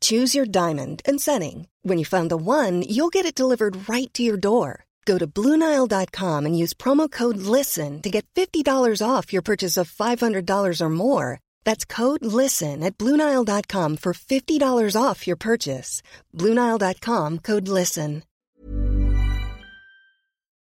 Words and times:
Choose 0.00 0.34
your 0.34 0.44
diamond 0.46 1.00
and 1.08 1.18
setting. 1.20 1.68
When 1.82 1.96
you 1.96 2.04
find 2.04 2.30
the 2.30 2.36
one, 2.36 2.82
you'll 2.82 3.08
get 3.08 3.24
it 3.24 3.34
delivered 3.34 3.88
right 3.88 4.12
to 4.12 4.22
your 4.22 4.36
door. 4.36 4.84
Go 5.06 5.16
to 5.16 5.26
Bluenile.com 5.26 6.44
and 6.44 6.58
use 6.58 6.74
promo 6.74 7.10
code 7.10 7.38
LISTEN 7.38 8.02
to 8.02 8.10
get 8.10 8.26
$50 8.34 9.00
off 9.02 9.32
your 9.32 9.42
purchase 9.42 9.78
of 9.78 9.90
$500 9.90 10.80
or 10.82 10.90
more. 10.90 11.40
That's 11.64 11.86
code 11.86 12.22
LISTEN 12.24 12.82
at 12.82 12.98
Bluenile.com 12.98 13.96
for 13.96 14.12
$50 14.12 15.02
off 15.02 15.26
your 15.26 15.36
purchase. 15.36 16.02
Bluenile.com 16.36 17.38
code 17.38 17.68
LISTEN. 17.68 18.22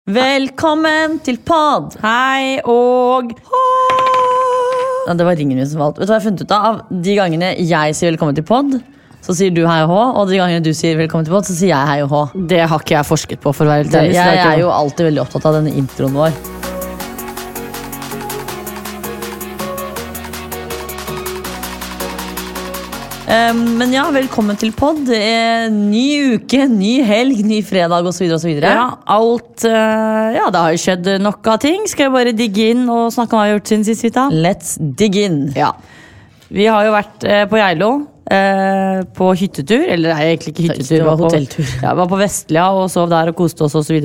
Velkommen 0.06 1.22
til 1.24 1.38
pod! 1.48 1.94
Hei 2.04 2.60
og 2.68 3.30
Ja, 5.08 5.14
det 5.16 5.24
var 5.24 5.36
ringen 5.40 5.56
min 5.56 5.70
som 5.70 5.80
valgte. 5.80 6.02
Vet 6.04 6.10
du 6.10 6.12
hva 6.12 6.18
jeg 6.18 6.22
har 6.22 6.26
funnet 6.28 6.44
ut 6.44 6.52
av? 6.58 6.82
De 7.06 7.16
gangene 7.16 7.54
jeg 7.56 7.96
sier 7.96 8.12
velkommen 8.12 8.36
til 8.36 8.44
pod, 8.44 8.76
så 9.24 9.36
sier 9.38 9.54
du 9.56 9.64
hei 9.64 9.80
og 9.86 9.94
hå. 9.94 10.02
Og 10.20 10.32
de 10.32 10.40
gangene 10.42 10.64
du 10.64 10.74
sier 10.76 11.00
velkommen 11.00 11.28
til 11.28 11.36
båt, 11.36 11.48
så 11.48 11.56
sier 11.56 11.72
jeg 11.72 11.88
hei 11.88 12.02
og 12.04 12.12
hå. 12.12 12.24
Det 12.52 12.66
har 12.68 12.84
ikke 12.84 12.98
jeg 12.98 13.08
forsket 13.08 13.44
på, 13.44 13.56
for 13.56 13.68
å 13.68 13.72
være 13.72 13.86
helt 13.86 13.96
ærlig. 14.02 14.18
så 14.20 14.28
Jeg 14.36 14.44
er 14.50 14.60
jo 14.66 14.74
alltid 14.74 15.10
veldig 15.12 15.24
opptatt 15.24 15.48
av 15.48 15.62
denne 15.62 15.76
introen 15.80 16.20
vår. 16.20 16.36
Um, 23.34 23.62
men 23.80 23.96
ja, 23.96 24.04
velkommen 24.14 24.60
til 24.60 24.74
pod. 24.76 25.08
Ny 25.08 26.06
uke, 26.36 26.68
ny 26.70 26.92
helg, 27.08 27.40
ny 27.48 27.64
fredag 27.66 28.06
osv. 28.12 28.28
ja, 28.28 28.86
alt 29.10 29.64
eh, 29.66 30.36
Ja, 30.36 30.52
det 30.54 30.62
har 30.68 30.76
jo 30.76 30.84
skjedd 30.84 31.10
nok 31.24 31.48
av 31.56 31.64
ting. 31.64 31.88
Skal 31.90 32.10
jeg 32.10 32.18
bare 32.20 32.36
digge 32.36 32.70
inn 32.76 32.86
og 32.92 33.08
snakke 33.16 33.34
om 33.34 33.40
hva 33.40 33.48
vi 33.48 33.56
har 33.56 33.58
gjort 33.62 33.72
siden 33.72 33.88
sist? 33.88 34.24
Let's 34.36 34.76
dig 35.00 35.16
in. 35.24 35.46
Ja. 35.58 35.72
Vi 36.54 36.68
har 36.70 36.86
jo 36.86 36.94
vært 36.94 37.24
eh, 37.26 37.48
på 37.50 37.58
Geilo. 37.58 37.94
Eh, 38.32 39.04
på 39.18 39.30
hyttetur. 39.40 39.86
Eller 39.90 40.14
nei, 40.14 40.24
egentlig 40.36 40.54
ikke 40.54 40.68
hyttetur. 40.70 40.98
Det 40.98 41.06
var 41.06 41.18
på- 41.18 41.30
Ja, 41.84 41.94
var 41.96 42.08
på 42.08 42.18
Vestlia 42.20 42.68
og 42.72 42.90
sov 42.92 43.10
der 43.10 43.28
og 43.34 43.36
koste 43.36 43.64
oss 43.64 43.76
osv. 43.76 44.00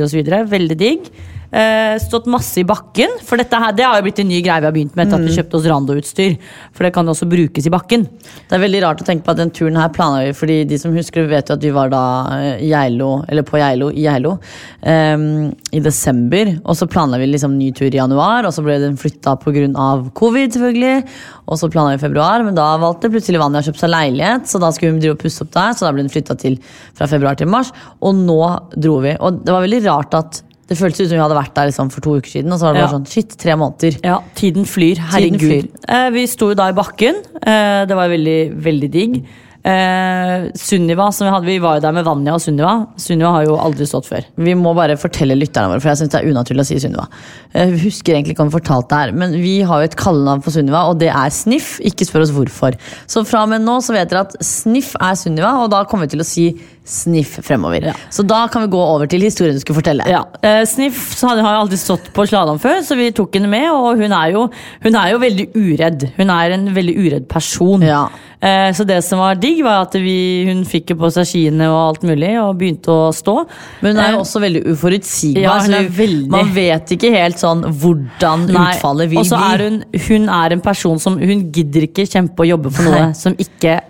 Veldig 0.49 0.79
digg. 0.79 1.11
Eh, 1.49 1.97
stått 1.97 2.27
masse 2.29 2.61
i 2.61 2.65
bakken. 2.69 3.15
For 3.25 3.41
dette 3.41 3.57
her, 3.57 3.73
det 3.73 3.85
har 3.87 3.97
jo 3.97 4.05
blitt 4.05 4.19
en 4.21 4.29
ny 4.29 4.43
greie 4.45 4.61
vi 4.61 4.67
har 4.69 4.75
begynt 4.75 4.95
med 4.99 5.07
etter 5.07 5.17
at 5.17 5.23
Mm. 5.23 5.29
vi 5.31 5.37
kjøpte 5.39 5.57
oss 5.57 5.65
Rando-utstyr. 5.65 6.35
For 6.75 6.85
det 6.85 6.93
kan 6.93 7.07
også 7.09 7.25
brukes 7.27 7.65
i 7.67 7.71
bakken. 7.73 8.05
Det 8.05 8.53
er 8.53 8.61
veldig 8.61 8.83
rart 8.83 9.01
å 9.01 9.07
tenke 9.07 9.25
på 9.25 9.31
at 9.31 9.39
den 9.39 9.51
turen 9.51 9.77
her 9.81 9.89
planla 9.89 10.27
vi 10.27 10.33
fordi 10.37 10.69
de 10.69 10.77
som 10.77 10.93
husker 10.93 11.23
det, 11.25 11.31
vet 11.31 11.49
jo 11.49 11.55
at 11.55 11.63
vi 11.63 11.71
var 11.71 11.89
da 11.89 12.03
eh, 12.37 12.61
i 12.61 12.69
Geilo, 12.69 13.25
eller 13.27 13.43
på 13.43 13.57
Geilo 13.57 13.89
i 13.91 14.05
Geilo 14.05 14.39
um, 14.85 15.55
i 15.73 15.81
desember. 15.81 16.61
Og 16.67 16.77
så 16.77 16.87
planla 16.87 17.17
vi 17.19 17.31
liksom 17.33 17.57
ny 17.57 17.73
tur 17.73 17.89
i 17.89 17.97
januar, 17.97 18.45
og 18.45 18.53
så 18.53 18.63
ble 18.63 18.79
den 18.79 18.97
flytta 19.01 19.39
pga. 19.41 20.11
covid, 20.13 20.53
selvfølgelig. 20.53 21.07
Og 21.49 21.57
så 21.57 21.71
planla 21.73 21.97
vi 21.97 22.03
i 22.03 22.09
februar, 22.09 22.45
men 22.45 22.55
da 22.55 22.77
valgte 22.77 23.09
plutselig 23.09 23.41
Vanja 23.41 23.63
å 23.63 23.65
kjøpe 23.65 23.81
seg 23.81 23.91
leilighet, 23.95 24.45
så 24.45 24.61
da 24.61 24.69
skulle 24.71 24.93
hun 24.93 25.01
drive 25.01 25.17
og 25.17 25.23
pusse 25.23 25.41
opp 25.41 25.53
der, 25.53 25.73
så 25.73 25.87
da 25.87 25.93
ble 25.93 26.05
den 26.05 26.13
flytta 26.13 26.37
til 26.37 26.59
fra 26.95 27.07
februar 27.09 27.39
til 27.41 27.49
mars. 27.49 27.73
Og 28.03 28.15
nå 28.15 28.43
dro 28.77 29.01
vi. 29.01 29.17
Og 29.17 29.41
det 29.45 29.55
var 29.55 29.65
veldig 29.65 29.85
rart 29.87 30.13
at 30.15 30.43
det 30.69 30.77
føltes 30.77 31.01
ut 31.01 31.09
som 31.09 31.17
vi 31.17 31.23
hadde 31.23 31.37
vært 31.39 31.55
der 31.57 31.71
liksom 31.71 31.91
for 31.91 32.05
to 32.05 32.17
uker 32.19 32.29
siden, 32.29 32.53
og 32.53 32.59
så 32.61 32.69
var 32.69 32.75
det 32.75 32.83
bare 32.83 32.91
Ja. 32.93 32.99
sånn 32.99 33.07
shit, 33.09 33.37
tre 33.41 33.55
måneder. 33.57 33.99
Ja, 34.05 34.19
tiden 34.37 34.65
flyr. 34.69 34.99
Herregud. 35.01 35.41
flyr. 35.41 35.69
Eh, 35.89 36.11
vi 36.11 36.27
sto 36.27 36.51
jo 36.51 36.55
da 36.55 36.69
i 36.69 36.73
bakken. 36.77 37.23
Eh, 37.43 37.85
det 37.89 37.97
var 37.97 38.09
veldig, 38.09 38.41
veldig 38.63 38.91
digg. 38.93 39.25
Eh, 39.67 40.49
Sunniva, 40.55 41.09
som 41.13 41.27
vi 41.27 41.33
hadde, 41.33 41.47
vi 41.49 41.59
var 41.59 41.77
jo 41.77 41.83
der 41.83 41.95
med 41.97 42.07
Vanja 42.07 42.37
og 42.37 42.43
Sunniva. 42.43 42.75
Sunniva 43.01 43.33
har 43.35 43.49
jo 43.49 43.57
aldri 43.59 43.89
stått 43.91 44.07
før. 44.07 44.27
Vi 44.39 44.55
må 44.57 44.71
bare 44.77 44.97
fortelle 45.01 45.37
lytterne 45.37 45.73
våre, 45.73 45.83
for 45.83 45.91
jeg 45.91 46.01
synes 46.03 46.13
det 46.15 46.21
er 46.21 46.31
unaturlig 46.31 46.63
å 46.63 46.69
si 46.69 46.79
Sunniva. 46.85 47.09
Jeg 47.57 47.75
husker 47.83 48.15
egentlig 48.15 48.37
ikke 48.37 48.47
om 48.47 48.53
vi 48.53 48.59
fortalte 48.61 48.93
det 48.93 49.01
her, 49.03 49.15
men 49.19 49.35
vi 49.43 49.57
har 49.67 49.83
jo 49.83 49.91
et 49.91 49.99
kallenavn 49.99 50.45
på 50.45 50.55
Sunniva, 50.55 50.87
og 50.93 51.03
det 51.03 51.11
er 51.11 51.35
Sniff. 51.35 51.77
Ikke 51.83 52.07
spør 52.07 52.25
oss 52.25 52.35
hvorfor. 52.37 52.79
Så 53.11 53.25
fra 53.29 53.43
og 53.45 53.53
med 53.53 53.67
nå 53.67 53.81
så 53.85 53.97
vet 53.97 54.13
dere 54.13 54.29
at 54.29 54.39
Sniff 54.47 54.95
er 55.03 55.19
Sunniva, 55.19 55.57
og 55.65 55.73
da 55.75 55.83
kommer 55.91 56.07
vi 56.07 56.15
til 56.15 56.25
å 56.25 56.29
si 56.29 56.49
Sniff 56.89 57.35
fremover. 57.45 57.91
Så 58.15 58.25
da 58.25 58.47
kan 58.49 58.65
vi 58.65 58.73
gå 58.73 58.81
over 58.81 59.11
til 59.11 59.27
historien 59.27 59.59
du 59.59 59.61
skulle 59.61 59.83
fortelle. 59.83 60.07
Ja, 60.09 60.23
eh, 60.41 60.63
Sniff 60.71 61.19
har 61.21 61.37
jo 61.43 61.51
aldri 61.67 61.77
stått 61.77 62.09
på 62.17 62.25
slalåm 62.31 62.63
før, 62.63 62.81
så 62.87 62.97
vi 62.97 63.11
tok 63.13 63.37
henne 63.37 63.51
med. 63.53 63.67
Og 63.75 64.01
hun 64.01 64.15
er, 64.15 64.33
jo, 64.33 64.47
hun 64.87 64.97
er 64.97 65.13
jo 65.13 65.21
veldig 65.21 65.51
uredd. 65.59 66.09
Hun 66.17 66.33
er 66.33 66.57
en 66.57 66.71
veldig 66.79 66.97
uredd 66.97 67.29
person. 67.29 67.85
Ja. 67.85 68.07
Eh, 68.41 68.71
så 68.73 68.85
det 68.87 69.01
som 69.03 69.19
var 69.19 69.35
digg, 69.35 69.65
var 69.67 69.83
at 69.89 69.95
vi, 69.99 70.45
hun 70.47 70.61
fikk 70.65 70.93
jo 70.93 70.97
på 71.01 71.09
seg 71.11 71.27
skiene 71.27 71.67
og 71.73 71.79
alt 71.89 72.05
mulig, 72.07 72.31
og 72.39 72.53
begynte 72.61 72.87
å 72.95 73.09
stå. 73.13 73.35
Men 73.83 73.97
hun 73.97 74.03
er 74.05 74.13
jo 74.13 74.19
Eh, 74.19 74.23
også 74.23 74.41
veldig 74.45 74.63
uforutsigbar. 74.75 75.43
Ja, 75.43 75.59
hun 75.65 75.75
er 75.75 75.89
veldig- 75.89 76.31
Man 76.31 76.53
vet 76.55 76.87
ikke 76.95 77.11
helt 77.17 77.37
sånn 77.43 77.65
hvordan 77.67 78.47
Nei, 78.47 78.77
utfallet 78.77 79.09
vil 79.11 79.19
Og 79.19 79.27
så 79.27 79.37
er 79.43 79.59
hun, 79.65 79.85
hun 80.09 80.29
er 80.29 80.53
en 80.53 80.61
person 80.61 80.99
som 80.99 81.19
Hun 81.19 81.51
gidder 81.53 81.83
ikke 81.89 82.07
kjempe 82.07 82.41
og 82.41 82.47
jobbe 82.47 82.71
for 82.73 82.83
noe 82.85 83.07
Nei. 83.09 83.13
som 83.13 83.35
ikke 83.35 83.81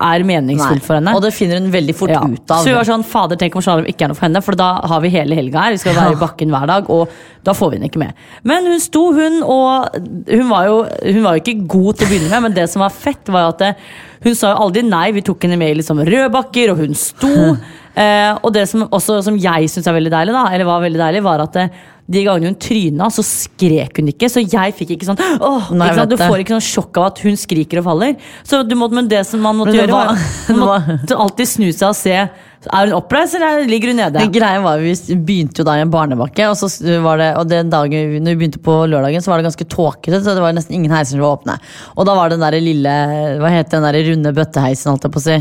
er 0.00 0.22
meningsfullt 0.22 0.84
for 0.86 0.94
henne. 0.98 1.14
Og 1.16 1.22
det 1.24 1.32
finner 1.34 1.58
hun 1.58 1.70
veldig 1.72 1.94
fort 1.98 2.10
Ja. 2.12 2.20
ut 2.22 2.50
av. 2.50 2.62
Så 2.62 2.70
vi 2.70 2.74
var 2.76 2.84
sånn, 2.86 3.04
fader, 3.04 3.36
tenk 3.36 3.56
om 3.56 3.62
slalåm 3.62 3.88
ikke 3.90 4.04
er 4.06 4.08
noe 4.12 4.14
for 4.18 4.26
henne, 4.28 4.42
for 4.42 4.54
da 4.54 4.80
har 4.86 5.00
vi 5.02 5.10
hele 5.10 5.34
helga 5.34 5.64
her. 5.64 5.72
Vi 5.72 5.78
skal 5.82 5.94
være 5.94 6.12
i 6.12 6.20
bakken 6.20 6.50
hver 6.54 6.66
dag, 6.70 6.90
og 6.90 7.08
da 7.44 7.52
får 7.52 7.70
vi 7.70 7.76
henne 7.78 7.90
ikke 7.90 7.98
med. 8.04 8.12
Men 8.44 8.64
hun 8.64 8.78
sto, 8.80 9.12
hun, 9.12 9.42
og 9.42 9.88
hun 10.30 10.48
var 10.48 10.66
jo, 10.66 10.76
hun 11.12 11.22
var 11.24 11.38
jo 11.38 11.42
ikke 11.42 11.66
god 11.66 11.96
til 11.98 12.06
å 12.06 12.10
begynne 12.10 12.30
med, 12.30 12.42
men 12.42 12.54
det 12.54 12.68
som 12.70 12.80
var 12.80 12.90
fett, 12.94 13.26
var 13.26 13.48
at 13.48 13.58
det, 13.58 13.74
hun 14.22 14.34
sa 14.34 14.54
jo 14.54 14.62
aldri 14.68 14.82
nei. 14.86 15.10
Vi 15.12 15.22
tok 15.22 15.42
henne 15.42 15.58
med 15.58 15.70
i 15.74 15.80
liksom 15.82 15.98
rødbakker, 16.06 16.70
og 16.72 16.78
hun 16.84 16.94
sto. 16.94 17.56
Eh, 17.98 18.30
og 18.46 18.52
det 18.54 18.68
som, 18.70 18.84
også, 18.94 19.16
som 19.24 19.34
jeg 19.42 19.66
syns 19.66 19.88
er 19.90 19.94
veldig 19.96 20.12
deilig, 20.12 20.30
da, 20.30 20.44
eller 20.54 20.68
var 20.68 20.84
veldig 20.84 21.00
deilig, 21.00 21.22
var 21.24 21.40
at 21.42 21.52
det, 21.56 21.64
de 22.08 22.22
gangene 22.24 22.52
hun 22.52 22.56
tryna, 22.56 23.10
så 23.12 23.22
skrek 23.26 24.00
hun 24.00 24.08
ikke. 24.14 24.30
Så 24.32 24.40
jeg 24.40 24.74
fikk 24.78 24.94
ikke 24.94 25.10
sånn 25.10 25.18
åh, 25.20 25.68
Nei, 25.76 25.90
ikke 25.90 26.00
sant? 26.00 26.12
Du 26.14 26.20
får 26.20 26.42
ikke 26.42 26.54
sånn 26.56 26.64
sjokk 26.64 27.00
av 27.00 27.10
at 27.10 27.20
hun 27.26 27.36
skriker 27.36 27.82
og 27.82 27.88
faller. 27.90 28.14
Så 28.48 28.62
du 28.64 28.72
måtte, 28.80 28.96
men 28.96 29.10
det 29.10 29.20
som 29.28 29.42
man 29.44 29.58
måtte 29.58 29.76
gjøre, 29.76 29.92
var, 29.92 30.14
man 30.48 30.86
måtte 31.02 31.18
alltid 31.20 31.50
snu 31.50 31.66
seg 31.68 31.90
og 31.90 31.98
se 31.98 32.14
Er 32.16 32.88
hun 32.88 32.96
oppreist, 32.96 33.36
eller 33.36 33.68
ligger 33.68 33.92
hun 33.92 34.00
nede? 34.00 34.24
Greia 34.32 34.64
var, 34.64 34.80
Vi 34.80 35.18
begynte 35.28 35.60
jo 35.60 35.68
da 35.68 35.76
i 35.76 35.84
en 35.84 35.92
barnebakke, 35.92 36.48
og, 36.48 36.56
så 36.56 36.98
var 37.04 37.20
det, 37.20 37.28
og 37.38 37.52
den 37.52 37.70
dagen 37.72 38.16
når 38.24 38.34
vi 38.34 38.40
begynte 38.40 38.64
på 38.64 38.80
lørdagen, 38.88 39.24
så 39.24 39.34
var 39.34 39.42
det 39.42 39.50
ganske 39.50 39.68
tåkete. 39.68 40.22
så 40.24 40.32
det 40.32 40.44
var 40.44 40.56
nesten 40.56 40.80
ingen 40.80 40.94
heiser 40.96 41.18
som 41.18 41.26
var 41.26 41.36
åpne. 41.36 41.60
Og 41.94 42.08
da 42.08 42.16
var 42.16 42.32
det 42.32 42.38
den 42.38 42.48
der 42.48 42.60
lille 42.64 42.98
Hva 43.42 43.52
heter 43.52 43.78
den 43.78 43.88
der 43.90 44.00
runde 44.08 44.36
bøtteheisen, 44.40 44.94
holdt 44.94 45.06
jeg 45.06 45.18
på 45.18 45.22
å 45.26 45.28
si. 45.28 45.40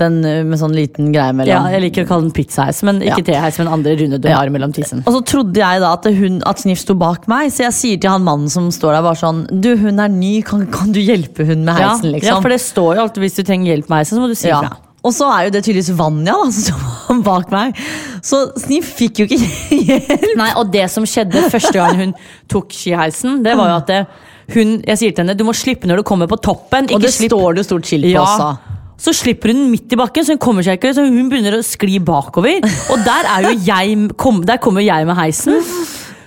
Den 0.00 0.14
uh, 0.24 0.38
med 0.48 0.56
sånn 0.56 0.72
liten 0.72 1.10
greie 1.12 1.34
mellom. 1.36 1.50
Ja, 1.52 1.72
jeg 1.74 1.82
liker 1.84 2.06
å 2.06 2.08
kalle 2.08 2.24
den 2.24 2.32
pizzaheis, 2.32 2.78
men 2.88 3.02
ikke 3.04 3.18
Ja. 3.20 3.26
teheis, 3.28 3.58
men 3.60 3.68
andre 3.68 3.92
runde 4.00 4.18
du 4.20 4.28
Ja. 4.30 4.38
har 4.38 4.48
mellom 4.48 4.72
tissen. 4.72 5.02
Og 5.06 5.12
så 5.18 5.20
trodde 5.34 5.60
jeg 5.60 5.80
da 5.84 5.92
at, 5.92 6.04
hun, 6.16 6.38
at 6.48 6.58
Sniff 6.62 6.80
sto 6.80 6.94
bak 6.94 7.28
meg, 7.28 7.50
så 7.52 7.66
jeg 7.66 7.72
sier 7.76 8.00
til 8.00 8.10
han 8.10 8.24
mannen 8.24 8.48
som 8.48 8.70
står 8.72 8.94
der 8.96 9.02
bare 9.04 9.20
sånn 9.20 9.42
Du, 9.60 9.76
hun 9.76 10.00
er 10.00 10.08
ny, 10.08 10.40
kan, 10.42 10.64
kan 10.72 10.92
du 10.92 11.00
hjelpe 11.00 11.44
hun 11.44 11.64
med 11.66 11.76
Ja, 11.78 11.90
heisen, 11.92 12.12
liksom? 12.14 12.26
ja, 12.32 12.40
for 12.40 12.48
det 12.48 12.60
står 12.64 12.96
jo 12.96 13.02
alltid 13.04 13.20
hvis 13.26 13.36
du 13.36 13.42
trenger 13.44 13.68
hjelp 13.76 13.88
med 13.92 13.98
heisen, 14.00 14.16
så 14.16 14.22
må 14.24 14.28
du 14.32 14.34
si 14.34 14.48
Ja. 14.48 14.62
Og 15.04 15.10
så 15.12 15.26
er 15.34 15.44
jo 15.48 15.50
det 15.50 15.64
tydeligvis 15.66 15.96
Vanja 15.98 16.32
da, 16.32 16.50
som 16.54 16.62
står 16.78 17.22
bak 17.26 17.50
meg. 17.50 17.74
Så 18.22 18.40
Sniff 18.56 18.92
fikk 18.96 19.18
jo 19.18 19.26
ikke 19.26 19.38
hjelp. 19.90 20.36
Nei, 20.38 20.50
og 20.56 20.70
det 20.72 20.88
som 20.90 21.04
skjedde 21.04 21.42
første 21.50 21.72
gang 21.74 21.96
hun 21.98 22.14
tok 22.48 22.70
skiheisen, 22.72 23.42
det 23.42 23.56
var 23.58 23.68
jo 23.74 23.76
at 23.82 23.86
det, 23.90 24.06
hun, 24.54 24.78
jeg 24.86 24.96
sier 25.02 25.12
til 25.12 25.24
henne 25.26 25.36
du 25.36 25.42
må 25.44 25.52
slippe 25.52 25.84
når 25.90 26.00
du 26.00 26.02
kommer 26.06 26.30
på 26.30 26.38
toppen. 26.40 26.86
Og 26.94 27.02
det 27.02 27.10
slipp- 27.12 27.28
står 27.34 27.54
det 27.58 27.64
jo 27.66 27.68
stort 27.74 27.84
skilt 27.90 28.06
på 28.08 28.14
ja. 28.14 28.22
også. 28.22 28.78
Så 29.02 29.10
slipper 29.18 29.50
hun 29.50 29.64
midt 29.72 29.90
i 29.90 29.98
bakken, 29.98 30.22
så 30.22 30.36
hun 30.36 30.42
kommer 30.42 30.62
seg 30.62 30.78
ikke, 30.78 30.92
så 30.94 31.02
hun 31.08 31.30
begynner 31.30 31.58
å 31.58 31.64
skli 31.66 31.98
bakover. 32.06 32.62
Og 32.94 33.02
der, 33.02 33.26
er 33.34 33.48
jo 33.48 33.56
jeg, 33.66 33.98
kom, 34.20 34.42
der 34.46 34.62
kommer 34.62 34.84
jeg 34.84 35.08
med 35.08 35.18
heisen. 35.18 35.58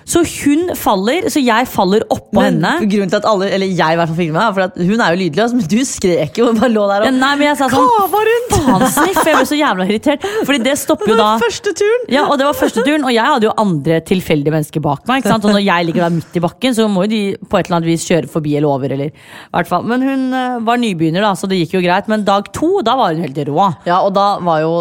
Så 0.05 0.21
hun 0.21 0.67
faller, 0.77 1.25
så 1.33 1.41
jeg 1.41 1.65
faller 1.71 2.03
oppå 2.13 2.37
Men 2.37 2.59
henne. 2.61 2.89
grunnen 2.91 3.09
til 3.09 3.17
at 3.17 3.25
alle, 3.25 3.47
eller 3.55 3.65
jeg 3.65 3.95
i 3.95 3.97
hvert 3.97 4.11
fall 4.11 4.19
filmet, 4.19 4.41
er 4.43 4.53
for 4.53 4.85
hun 4.91 5.01
er 5.01 5.15
jo 5.15 5.19
lydløs, 5.23 5.55
men 5.57 5.65
du 5.71 5.79
skrek 5.87 6.37
jo 6.37 6.49
og 6.51 6.59
bare 6.59 6.69
lå 6.69 6.83
der 6.91 7.07
og 7.07 7.15
nei, 7.15 7.31
men 7.39 7.47
jeg 7.47 7.57
sa 7.57 7.69
sånn 7.73 7.87
kava 7.89 8.21
rundt. 8.29 8.53
Faen, 8.53 8.85
sniff! 8.93 9.21
Jeg 9.25 9.39
ble 9.39 9.47
så 9.49 9.57
jævla 9.57 9.87
irritert. 9.89 10.27
Fordi 10.45 10.59
det 10.65 10.75
stopper 10.77 11.09
jo 11.09 11.15
da. 11.15 11.17
Det 11.17 11.25
var 11.25 11.43
første 11.45 11.73
turen. 11.81 12.05
Ja, 12.13 12.25
og 12.29 12.37
det 12.37 12.45
var 12.47 12.57
første 12.59 12.83
turen, 12.85 13.07
og 13.07 13.13
jeg 13.15 13.25
hadde 13.31 13.49
jo 13.49 13.53
andre 13.65 13.97
tilfeldige 14.05 14.53
mennesker 14.53 14.83
bak 14.85 15.07
meg. 15.09 15.25
Og 15.25 15.47
når 15.49 15.63
jeg 15.65 15.87
ligger 15.89 16.05
der 16.05 16.15
midt 16.19 16.37
i 16.37 16.43
bakken, 16.45 16.77
så 16.77 16.85
må 16.91 17.07
jo 17.07 17.11
de 17.15 17.21
på 17.49 17.59
et 17.59 17.65
eller 17.69 17.79
annet 17.79 17.89
vis 17.89 18.05
kjøre 18.05 18.29
forbi 18.31 18.55
eller 18.59 18.69
over. 18.69 18.93
Eller, 18.95 19.09
hvert 19.55 19.71
fall. 19.71 19.87
Men 19.89 20.05
hun 20.05 20.27
eh, 20.37 20.59
var 20.69 20.81
nybegynner, 20.81 21.25
da, 21.25 21.33
så 21.39 21.49
det 21.49 21.63
gikk 21.63 21.79
jo 21.79 21.83
greit. 21.85 22.11
Men 22.11 22.27
dag 22.27 22.51
to, 22.53 22.75
da 22.85 22.93
var 22.99 23.15
hun 23.15 23.25
helt 23.25 23.41
rå. 23.49 23.71
Ja, 23.89 24.03
og 24.05 24.13
da 24.17 24.35
var 24.45 24.61
jo 24.61 24.75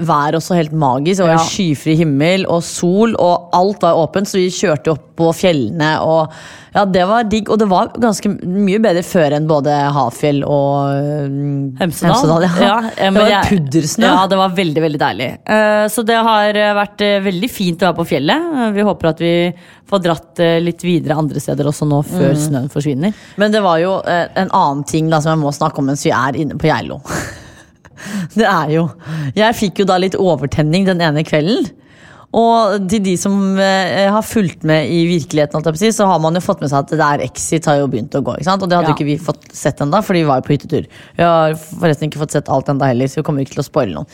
været 0.00 0.34
også 0.38 0.56
helt 0.56 0.72
magisk. 0.72 1.20
Det 1.20 1.26
var 1.28 1.36
Ja. 1.36 1.44
skyfri 1.44 1.96
himmel 1.96 2.46
og 2.48 2.62
sol, 2.64 3.14
og 3.18 3.50
alt 3.52 3.82
var 3.82 3.94
åpent, 4.00 4.26
så 4.28 4.38
vi 4.40 4.48
kjørte 4.50 4.92
opp 4.94 5.06
på 5.20 5.30
fjellene. 5.36 6.00
Og 6.00 6.30
ja, 6.74 6.84
det 6.86 7.02
var 7.08 7.24
digg. 7.28 7.50
Og 7.50 7.58
det 7.58 7.68
var 7.68 7.88
ganske 8.00 8.30
mye 8.46 8.78
bedre 8.80 9.02
før 9.04 9.34
enn 9.36 9.46
både 9.50 9.74
Hafjell 9.92 10.42
og 10.44 10.94
Hemsedal. 11.80 12.14
Hemsedal. 12.14 12.42
ja. 12.42 12.66
Ja, 12.70 12.78
eh, 12.96 13.10
det 13.14 13.20
var 13.20 13.28
jeg- 13.30 13.50
puddersnø. 13.50 14.06
Ja, 14.06 14.26
det 14.26 14.38
var 14.40 14.48
veldig, 14.56 14.82
veldig 14.86 15.00
deilig. 15.00 15.28
Eh, 15.46 15.86
Så 15.88 16.04
det 16.06 16.16
har 16.16 16.48
eh, 16.56 16.74
vært 16.74 17.00
eh, 17.04 17.20
veldig 17.24 17.50
fint 17.50 17.82
å 17.82 17.90
være 17.90 17.98
på 18.00 18.08
fjellet. 18.14 18.48
Eh, 18.66 18.70
Vi 18.72 18.82
håper 18.86 19.08
at 19.08 19.18
vi 19.20 19.34
får 19.90 20.02
dratt 20.04 20.40
eh, 20.40 20.60
litt 20.60 20.80
videre 20.86 21.18
andre 21.18 21.40
steder 21.40 21.64
også 21.66 21.86
nå, 21.88 22.02
før 22.06 22.30
Mm. 22.30 22.40
snøen 22.46 22.70
forsvinner. 22.70 23.12
Men 23.36 23.50
det 23.52 23.60
var 23.62 23.78
jo 23.82 24.00
eh, 24.06 24.28
en 24.36 24.48
annen 24.50 24.84
ting 24.86 25.10
da, 25.10 25.20
som 25.20 25.34
jeg 25.36 25.44
må 25.44 25.52
snakke 25.52 25.78
om 25.78 25.86
mens 25.86 26.04
vi 26.06 26.10
er 26.12 26.32
inne 26.38 26.56
på 26.56 26.68
Geilo. 26.70 27.00
Det 28.38 28.46
er 28.46 28.72
jo 28.76 28.86
Jeg 29.36 29.56
fikk 29.58 29.82
jo 29.82 29.88
da 29.90 29.96
litt 30.00 30.16
overtenning 30.18 30.86
den 30.88 31.00
ene 31.04 31.24
kvelden. 31.26 31.68
Og 32.30 32.84
til 32.86 33.00
de 33.02 33.16
som 33.18 33.58
eh, 33.58 34.06
har 34.06 34.22
fulgt 34.22 34.62
med 34.62 34.86
i 34.86 35.00
virkeligheten, 35.08 35.64
så 35.90 36.06
har 36.06 36.20
man 36.22 36.36
jo 36.38 36.42
fått 36.44 36.60
med 36.62 36.70
seg 36.70 36.84
at 36.84 36.92
det 36.92 36.98
der 37.00 37.24
Exit 37.24 37.66
har 37.66 37.80
jo 37.80 37.88
begynt 37.90 38.14
å 38.14 38.20
gå. 38.22 38.36
Og 38.38 38.68
det 38.70 38.76
hadde 38.76 38.92
Ja. 38.92 38.94
ikke 38.94 39.08
vi 39.08 39.16
fått 39.18 39.48
sett 39.50 39.80
ennå, 39.82 39.98
for 40.06 40.14
vi 40.14 40.22
var 40.22 40.38
jo 40.38 40.46
på 40.46 40.54
hyttetur. 40.54 40.86
Vi 41.16 41.24
har 41.26 41.56
forresten 41.58 42.06
ikke 42.06 42.20
fått 42.22 42.36
sett 42.36 42.48
alt 42.48 42.70
ennå 42.70 42.86
heller, 42.86 43.10
så 43.10 43.18
vi 43.18 43.26
kommer 43.26 43.42
ikke 43.42 43.56
til 43.58 43.64
å 43.64 43.66
spoile 43.66 43.94
noen. 43.98 44.06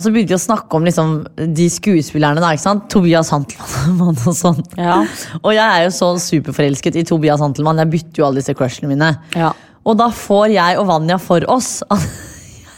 Så 0.00 0.12
begynte 0.12 0.32
vi 0.32 0.36
å 0.36 0.40
snakke 0.40 0.76
om 0.76 0.84
liksom, 0.84 1.26
de 1.56 1.66
skuespillerne. 1.72 2.40
da, 2.40 2.52
ikke 2.52 2.62
sant? 2.66 2.86
Tobias 2.92 3.30
Hantelmann 3.32 4.16
og 4.16 4.36
sånn. 4.36 4.60
Ja. 4.76 5.02
Og 5.44 5.52
jeg 5.56 5.64
er 5.64 5.84
jo 5.88 5.90
så 5.96 6.12
superforelsket 6.20 6.96
i 6.96 7.04
Tobias 7.08 7.40
Hantelmann. 7.40 7.80
Jeg 7.84 7.92
bytter 7.96 8.20
jo 8.22 8.28
alle 8.28 8.40
disse 8.40 8.54
crushene 8.56 8.88
mine. 8.92 9.14
Ja. 9.36 9.52
Og 9.84 9.96
da 9.96 10.10
får 10.12 10.52
jeg 10.52 10.76
og 10.80 10.88
Vanja 10.92 11.16
for 11.20 11.44
oss 11.52 11.78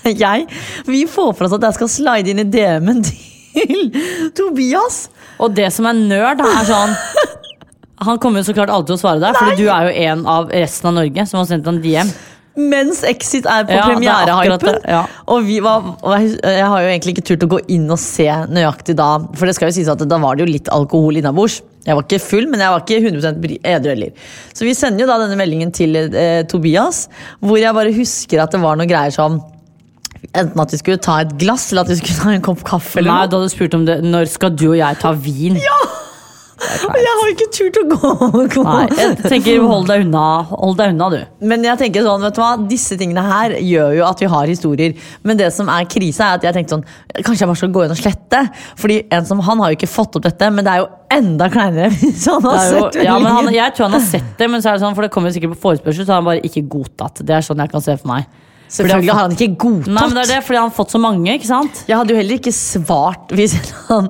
jeg, 0.25 0.47
Vi 0.89 1.05
får 1.11 1.33
for 1.39 1.47
oss 1.49 1.57
at 1.59 1.67
jeg 1.69 1.79
skal 1.81 1.93
slide 1.93 2.33
inn 2.33 2.43
i 2.45 2.49
DM-en 2.51 3.03
til 3.07 3.89
Tobias. 4.39 5.07
Og 5.43 5.55
det 5.57 5.69
som 5.75 5.87
er 5.91 5.99
nerd, 5.99 6.41
er 6.45 6.67
sånn 6.69 6.95
Han 8.07 8.19
kommer 8.19 8.43
jo 8.43 8.49
så 8.51 8.55
klart 8.57 8.71
alltid 8.75 8.95
til 8.95 8.99
å 8.99 9.03
svare 9.05 9.21
deg, 9.23 9.37
for 9.39 9.55
du 9.55 9.67
er 9.71 9.87
jo 9.87 9.93
en 10.11 10.23
av 10.27 10.49
resten 10.51 10.89
av 10.91 10.97
Norge 10.97 11.23
som 11.31 11.39
har 11.39 11.47
sendt 11.53 11.69
en 11.71 11.77
DM. 11.85 12.09
Mens 12.59 12.99
Exit 13.07 13.47
er 13.49 13.63
på 13.69 13.73
Ja, 13.77 13.85
er 13.87 13.93
premierehypen. 13.95 14.81
ja. 14.91 15.05
Og, 15.31 15.45
vi 15.47 15.61
var, 15.65 15.87
jeg, 16.19 16.65
har 16.67 16.83
jo 16.83 16.89
egentlig 16.91 17.15
ikke 17.15 17.25
turt 17.31 17.47
å 17.47 17.49
gå 17.55 17.61
inn 17.73 17.87
og 17.95 18.01
se 18.03 18.27
nøyaktig 18.51 18.97
da. 18.99 19.07
For 19.39 19.47
det 19.49 19.55
skal 19.57 19.71
jo 19.71 19.77
sies 19.79 19.89
at 19.89 20.03
da 20.11 20.19
var 20.21 20.35
det 20.37 20.45
jo 20.45 20.51
litt 20.51 20.69
alkohol 20.75 21.21
innabords. 21.23 21.61
Jeg 21.87 21.95
var 21.97 22.05
ikke 22.09 22.21
full, 22.27 22.51
men 22.51 22.61
jeg 22.67 22.75
var 22.75 22.83
ikke 22.83 22.99
100 23.07 23.39
bry- 23.47 23.61
edru 23.77 23.95
heller. 23.95 24.13
Så 24.53 24.67
vi 24.67 24.75
sender 24.77 25.07
jo 25.07 25.09
da 25.15 25.21
denne 25.23 25.39
meldingen 25.39 25.71
til 25.75 25.95
eh, 26.03 26.43
Tobias, 26.51 27.05
hvor 27.41 27.63
jeg 27.63 27.79
bare 27.79 27.95
husker 27.97 28.43
at 28.43 28.53
det 28.59 28.61
var 28.67 28.77
noen 28.83 28.91
greier 28.91 29.15
som 29.15 29.39
Enten 30.33 30.63
at 30.63 30.73
vi 30.73 30.81
skulle 30.81 31.01
ta 31.03 31.19
et 31.21 31.33
glass, 31.41 31.71
eller 31.73 31.85
at 31.85 31.93
vi 31.93 31.99
skulle 32.01 32.19
ta 32.23 32.31
en 32.33 32.45
kopp 32.45 32.63
kaffe. 32.65 32.99
eller 33.01 33.11
Nei, 33.13 33.25
noe. 33.27 33.33
du 33.33 33.37
hadde 33.37 33.53
spurt 33.53 33.75
om 33.77 33.83
det 33.89 33.99
Når 34.05 34.31
skal 34.33 34.55
du 34.57 34.71
og 34.71 34.79
jeg 34.79 35.03
ta 35.03 35.13
vin? 35.13 35.59
Og 36.63 36.97
jeg 37.03 37.15
har 37.19 37.31
ikke 37.33 37.47
turt 37.51 37.79
å 37.81 37.83
gå. 37.91 38.11
gå. 38.53 38.63
Nei, 38.63 38.85
jeg 38.95 39.17
tenker 39.25 39.65
hold 39.67 39.89
deg 39.89 40.05
unna, 40.05 40.25
hold 40.53 40.77
deg 40.79 40.93
unna 40.95 41.09
du. 41.11 41.19
Men 41.51 41.65
jeg 41.67 41.81
tenker 41.81 42.05
sånn, 42.07 42.23
vet 42.23 42.37
du 42.37 42.41
hva, 42.43 42.51
disse 42.71 42.99
tingene 43.01 43.25
her 43.27 43.57
gjør 43.59 43.97
jo 43.99 44.05
at 44.07 44.23
vi 44.23 44.29
har 44.31 44.53
historier. 44.53 44.95
Men 45.27 45.41
det 45.41 45.49
som 45.57 45.71
er 45.73 45.89
krise, 45.91 46.23
er 46.23 46.39
at 46.39 46.47
jeg 46.47 46.57
tenkte 46.57 46.77
sånn 46.77 46.87
Kanskje 47.19 47.43
jeg 47.43 47.51
bare 47.51 47.61
skal 47.61 47.73
gå 47.75 47.83
inn 47.87 47.95
og 47.97 47.99
slette? 47.99 48.45
Fordi 48.79 49.01
en 49.19 49.27
som 49.29 49.43
han 49.49 49.65
har 49.65 49.73
jo 49.73 49.81
ikke 49.81 49.91
fått 49.91 50.21
opp 50.21 50.29
dette, 50.29 50.53
men 50.55 50.65
det 50.65 50.77
er 50.77 50.85
jo 50.85 50.89
enda 51.19 51.51
kleinere 51.53 51.91
hvis 51.99 52.29
han 52.31 52.47
har 52.47 52.63
jo, 52.63 52.87
sett 52.87 53.03
ja, 53.05 53.19
men 53.19 53.29
han, 53.41 53.51
jeg 53.53 53.75
tror 53.77 53.91
han 53.91 53.99
har 53.99 54.07
sett 54.07 54.31
det, 54.39 54.49
men 54.49 54.63
så 54.63 54.71
er 54.71 54.79
det 54.79 54.85
sånn, 54.87 54.95
for 54.97 55.05
det 55.05 55.13
kommer 55.13 55.33
jo 55.33 55.37
sikkert 55.37 55.57
på 55.57 55.63
forespørsel, 55.67 56.07
så 56.07 56.15
har 56.15 56.23
han 56.23 56.31
bare 56.31 56.47
ikke 56.47 56.65
godtatt. 56.73 57.21
Det 57.27 57.37
er 57.37 57.45
sånn 57.45 57.61
jeg 57.61 57.75
kan 57.75 57.85
se 57.85 57.99
for 57.99 58.15
meg. 58.15 58.31
Selvfølgelig 58.73 59.13
har 59.13 59.27
han 59.27 59.35
ikke 59.37 59.57
godtatt. 59.61 59.93
Nei, 59.93 60.03
men 60.09 60.17
det 60.17 60.23
er 60.23 60.31
det, 60.35 60.45
fordi 60.47 60.57
han 60.57 60.69
har 60.71 60.77
fått 60.77 60.95
så 60.95 61.01
mange, 61.03 61.35
ikke 61.37 61.49
sant? 61.51 61.83
Jeg 61.91 61.97
hadde 61.99 62.15
jo 62.15 62.21
heller 62.23 62.39
ikke 62.41 62.55
svart 62.57 63.35
hvis 63.37 63.57
en 63.99 64.09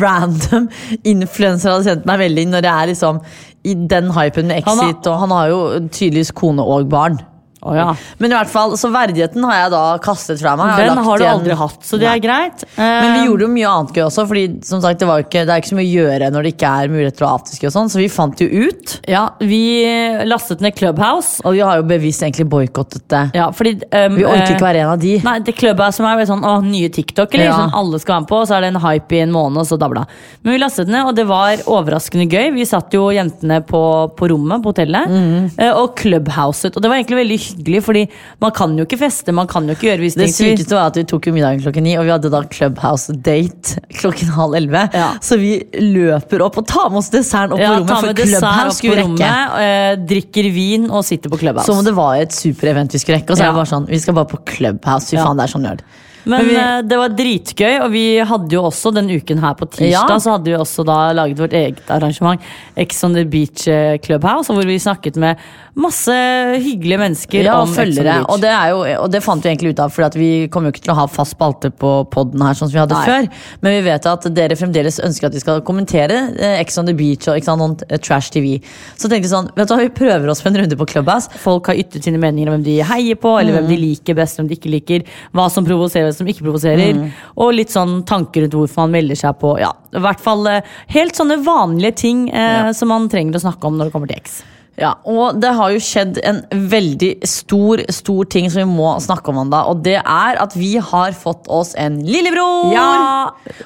random 0.00 0.68
influenser 1.04 1.74
hadde 1.74 1.84
sendt 1.90 2.06
meg 2.08 2.22
melding 2.24 2.52
når 2.54 2.64
jeg 2.68 2.74
er 2.86 2.92
liksom 2.94 3.20
i 3.68 3.74
den 3.92 4.08
hypen 4.16 4.48
med 4.48 4.64
Han 4.64 4.78
har- 4.80 4.88
Exit, 4.94 5.06
og 5.12 5.18
han 5.20 5.34
har 5.36 5.50
jo 5.52 5.60
tydeligvis 5.92 6.32
kone 6.32 6.64
og 6.64 6.88
barn. 6.88 7.18
Å 7.60 7.74
ja. 7.76 7.88
Men 8.18 8.32
i 8.32 8.34
hvert 8.38 8.48
fall, 8.48 8.72
så 8.80 8.88
verdigheten 8.92 9.44
har 9.44 9.56
jeg 9.64 9.70
da 9.74 9.82
kastet 10.00 10.40
fra 10.40 10.54
meg. 10.56 10.78
Den 10.80 10.96
har 11.04 11.18
du 11.18 11.24
igjen- 11.24 11.40
aldri 11.40 11.56
hatt, 11.60 11.82
så 11.84 11.98
det 12.00 12.06
Nei. 12.08 12.16
er 12.16 12.20
greit. 12.24 12.64
Men 12.78 13.12
vi 13.12 13.20
Eh, 13.20 13.26
gjorde 13.28 13.44
jo 13.44 13.48
mye 13.52 13.68
annet 13.68 13.92
gøy 13.92 14.04
også, 14.06 14.26
Fordi 14.30 14.44
som 14.64 14.80
sagt, 14.80 14.98
det, 14.98 15.06
var 15.08 15.20
ikke, 15.22 15.44
det 15.44 15.50
er 15.52 15.60
ikke 15.60 15.72
så 15.72 15.76
mye 15.76 15.90
å 15.90 15.96
gjøre 16.00 16.30
når 16.32 16.42
det 16.46 16.52
ikke 16.56 16.70
er 16.84 16.88
mulighet 16.88 17.16
til 17.18 17.26
å 17.26 17.28
ha 17.28 17.36
afterski 17.38 17.66
og 17.68 17.72
sånn, 17.74 17.90
så 17.92 17.96
vi 18.00 18.08
fant 18.08 18.40
jo 18.40 18.46
ut. 18.48 19.00
Ja, 19.08 19.30
vi 19.40 19.60
lastet 20.24 20.60
ned 20.60 20.74
Clubhouse. 20.76 21.40
Og 21.44 21.52
vi 21.52 21.60
har 21.60 21.76
jo 21.76 21.82
bevisst 21.88 22.22
egentlig 22.22 22.48
boikottet 22.48 23.04
det. 23.08 23.22
Ja, 23.34 23.50
fordi 23.50 23.74
um, 23.92 24.16
Vi 24.16 24.24
orker 24.24 24.46
eh, 24.46 24.54
ikke 24.56 24.64
være 24.68 24.80
en 24.86 24.92
av 24.94 24.98
de. 25.00 25.18
Nei, 25.24 25.38
det 25.40 25.56
Clubhouse 25.56 25.96
som 26.00 26.06
er 26.06 26.24
sånn, 26.24 26.42
å, 26.46 26.62
nye 26.64 26.88
TikTok, 26.88 27.34
eller 27.34 27.44
Ja. 27.50 27.58
sånn 27.58 27.74
alle 27.74 28.00
skal 28.00 28.14
være 28.16 28.20
med 28.24 28.28
på, 28.32 28.40
og 28.40 28.48
så 28.48 28.56
er 28.56 28.60
det 28.64 28.74
en 28.74 28.80
hype 28.80 29.12
i 29.12 29.20
en 29.20 29.32
måned, 29.32 29.58
og 29.60 29.66
så 29.68 29.78
dabla. 29.78 30.06
Men 30.42 30.54
vi 30.54 30.58
lastet 30.64 30.88
ned, 30.88 31.04
og 31.06 31.14
det 31.16 31.26
var 31.28 31.56
overraskende 31.66 32.28
gøy. 32.30 32.54
Vi 32.54 32.64
satt 32.64 32.90
jo 32.96 33.10
jentene 33.10 33.60
på, 33.66 33.82
på 34.16 34.28
rommet 34.32 34.62
på 34.62 34.72
hotellet, 34.72 35.08
mm. 35.10 35.74
og 35.76 35.94
Clubhouset. 35.96 36.74
Og 36.76 36.80
det 36.82 36.88
var 36.88 36.96
egentlig 36.96 37.20
veldig 37.20 37.38
hyggelig, 37.38 37.49
fordi 37.82 38.06
man 38.40 38.50
kan 38.56 38.76
jo 38.78 38.84
ikke 38.86 38.98
feste, 39.00 39.32
man 39.32 39.46
kan 39.50 39.66
jo 39.68 39.74
ikke 39.76 39.88
gjøre 39.90 40.00
visse 40.04 40.18
Det 40.18 40.28
ting. 40.34 40.56
Det 40.56 40.58
sykeste 40.60 40.76
var 40.76 40.90
at 40.90 40.96
vi 41.00 41.04
tok 41.04 41.26
jo 41.26 41.32
middagen 41.36 41.62
klokken 41.64 41.82
ni, 41.82 41.96
og 42.00 42.04
vi 42.04 42.10
hadde 42.14 42.30
da 42.32 42.42
Clubhouse-date 42.50 43.80
klokken 44.00 44.32
halv 44.36 44.54
elleve. 44.60 44.84
Ja. 44.94 45.08
Så 45.22 45.38
vi 45.40 45.52
løper 45.80 46.44
opp 46.46 46.58
og 46.62 46.66
tar 46.70 46.90
med 46.90 47.00
oss 47.02 47.10
desserten 47.12 47.54
opp 47.56 47.62
ja, 47.62 47.72
på 47.74 47.80
rommet, 47.82 48.04
for 48.06 48.20
Clubhouse 48.20 48.76
skulle 48.78 48.98
rekke. 49.00 49.08
rommet, 49.08 49.56
eh, 49.60 49.94
drikker 50.10 50.50
vin 50.54 50.90
og 50.90 51.04
sitter 51.04 51.32
på 51.32 51.40
Clubhouse. 51.40 51.66
Som 51.70 51.78
om 51.82 51.84
det 51.86 51.94
var 51.96 52.16
et 52.20 52.32
superevent 52.34 52.92
vi 52.92 52.98
skulle 53.02 53.20
rekke. 53.20 53.30
Og 53.32 53.38
så 53.40 53.46
er 53.46 53.52
det 53.52 53.60
bare 53.62 53.72
sånn, 53.74 53.88
vi 53.90 53.98
skal 54.02 54.14
bare 54.20 54.30
på 54.30 54.42
Clubhouse. 54.54 55.10
Fy 55.10 55.16
Ja. 55.16 55.26
faen, 55.26 55.36
det 55.36 55.48
er 55.48 55.54
sånn 55.58 55.66
nerd. 55.66 55.82
Men, 56.26 56.46
Men 56.46 56.48
vi- 56.48 56.56
eh, 56.56 56.82
det 56.82 56.98
var 56.98 57.08
dritgøy, 57.08 57.80
og 57.84 57.90
vi 57.92 58.04
hadde 58.18 58.50
jo 58.52 58.62
også 58.68 58.92
den 58.94 59.08
uken 59.10 59.38
her 59.40 59.54
på 59.54 59.66
tirsdag 59.70 59.90
Ja. 60.10 60.18
Så 60.20 60.30
hadde 60.36 60.44
vi 60.44 60.56
også 60.58 60.84
da 60.84 61.12
laget 61.12 61.38
vårt 61.38 61.52
eget 61.52 61.80
arrangement, 61.90 62.40
Ex 62.76 63.02
on 63.04 63.14
the 63.14 63.24
Beach 63.24 63.66
eh, 63.68 63.96
Clubhouse, 63.98 64.52
hvor 64.52 64.64
vi 64.64 64.76
snakket 64.78 65.16
med 65.16 65.36
masse 65.80 66.12
hyggelige 66.60 66.98
mennesker 66.98 67.44
Ja, 67.44 67.54
om 67.60 67.68
og 67.68 67.68
Ex 67.68 67.78
on 67.78 67.84
the 67.94 68.02
følgere. 68.02 68.14
Beach. 68.18 68.28
Og 68.34 68.40
det, 68.42 68.50
er 68.50 68.68
jo, 68.70 69.02
og 69.04 69.10
det 69.12 69.22
fant 69.24 69.42
vi 69.44 69.48
egentlig 69.50 69.70
ut 69.74 69.80
av, 69.80 69.90
for 69.94 70.10
vi 70.18 70.48
kommer 70.52 70.68
jo 70.70 70.74
ikke 70.76 70.84
til 70.84 70.92
å 70.94 70.98
ha 71.00 71.06
fast 71.06 71.36
spalte 71.36 71.70
på 71.72 71.92
podden 72.12 72.42
her, 72.44 72.52
sånn 72.58 72.68
som 72.68 72.76
vi 72.76 72.82
hadde 72.82 72.98
Nei. 72.98 73.06
før. 73.06 73.28
Men 73.62 73.72
vi 73.78 73.80
vet 73.88 74.06
at 74.06 74.28
dere 74.34 74.56
fremdeles 74.58 75.00
ønsker 75.00 75.26
at 75.30 75.32
vi 75.34 75.40
skal 75.40 75.60
kommentere 75.62 76.20
eh, 76.38 76.60
Ex 76.60 76.76
on 76.78 76.86
the 76.86 76.92
Beach 76.94 77.28
og 77.28 77.42
sant, 77.44 77.82
trash 78.02 78.30
TV. 78.34 78.58
Så 78.96 79.08
tenkte 79.08 79.28
vi 79.28 79.32
sånn, 79.32 79.48
vet 79.56 79.68
du 79.68 79.74
hva, 79.74 79.80
vi 79.80 79.88
prøver 79.88 80.28
oss 80.28 80.42
på 80.42 80.50
en 80.52 80.60
runde 80.60 80.76
på 80.76 80.86
Clubhouse. 80.90 81.30
Folk 81.40 81.66
har 81.72 81.74
ytret 81.80 82.04
sine 82.04 82.18
meninger 82.20 82.50
om 82.52 82.58
hvem 82.58 82.64
de 82.66 82.76
heier 82.82 83.16
på, 83.16 83.38
eller 83.40 83.52
hvem 83.56 83.68
de 83.68 83.76
Mm. 83.76 83.84
liker 83.86 84.14
best, 84.14 84.36
hvem 84.38 84.48
de 84.48 84.56
ikke 84.56 84.70
liker. 84.70 85.02
Hva 85.34 85.48
som 85.50 85.64
provoserer, 85.64 86.09
som 86.16 86.26
ikke 86.30 86.44
provoserer. 86.46 86.94
Mm. 86.96 87.10
Og 87.36 87.52
litt 87.54 87.70
sånn 87.74 88.02
tanker 88.08 88.42
rundt 88.46 88.54
hvorfor 88.58 88.84
man 88.86 88.96
melder 88.98 89.16
seg 89.16 89.38
på. 89.40 89.54
Ja, 89.60 89.72
i 89.94 89.98
hvert 90.04 90.20
fall 90.20 90.46
eh, 90.46 90.62
helt 90.94 91.14
sånne 91.18 91.40
vanlige 91.44 91.96
ting 92.06 92.28
eh, 92.30 92.66
Ja. 92.66 92.72
som 92.72 92.88
man 92.88 93.08
trenger 93.08 93.36
å 93.38 93.44
snakke 93.48 93.64
om 93.66 93.76
når 93.78 93.90
det 93.90 93.92
kommer 93.98 94.08
til 94.08 94.22
X. 94.22 94.42
Ja, 94.80 94.94
og 95.04 95.36
det 95.42 95.50
har 95.58 95.72
jo 95.74 95.80
skjedd 95.82 96.16
en 96.24 96.38
veldig 96.70 97.26
stor, 97.28 97.82
stor 97.92 98.24
ting 98.32 98.46
som 98.48 98.62
vi 98.62 98.76
må 98.78 98.94
snakke 99.04 99.28
om, 99.28 99.36
Wanda. 99.36 99.58
Og 99.68 99.82
det 99.84 99.98
er 99.98 100.38
at 100.40 100.54
vi 100.56 100.78
har 100.80 101.12
fått 101.12 101.50
oss 101.52 101.74
en 101.76 101.98
lillebror! 102.06 102.70
Ja! 102.72 102.86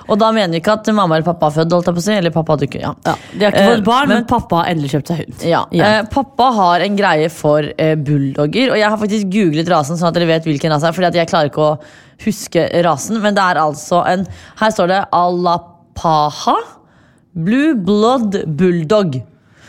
Og 0.08 0.18
da 0.18 0.32
mener 0.34 0.56
vi 0.56 0.58
ikke 0.64 0.74
at 0.74 0.90
mamma 0.96 1.14
eller 1.20 1.28
pappa 1.28 1.52
har 1.52 1.54
født, 1.60 1.70
holdt 1.76 1.86
jeg 1.86 1.94
på 1.94 2.02
å 2.02 2.06
si. 2.08 2.16
Eller 2.18 2.34
pappa 2.34 2.56
hadde 2.56 2.66
ikke, 2.66 2.80
ja. 2.82 2.90
Ja, 3.06 3.14
de 3.30 3.44
har 3.46 3.54
ikke 3.54 3.62
Eh, 3.62 3.70
fått 3.76 3.84
barn, 3.86 4.08
men- 4.08 4.16
men, 4.24 4.26
pappa 4.32 4.56
har 4.64 4.72
endelig 4.72 4.90
kjøpt 4.96 5.06
seg 5.12 5.16
hund. 5.22 5.44
Ja, 5.46 5.64
ja. 5.70 5.84
eh, 5.84 6.02
Pappa 6.10 6.50
har 6.58 6.80
en 6.80 6.96
greie 6.98 7.30
for 7.30 7.62
eh, 7.78 7.94
bulldogger, 7.94 8.72
og 8.72 8.76
jeg 8.82 8.88
har 8.90 8.98
faktisk 8.98 9.30
googlet 9.30 9.68
rasen, 9.70 9.96
sånn 10.00 10.08
at 10.10 10.14
dere 10.18 10.26
vet 10.26 10.42
hvilken 10.50 10.72
rase 10.74 10.82
det 10.82 10.88
er. 10.90 10.98
Fordi 10.98 11.06
at 11.12 11.14
jeg 11.14 11.28
klarer 11.30 11.52
ikke 11.52 11.62
å 11.62 11.78
huske 12.24 12.68
rasen, 12.86 13.20
men 13.22 13.34
det 13.34 13.42
er 13.42 13.60
altså 13.62 14.04
en 14.06 14.26
Her 14.60 14.70
står 14.70 14.88
det 14.92 15.04
Alapaha 15.12 16.56
Blue 17.34 17.74
Blood 17.74 18.44
Bulldog. 18.56 19.16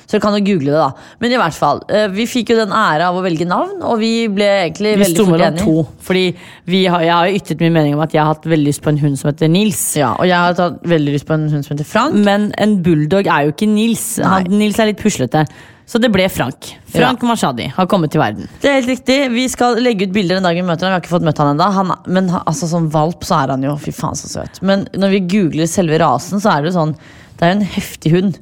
Så 0.05 0.19
du 0.19 0.21
kan 0.21 0.35
jo 0.37 0.43
google 0.45 0.69
det, 0.69 0.77
da. 0.77 0.91
Men 1.17 1.31
i 1.33 1.37
hvert 1.41 1.55
fall, 1.57 1.79
eh, 1.89 2.05
vi 2.13 2.27
fikk 2.29 2.51
jo 2.53 2.59
den 2.59 2.69
ære 2.69 3.07
av 3.07 3.15
å 3.17 3.23
velge 3.25 3.47
navn, 3.49 3.79
og 3.81 3.97
vi 3.97 4.27
ble 4.29 4.45
egentlig 4.67 4.91
Vi 4.99 5.01
veldig 5.01 5.25
fort 5.25 5.41
enige. 5.41 5.63
to. 5.63 5.87
Fordi 6.05 6.25
vi 6.69 6.85
har, 6.85 7.01
jeg 7.01 7.11
har 7.11 7.25
jo 7.25 7.39
ytret 7.39 7.59
min 7.65 7.73
mening 7.73 7.95
om 7.95 8.01
at 8.05 8.13
jeg 8.13 8.21
har 8.21 8.35
hatt 8.35 8.45
veldig 8.45 8.67
lyst 8.69 8.83
på 8.85 8.89
en 8.93 8.99
hund 9.01 9.17
som 9.17 9.31
heter 9.31 9.49
Nils. 9.49 9.95
Ja, 9.97 10.11
og 10.13 10.27
jeg 10.29 10.37
har 10.37 10.53
hatt 10.53 10.83
veldig 10.85 11.15
lyst 11.17 11.25
på 11.25 11.33
en 11.33 11.49
hund 11.49 11.65
som 11.65 11.73
heter 11.75 11.89
Frank. 11.89 12.13
Men 12.13 12.51
en 12.61 12.83
bulldog 12.85 13.25
er 13.25 13.47
jo 13.47 13.55
ikke 13.55 13.67
Nils. 13.73 14.19
Han, 14.21 14.43
Nils 14.43 14.77
er 14.77 14.91
litt 14.93 15.01
puslete. 15.01 15.47
Så 15.85 15.99
det 16.01 16.09
ble 16.13 16.25
Frank. 16.33 16.71
Frank 16.89 17.21
Mashadi 17.27 17.67
har 17.75 17.87
kommet 17.89 18.13
til 18.13 18.21
verden. 18.21 18.47
Det 18.61 18.69
er 18.69 18.79
helt 18.79 18.89
riktig. 18.89 19.17
Vi 19.35 19.43
skal 19.51 19.77
legge 19.85 20.07
ut 20.07 20.15
bilder 20.15 20.39
den 20.39 20.47
dagen 20.47 20.65
vi 20.65 20.69
møter 20.71 20.87
ham. 20.87 20.95
Vi 20.95 20.97
har 20.97 21.03
ikke 21.03 21.13
fått 21.13 21.27
møtt 21.27 21.41
han 21.41 21.51
enda. 21.53 21.67
Men 22.09 22.31
altså, 22.41 22.69
som 22.71 22.87
valp 22.93 23.25
så 23.27 23.43
er 23.43 23.53
han 23.53 23.65
jo 23.65 23.75
fy 23.81 23.93
faen 23.93 24.17
så 24.17 24.31
søt. 24.31 24.57
Men 24.65 24.87
når 24.97 25.13
vi 25.13 25.21
googler 25.35 25.69
selve 25.69 25.99
rasen, 26.01 26.41
så 26.41 26.55
er 26.55 26.65
det 26.65 26.73
sånn 26.77 26.95
Det 27.35 27.45
er 27.45 27.53
jo 27.53 27.57
en 27.59 27.69
heftig 27.75 28.13
hund. 28.15 28.41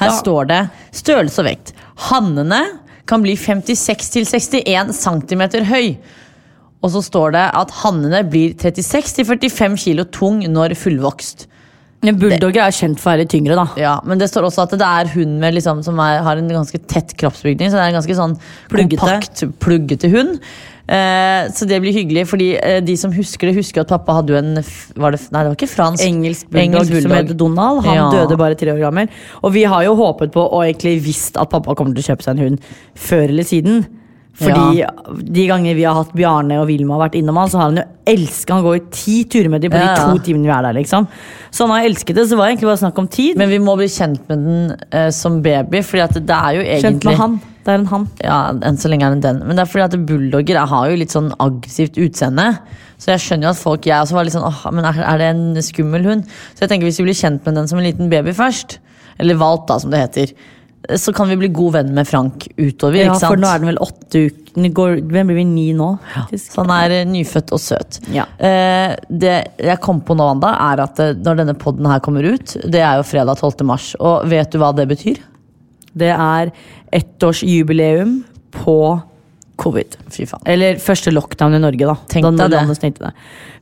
Her 0.00 0.14
står 0.16 0.48
det 0.48 0.60
størrelse 0.96 1.42
og 1.42 1.50
vekt. 1.50 1.74
Hannene 2.08 2.62
kan 3.10 3.20
bli 3.24 3.34
56-61 3.36 4.94
cm 4.96 5.42
høy. 5.68 5.86
Og 6.80 6.94
så 6.94 7.02
står 7.04 7.34
det 7.36 7.46
at 7.60 7.72
hannene 7.82 8.22
blir 8.30 8.54
36-45 8.56 9.76
kg 9.82 10.06
tung 10.14 10.40
når 10.48 10.78
fullvokst. 10.80 11.44
Men 12.02 12.16
Bulldogger 12.16 12.62
er 12.64 12.72
kjent 12.72 13.00
for 13.00 13.10
å 13.10 13.18
være 13.18 13.28
tyngre, 13.28 13.56
da. 13.58 13.66
Ja, 13.76 13.94
Men 14.08 14.18
det 14.18 14.30
står 14.30 14.46
også 14.48 14.62
at 14.64 14.72
det 14.80 14.86
er 14.86 15.10
hund 15.12 15.38
med 15.42 15.52
liksom, 15.58 15.82
som 15.84 15.98
er, 16.00 16.22
har 16.24 16.40
en 16.40 16.48
ganske 16.48 16.80
tett 16.88 17.12
kroppsbygning. 17.20 17.68
Så 17.68 17.76
det 17.76 17.82
er 17.84 17.92
en 17.92 17.98
ganske 17.98 18.16
sånn 18.16 18.36
Pluggete. 18.72 19.00
kompakt, 19.02 19.42
pluggete 19.60 20.08
hund. 20.14 20.38
Eh, 20.90 21.50
så 21.54 21.68
det 21.70 21.76
blir 21.84 21.92
hyggelig, 21.94 22.24
fordi 22.26 22.48
eh, 22.58 22.80
de 22.82 22.96
som 22.98 23.12
husker 23.14 23.46
det, 23.50 23.54
husker 23.60 23.84
at 23.84 23.92
pappa 23.92 24.16
hadde 24.16 24.32
jo 24.32 24.38
en 24.40 24.56
var 24.98 25.12
det, 25.14 25.20
Nei, 25.30 25.44
det 25.44 25.52
var 25.52 25.58
ikke 25.60 25.70
fransk. 25.70 26.02
Engelsk 26.02 26.48
bulldog, 26.48 26.64
Engelsk 26.80 27.04
som 27.04 27.14
het 27.14 27.36
Donald. 27.38 27.84
Han 27.84 27.94
Ja. 28.00 28.10
døde 28.16 28.38
bare 28.40 28.56
tre 28.58 28.72
år 28.72 28.80
gammel. 28.80 29.12
Og 29.44 29.52
vi 29.54 29.62
har 29.68 29.84
jo 29.84 29.94
håpet 30.00 30.32
på 30.32 30.40
og 30.48 30.64
egentlig 30.64 30.96
visst 31.04 31.36
at 31.36 31.52
pappa 31.52 31.76
kommer 31.78 31.94
til 31.94 32.02
å 32.02 32.08
kjøpe 32.16 32.24
seg 32.26 32.38
en 32.38 32.44
hund 32.46 32.58
før 32.96 33.28
eller 33.28 33.44
siden. 33.44 33.84
Fordi 34.40 34.84
de 35.36 35.42
gangene 35.50 35.74
vi 35.76 35.84
har 35.84 35.94
hatt 35.98 36.14
Bjarne 36.16 36.56
og 36.62 36.66
Vilma 36.70 36.96
vært 37.02 37.18
innom 37.20 37.36
han, 37.36 37.50
så 37.52 37.58
har 37.60 37.68
han 37.68 37.80
jo 37.82 37.84
elsket 38.08 38.54
Han 38.54 38.64
går 38.64 38.78
jo 38.78 38.84
ti 38.96 39.16
turer 39.30 39.50
med 39.52 39.60
dem 39.62 39.70
på 39.74 39.78
Ja, 39.78 39.90
ja. 39.92 39.98
de 40.00 40.16
to 40.16 40.24
timene 40.24 40.48
vi 40.48 40.54
er 40.54 40.64
der, 40.64 40.76
liksom. 40.80 41.06
Så 41.52 41.66
han 41.66 41.74
har 41.76 41.88
elsket 41.90 42.16
det, 42.16 42.24
så 42.30 42.38
var 42.38 42.46
det 42.48 42.54
egentlig 42.56 42.70
bare 42.70 42.80
snakk 42.82 42.98
om 43.02 43.08
tid. 43.12 43.36
Men 43.36 43.52
vi 43.52 43.58
må 43.62 43.76
bli 43.78 43.86
kjent 43.92 44.24
med 44.30 44.44
den 44.46 44.74
uh, 44.96 45.10
som 45.14 45.40
baby, 45.44 45.82
Fordi 45.86 46.04
at 46.06 46.16
det 46.18 46.36
er 46.40 46.58
jo 46.58 46.62
egentlig 46.66 46.88
Kjent 46.88 47.08
med 47.10 47.20
han. 47.20 47.38
Det 47.60 47.68
er 47.74 47.76
en 47.82 47.88
han. 47.90 48.04
Ja, 48.24 48.36
enn 48.64 48.78
så 48.80 48.88
lenge 48.88 49.04
er 49.06 49.16
det 49.18 49.22
den. 49.26 49.42
Men 49.44 49.58
det 49.58 49.66
er 49.66 49.68
fordi 49.70 49.84
at 49.84 50.06
bulldogger 50.08 50.56
er- 50.62 50.70
har 50.70 50.88
jo 50.88 50.96
litt 50.96 51.12
sånn 51.12 51.28
aggressivt 51.38 51.98
utseende. 52.00 52.46
Så 53.00 53.12
jeg 53.12 53.20
skjønner 53.20 53.48
jo 53.50 53.50
at 53.52 53.60
folk 53.60 53.84
Jeg 53.88 54.00
også 54.00 54.16
var 54.16 54.24
litt 54.24 54.34
sånn 54.34 54.46
åh, 54.48 54.62
men 54.72 54.84
er, 54.88 54.96
er 55.04 55.18
det 55.20 55.28
en 55.34 55.60
skummel 55.64 56.04
hund? 56.08 56.24
Så 56.56 56.64
jeg 56.64 56.70
tenker 56.72 56.88
hvis 56.88 56.98
vi 57.02 57.04
blir 57.10 57.16
kjent 57.20 57.44
med 57.44 57.54
den 57.60 57.68
som 57.68 57.78
en 57.78 57.84
liten 57.84 58.08
baby 58.12 58.32
først, 58.36 58.78
eller 59.20 59.36
valp, 59.40 59.66
da, 59.68 59.76
som 59.78 59.92
det 59.92 60.00
heter, 60.00 60.32
så 60.96 61.12
kan 61.12 61.28
vi 61.28 61.36
bli 61.36 61.48
god 61.48 61.72
venn 61.72 61.90
med 61.94 62.08
Frank 62.08 62.46
utover. 62.56 62.96
Ja, 63.02 63.14
for 63.20 63.38
nå 63.38 63.48
er 63.50 63.60
den 63.60 63.70
vel 63.70 63.80
åtte 63.84 64.24
uker 64.30 64.38
Hvem 64.50 65.28
blir 65.28 65.36
vi 65.36 65.44
ni 65.46 65.66
nå? 65.76 65.92
faktisk? 66.14 66.54
Så 66.54 66.64
han 66.64 66.72
er 66.74 66.94
eh, 66.96 67.04
nyfødt 67.06 67.52
og 67.54 67.60
søt. 67.62 68.00
Ja. 68.10 68.24
Eh, 68.42 68.96
det 69.06 69.34
jeg 69.62 69.78
kom 69.84 70.00
på 70.02 70.16
nå, 70.18 70.26
Wanda, 70.26 70.50
er 70.72 70.82
at 70.82 70.98
eh, 70.98 71.12
når 71.14 71.42
denne 71.42 71.54
podden 71.54 71.86
her 71.86 72.00
kommer 72.02 72.26
ut, 72.26 72.56
det 72.64 72.80
er 72.82 72.98
jo 72.98 73.06
fredag 73.06 73.38
12. 73.38 73.62
mars. 73.68 73.92
Og 74.00 74.26
vet 74.32 74.50
du 74.50 74.58
hva 74.58 74.72
det 74.74 74.88
betyr? 74.90 75.20
Det 76.00 76.10
er 76.10 76.50
ettårsjubileum 76.96 78.18
på 78.56 78.78
covid. 79.60 79.96
Fy 80.12 80.26
faen. 80.28 80.42
Eller 80.48 80.78
første 80.82 81.12
lockdown 81.12 81.56
i 81.56 81.62
Norge, 81.62 81.88
da. 81.88 81.96
Tenk 82.10 82.28
da 82.28 82.46
det. 82.46 82.56
landet 82.56 82.78
stengte 82.78 83.04
det. 83.06 83.12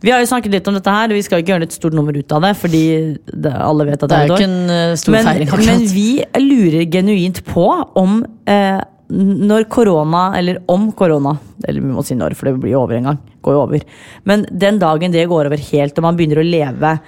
Vi 0.05 0.13
har 0.15 0.23
jo 0.23 0.29
snakket 0.31 0.55
litt 0.55 0.69
om 0.71 0.77
dette 0.79 0.95
her, 0.95 1.11
og 1.11 1.19
vi 1.19 1.25
skal 1.27 1.43
ikke 1.43 1.55
gjøre 1.55 1.69
et 1.69 1.75
stort 1.75 1.97
nummer 1.99 2.15
ut 2.15 2.37
av 2.37 2.45
det, 2.47 2.53
fordi 2.61 2.85
det, 3.33 3.55
alle 3.55 3.89
vet 3.89 4.05
at 4.05 4.13
Det 4.13 4.21
er 4.21 4.31
jo 4.31 4.39
ikke 4.39 4.51
en 4.51 4.75
eh, 4.75 4.93
stor 5.01 5.17
men, 5.17 5.27
feiring. 5.31 5.51
akkurat. 5.51 5.73
men 5.73 5.91
vi 5.91 6.11
lurer 6.45 6.87
genuint 6.93 7.43
på 7.49 7.67
om 7.99 8.23
eh, 8.49 8.79
når 9.09 9.69
korona, 9.73 10.25
eller 10.37 10.59
om 10.69 10.91
korona 10.93 11.33
Eller 11.65 11.81
vi 11.81 11.93
må 11.95 12.03
si 12.05 12.15
når, 12.15 12.35
for 12.37 12.51
det 12.51 12.59
blir 12.61 12.75
jo 12.75 12.83
over 12.83 12.99
en 12.99 13.09
gang. 13.09 13.21
Går 13.43 13.57
jo 13.57 13.63
over. 13.65 13.87
Men 14.29 14.45
den 14.51 14.79
dagen 14.79 15.15
det 15.15 15.25
går 15.31 15.49
over 15.49 15.69
helt, 15.71 15.97
og 15.99 16.05
man 16.05 16.19
begynner 16.19 16.43
å 16.43 16.47
leve 16.47 16.99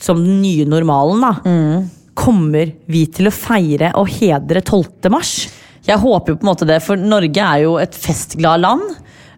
som 0.00 0.20
den 0.22 0.40
nye 0.40 0.64
normalen, 0.64 1.20
da. 1.20 1.32
Mm. 1.44 1.88
Kommer 2.16 2.72
vi 2.90 3.04
til 3.12 3.28
å 3.28 3.34
feire 3.34 3.92
og 4.00 4.08
hedre 4.14 4.62
12. 4.62 5.10
mars? 5.12 5.34
Jeg 5.90 5.98
håper 5.98 6.32
jo 6.32 6.38
på 6.38 6.46
en 6.46 6.52
måte 6.52 6.68
det, 6.68 6.78
for 6.84 7.00
Norge 7.00 7.44
er 7.44 7.64
jo 7.64 7.76
et 7.82 7.96
festglad 7.98 8.62
land. 8.62 8.84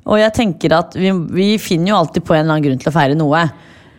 Og 0.03 0.19
jeg 0.19 0.35
tenker 0.37 0.75
at 0.77 0.97
vi, 0.99 1.13
vi 1.33 1.53
finner 1.63 1.93
jo 1.93 2.01
alltid 2.01 2.25
på 2.27 2.35
en 2.35 2.43
eller 2.43 2.57
annen 2.57 2.67
grunn 2.67 2.83
til 2.83 2.91
å 2.91 2.95
feire 2.95 3.19
noe. 3.19 3.45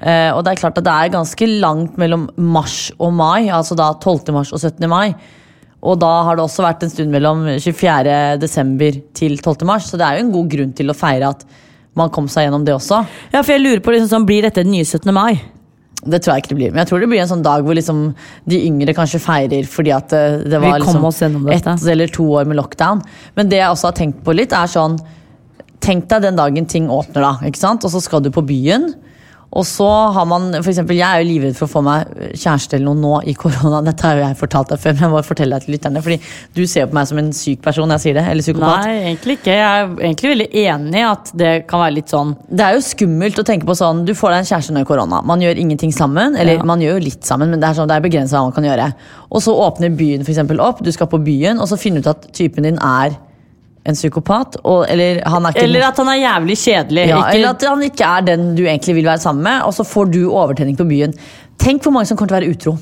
Eh, 0.04 0.30
og 0.36 0.44
det 0.44 0.54
er 0.54 0.60
klart 0.60 0.80
at 0.80 0.86
det 0.86 0.94
er 0.94 1.14
ganske 1.14 1.48
langt 1.64 1.96
mellom 2.00 2.28
mars 2.36 2.90
og 3.00 3.14
mai, 3.16 3.48
altså 3.48 3.78
da 3.80 3.94
12. 3.96 4.34
mars 4.36 4.52
og 4.52 4.60
17. 4.60 4.84
mai. 4.92 5.16
Og 5.84 5.98
da 6.00 6.12
har 6.28 6.38
det 6.38 6.46
også 6.46 6.64
vært 6.64 6.84
en 6.86 6.92
stund 6.92 7.12
mellom 7.12 7.46
24. 7.58 8.18
desember 8.40 9.00
til 9.16 9.38
12. 9.40 9.66
mars, 9.68 9.90
så 9.90 10.00
det 10.00 10.08
er 10.08 10.20
jo 10.20 10.28
en 10.28 10.36
god 10.36 10.52
grunn 10.52 10.76
til 10.76 10.92
å 10.92 10.98
feire 10.98 11.32
at 11.36 11.48
man 12.00 12.12
kom 12.14 12.30
seg 12.32 12.48
gjennom 12.48 12.64
det 12.68 12.76
også. 12.76 13.04
Ja, 13.34 13.42
for 13.42 13.54
jeg 13.54 13.64
lurer 13.64 13.84
på 13.84 13.94
liksom 13.94 14.28
Blir 14.28 14.46
dette 14.48 14.64
den 14.64 14.74
nye 14.76 14.86
17. 14.88 15.12
mai? 15.16 15.38
Det 16.06 16.20
tror 16.24 16.34
jeg 16.34 16.44
ikke 16.44 16.54
det 16.54 16.60
blir. 16.60 16.74
Men 16.74 16.84
jeg 16.84 16.90
tror 16.92 17.04
det 17.04 17.10
blir 17.12 17.22
en 17.24 17.32
sånn 17.32 17.46
dag 17.46 17.64
hvor 17.66 17.78
liksom 17.78 18.04
de 18.50 18.60
yngre 18.68 18.96
kanskje 18.98 19.22
feirer 19.24 19.68
fordi 19.70 19.94
at 19.96 20.12
det, 20.12 20.24
det 20.52 20.62
var 20.64 20.82
liksom 20.84 21.06
ett 21.54 21.70
eller 21.96 22.12
to 22.12 22.28
år 22.40 22.50
med 22.50 22.60
lockdown. 22.60 23.04
Men 23.38 23.52
det 23.52 23.62
jeg 23.62 23.72
også 23.72 23.90
har 23.92 23.98
tenkt 24.00 24.24
på 24.26 24.36
litt, 24.36 24.56
er 24.56 24.72
sånn 24.72 25.00
Tenk 25.84 26.06
deg 26.08 26.22
den 26.24 26.38
dagen 26.40 26.64
ting 26.72 26.86
åpner, 26.88 27.20
da. 27.20 27.32
ikke 27.44 27.60
sant? 27.60 27.84
Og 27.84 27.92
så 27.92 28.00
skal 28.00 28.22
du 28.24 28.30
på 28.32 28.40
byen. 28.48 28.86
Og 29.54 29.66
så 29.70 29.88
har 30.16 30.26
man, 30.26 30.48
for 30.64 30.72
eksempel, 30.72 30.98
Jeg 30.98 31.06
er 31.06 31.22
jo 31.22 31.28
livredd 31.30 31.56
for 31.58 31.68
å 31.68 31.72
få 31.76 31.82
meg 31.86 32.08
kjæreste 32.34 32.74
eller 32.78 32.88
noe 32.90 33.02
nå 33.04 33.12
i 33.30 33.34
korona. 33.38 33.82
Dette 33.88 34.08
har 34.08 34.18
jo 34.18 34.24
jeg 34.26 34.38
fortalt 34.40 34.72
deg 34.74 34.80
før, 34.82 34.94
men 34.98 35.04
jeg 35.06 35.14
må 35.14 35.22
fortelle 35.28 35.60
deg 35.60 35.66
til 35.68 35.76
lytterne. 35.76 36.02
Fordi 36.06 36.18
du 36.58 36.64
ser 36.70 36.88
på 36.90 36.98
meg 36.98 37.10
som 37.10 37.22
en 37.22 37.32
syk 37.38 37.62
person 37.62 37.86
når 37.88 38.00
jeg 38.00 38.06
sier 38.08 38.18
det. 38.18 38.24
Eller 38.32 38.46
psykopat. 38.48 38.88
Nei, 38.88 38.96
egentlig 39.12 39.38
ikke. 39.38 39.58
Jeg 39.60 39.84
er 39.84 39.94
egentlig 40.08 40.32
veldig 40.34 40.50
enig 40.64 41.02
i 41.04 41.06
at 41.10 41.34
det 41.44 41.52
kan 41.70 41.84
være 41.84 41.96
litt 42.00 42.10
sånn 42.14 42.34
Det 42.50 42.66
er 42.66 42.78
jo 42.78 42.86
skummelt 42.86 43.40
å 43.40 43.46
tenke 43.46 43.68
på 43.70 43.76
sånn 43.78 44.02
Du 44.08 44.14
får 44.18 44.34
deg 44.34 44.42
en 44.44 44.50
kjæreste 44.50 44.82
i 44.82 44.88
korona. 44.90 45.22
Man 45.26 45.44
gjør 45.46 45.62
ingenting 45.62 45.94
sammen. 45.94 46.36
Eller 46.40 46.58
Ja. 46.58 46.64
man 46.64 46.82
gjør 46.82 46.98
jo 46.98 47.06
litt 47.06 47.24
sammen, 47.26 47.50
men 47.54 47.60
det 47.62 47.70
er, 47.70 47.78
sånn, 47.78 47.88
det 47.88 47.98
er 47.98 48.08
begrenset 48.10 48.38
hva 48.38 48.48
man 48.48 48.56
kan 48.58 48.64
gjøre. 48.66 48.90
Og 49.32 49.42
så 49.46 49.54
åpner 49.54 49.94
byen 49.96 50.26
for 50.26 50.34
eksempel 50.34 50.60
opp. 50.60 50.82
Du 50.84 50.92
skal 50.92 51.08
på 51.08 51.22
byen, 51.24 51.60
og 51.62 51.68
så 51.70 51.78
finner 51.78 52.02
du 52.02 52.10
ut 52.10 52.16
at 52.16 52.34
typen 52.34 52.64
din 52.64 52.78
er 52.82 53.16
en 53.86 53.98
psykopat. 53.98 54.58
Og, 54.64 54.86
eller 54.90 55.22
han 55.28 55.46
er 55.46 55.56
ikke 55.56 55.66
Eller 55.68 55.88
at 55.90 56.00
han 56.02 56.12
er 56.14 56.20
jævlig 56.22 56.58
kjedelig. 56.58 57.06
ja, 57.10 57.18
ikke, 57.20 57.36
eller 57.38 57.50
at 57.50 57.68
han 57.68 57.84
ikke 57.90 58.10
er 58.10 58.26
den 58.32 58.50
du 58.56 58.64
egentlig 58.64 58.96
vil 58.96 59.12
være 59.12 59.24
sammen 59.24 59.44
med, 59.44 59.62
og 59.68 59.74
så 59.74 59.84
får 59.88 60.12
du 60.14 60.22
overtenning 60.32 60.78
på 60.80 60.88
byen. 60.90 61.14
Tenk 61.60 61.84
hvor 61.84 61.96
mange 61.96 62.10
som 62.10 62.18
kommer 62.18 62.34
til 62.34 62.38
å 62.38 62.42
være 62.42 62.56
utro. 62.56 62.78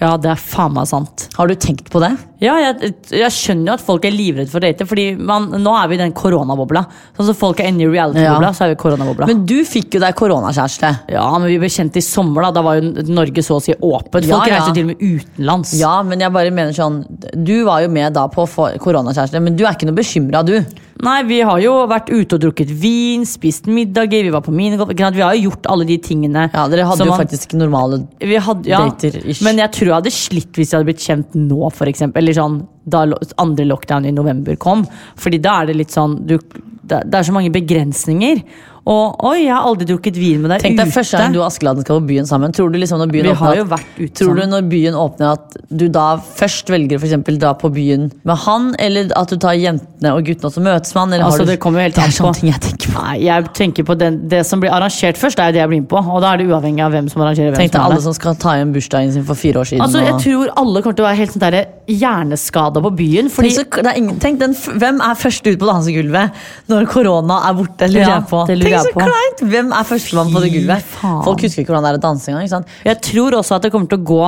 Ja, 0.00 0.14
det 0.16 0.30
er 0.32 0.40
faen 0.40 0.72
meg 0.72 0.86
sant. 0.88 1.26
Har 1.36 1.50
du 1.50 1.54
tenkt 1.60 1.90
på 1.92 2.00
det? 2.00 2.14
Ja, 2.40 2.54
jeg, 2.62 2.94
jeg 3.12 3.32
skjønner 3.36 3.68
jo 3.68 3.74
at 3.74 3.82
folk 3.84 4.06
er 4.08 4.14
livredde 4.14 4.48
for 4.48 4.56
å 4.56 4.64
date, 4.64 4.86
Fordi 4.88 5.04
man, 5.16 5.50
nå 5.60 5.74
er 5.76 5.90
vi 5.90 5.98
i 5.98 6.00
den 6.00 6.14
koronabobla. 6.16 6.86
Sånn 7.18 7.28
som 7.28 7.36
folk 7.36 7.60
er 7.60 7.68
inne 7.68 7.84
i 7.84 7.90
reality-bobla, 7.90 8.48
Ja. 8.48 8.54
så 8.56 8.64
er 8.64 8.72
vi 8.72 8.78
i 8.78 8.80
koronabobla. 8.80 9.28
Men 9.28 9.44
du 9.44 9.58
fikk 9.68 9.98
jo 9.98 10.00
deg 10.00 10.16
koronakjæreste. 10.16 10.92
Ja, 11.12 11.26
men 11.36 11.50
vi 11.52 11.58
ble 11.60 11.68
kjent 11.68 12.00
i 12.00 12.04
sommer, 12.04 12.48
da. 12.48 12.54
Da 12.56 12.64
var 12.64 12.80
jo 12.80 12.94
Norge 13.12 13.44
så 13.44 13.58
å 13.58 13.64
si 13.64 13.76
åpent. 13.76 14.24
Folk 14.24 14.48
ja. 14.48 14.54
reiste 14.56 14.72
til 14.78 14.88
og 14.88 14.92
med 14.94 15.04
utenlands. 15.04 15.74
Ja, 15.82 15.98
men 16.06 16.24
jeg 16.24 16.32
bare 16.32 16.54
mener 16.54 16.72
sånn 16.76 17.02
Du 17.36 17.58
var 17.68 17.84
jo 17.84 17.92
med 17.92 18.16
da 18.16 18.24
på 18.32 18.48
koronakjæreste, 18.80 19.42
men 19.44 19.58
du 19.60 19.66
er 19.66 19.76
ikke 19.76 19.90
noe 19.90 20.00
bekymra, 20.00 20.40
du. 20.46 20.56
Nei, 21.02 21.22
vi 21.24 21.40
har 21.46 21.60
jo 21.62 21.74
vært 21.90 22.10
ute 22.12 22.36
og 22.36 22.42
drukket 22.42 22.70
vin, 22.82 23.22
spist 23.28 23.68
middager, 23.70 24.24
vi 24.26 24.32
var 24.34 24.42
på 24.44 24.52
minigolf. 24.54 24.92
Vi 24.92 25.22
har 25.22 25.34
jo 25.36 25.50
gjort 25.50 25.68
alle 25.72 25.86
de 25.88 25.96
tingene. 25.98 26.48
Ja, 26.52 26.66
Dere 26.68 26.84
hadde 26.88 27.06
jo 27.06 27.14
man- 27.14 27.20
faktisk 27.22 27.54
normale 27.56 28.06
vi 28.20 28.36
hadde, 28.36 28.66
ja, 28.68 28.80
dater-ish. 28.88 29.42
Men 29.42 29.56
jeg 29.56 29.72
tror 29.72 29.86
jeg 29.86 29.94
hadde 29.94 30.12
slitt 30.12 30.52
hvis 30.52 30.70
jeg 30.70 30.78
hadde 30.78 30.90
blitt 30.90 31.04
kjent 31.06 31.34
nå, 31.34 31.70
eksempel. 31.88 32.18
Eller 32.20 32.32
sånn 32.34 32.66
da 32.88 33.06
andre 33.38 33.64
lockdown 33.64 34.06
i 34.06 34.10
november 34.10 34.56
kom. 34.56 34.86
Fordi 35.16 35.40
da 35.40 35.62
er 35.62 35.66
det 35.66 35.76
litt 35.76 35.90
sånn 35.90 36.26
du, 36.26 36.38
det 36.84 37.14
er 37.14 37.22
så 37.22 37.32
mange 37.32 37.52
begrensninger. 37.52 38.42
Og 38.86 39.24
oi, 39.28 39.44
jeg 39.44 39.52
har 39.52 39.66
aldri 39.68 39.84
drukket 39.86 40.16
vin 40.16 40.40
med 40.40 40.50
deg 40.50 40.62
Tenk 40.62 40.76
deg 40.78 40.88
ute. 40.88 40.94
første 40.96 41.18
gang 41.18 41.32
du 41.34 41.40
og 41.42 41.46
Askeladden 41.50 41.84
skal 41.84 42.00
på 42.00 42.06
byen 42.08 42.26
sammen. 42.26 42.50
Tror 42.52 42.72
du 42.72 42.78
liksom 42.80 42.98
når 42.98 43.10
byen 43.12 43.22
Vi 43.24 43.30
åpner 43.30 43.36
har 43.36 43.52
at- 43.52 43.58
jo 43.58 43.64
vært 43.64 43.98
ute 44.00 44.14
Tror 44.24 44.34
du 44.36 44.46
når 44.46 44.68
byen 44.70 44.94
åpner 44.94 45.32
at 45.32 45.56
du 45.70 45.88
da 45.88 46.16
først 46.16 46.66
velger 46.72 46.98
for 46.98 47.36
dra 47.40 47.52
på 47.54 47.70
byen 47.72 48.10
med 48.24 48.36
han, 48.38 48.74
eller 48.78 49.10
at 49.16 49.28
du 49.28 49.36
tar 49.36 49.52
jentene 49.52 50.14
og 50.16 50.24
guttene 50.24 50.44
og 50.48 50.52
så 50.52 50.60
møtes 50.64 50.94
man? 50.94 51.12
Eller 51.12 51.24
Altså, 51.24 51.44
du, 51.44 51.52
det 51.52 51.60
kommer 51.60 51.80
jo 51.80 51.90
helt 51.90 51.98
an 51.98 52.10
på. 52.10 52.46
jeg 52.46 52.60
tenker 52.60 52.88
på. 52.94 53.02
Nei, 53.04 53.18
jeg 53.22 53.52
tenker 53.54 53.84
på 53.84 53.98
den, 53.98 54.28
Det 54.28 54.46
som 54.46 54.60
blir 54.60 54.70
arrangert 54.70 55.16
først, 55.16 55.38
er 55.38 55.46
jo 55.48 55.52
det 55.52 55.60
jeg 55.60 55.68
blir 55.68 55.80
med 55.80 55.88
på. 55.88 55.98
Og 56.00 56.20
da 56.22 56.32
er 56.32 56.36
det 56.38 56.48
uavhengig 56.48 56.80
av 56.84 56.92
hvem 56.92 57.08
som 57.10 57.22
arrangerer 57.22 57.50
hvem 57.52 57.56
Tenk 57.60 57.72
deg 57.72 57.80
alle 57.82 58.00
som 58.00 58.12
skal 58.14 58.34
ta 58.34 58.56
igjen 58.56 58.72
bursdagen 58.72 59.12
sin 59.12 59.24
for 59.24 59.34
fire 59.34 59.60
år 59.60 59.64
siden. 59.68 59.82
Altså, 59.82 60.00
jeg 60.02 60.14
og- 60.14 60.22
tror 60.22 60.48
alle 60.56 60.82
kommer 60.82 60.96
til 60.96 61.04
å 61.04 61.08
være 61.08 61.16
helt 61.16 61.30
sånn 61.32 61.44
der 61.50 61.66
hjerneskada 61.86 62.80
på 62.82 62.90
byen. 62.96 63.28
Fordi 63.30 63.50
Tenk, 63.54 63.70
så, 63.76 63.82
det 63.82 63.86
er 63.92 63.96
ingen, 63.98 64.18
tenk 64.18 64.38
den, 64.40 64.54
Hvem 64.54 65.00
er 65.00 65.14
først 65.14 65.46
ut 65.46 65.58
på 65.58 65.66
dansegulvet 65.68 66.32
når 66.68 66.86
korona 66.88 67.40
er 67.48 67.54
borte? 67.54 67.86
lurer 67.90 68.00
Ja, 68.06 68.18
jeg 68.20 68.28
på. 68.30 68.46
det 68.46 68.58
lurer 68.58 68.70
Jeg 68.80 68.94
så 68.94 69.02
kleint! 69.04 69.44
Hvem 69.52 69.74
er 69.76 69.88
førstemann 69.88 70.32
på 70.34 70.42
det 70.44 70.52
gulvet? 70.54 70.96
Folk 71.00 71.44
husker 71.44 71.62
ikke 71.62 71.72
hvordan 71.72 71.86
det 71.86 71.92
er 71.92 72.00
å 72.00 72.06
danse 72.06 72.32
engang. 72.32 72.64
Jeg 72.86 73.00
tror 73.06 73.36
også 73.40 73.58
at 73.58 73.66
det 73.66 73.72
kommer 73.74 73.90
til 73.90 74.00
å 74.00 74.08
gå 74.10 74.24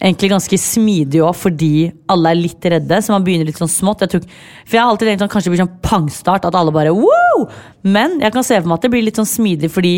egentlig 0.00 0.30
ganske 0.32 0.58
smidig 0.60 1.20
òg, 1.24 1.34
fordi 1.36 1.90
alle 2.10 2.32
er 2.32 2.38
litt 2.40 2.70
redde. 2.72 3.02
Så 3.04 3.12
man 3.12 3.26
begynner 3.26 3.48
litt 3.50 3.60
sånn 3.60 3.70
smått. 3.70 4.06
Jeg 4.06 4.14
tror, 4.14 4.24
for 4.64 4.78
jeg 4.78 4.80
har 4.82 4.94
alltid 4.94 5.10
tenkt 5.10 5.24
sånn, 5.24 5.32
kanskje 5.34 5.50
det 5.50 5.54
blir 5.56 5.64
sånn 5.64 5.76
pangstart, 5.84 6.48
at 6.48 6.56
alle 6.56 6.72
bare 6.74 6.94
wow! 6.96 7.44
Men 7.84 8.18
jeg 8.24 8.32
kan 8.34 8.46
se 8.46 8.56
for 8.62 8.70
meg 8.70 8.80
at 8.80 8.88
det 8.88 8.92
blir 8.94 9.04
litt 9.04 9.20
sånn 9.20 9.28
smidig, 9.28 9.70
fordi 9.72 9.94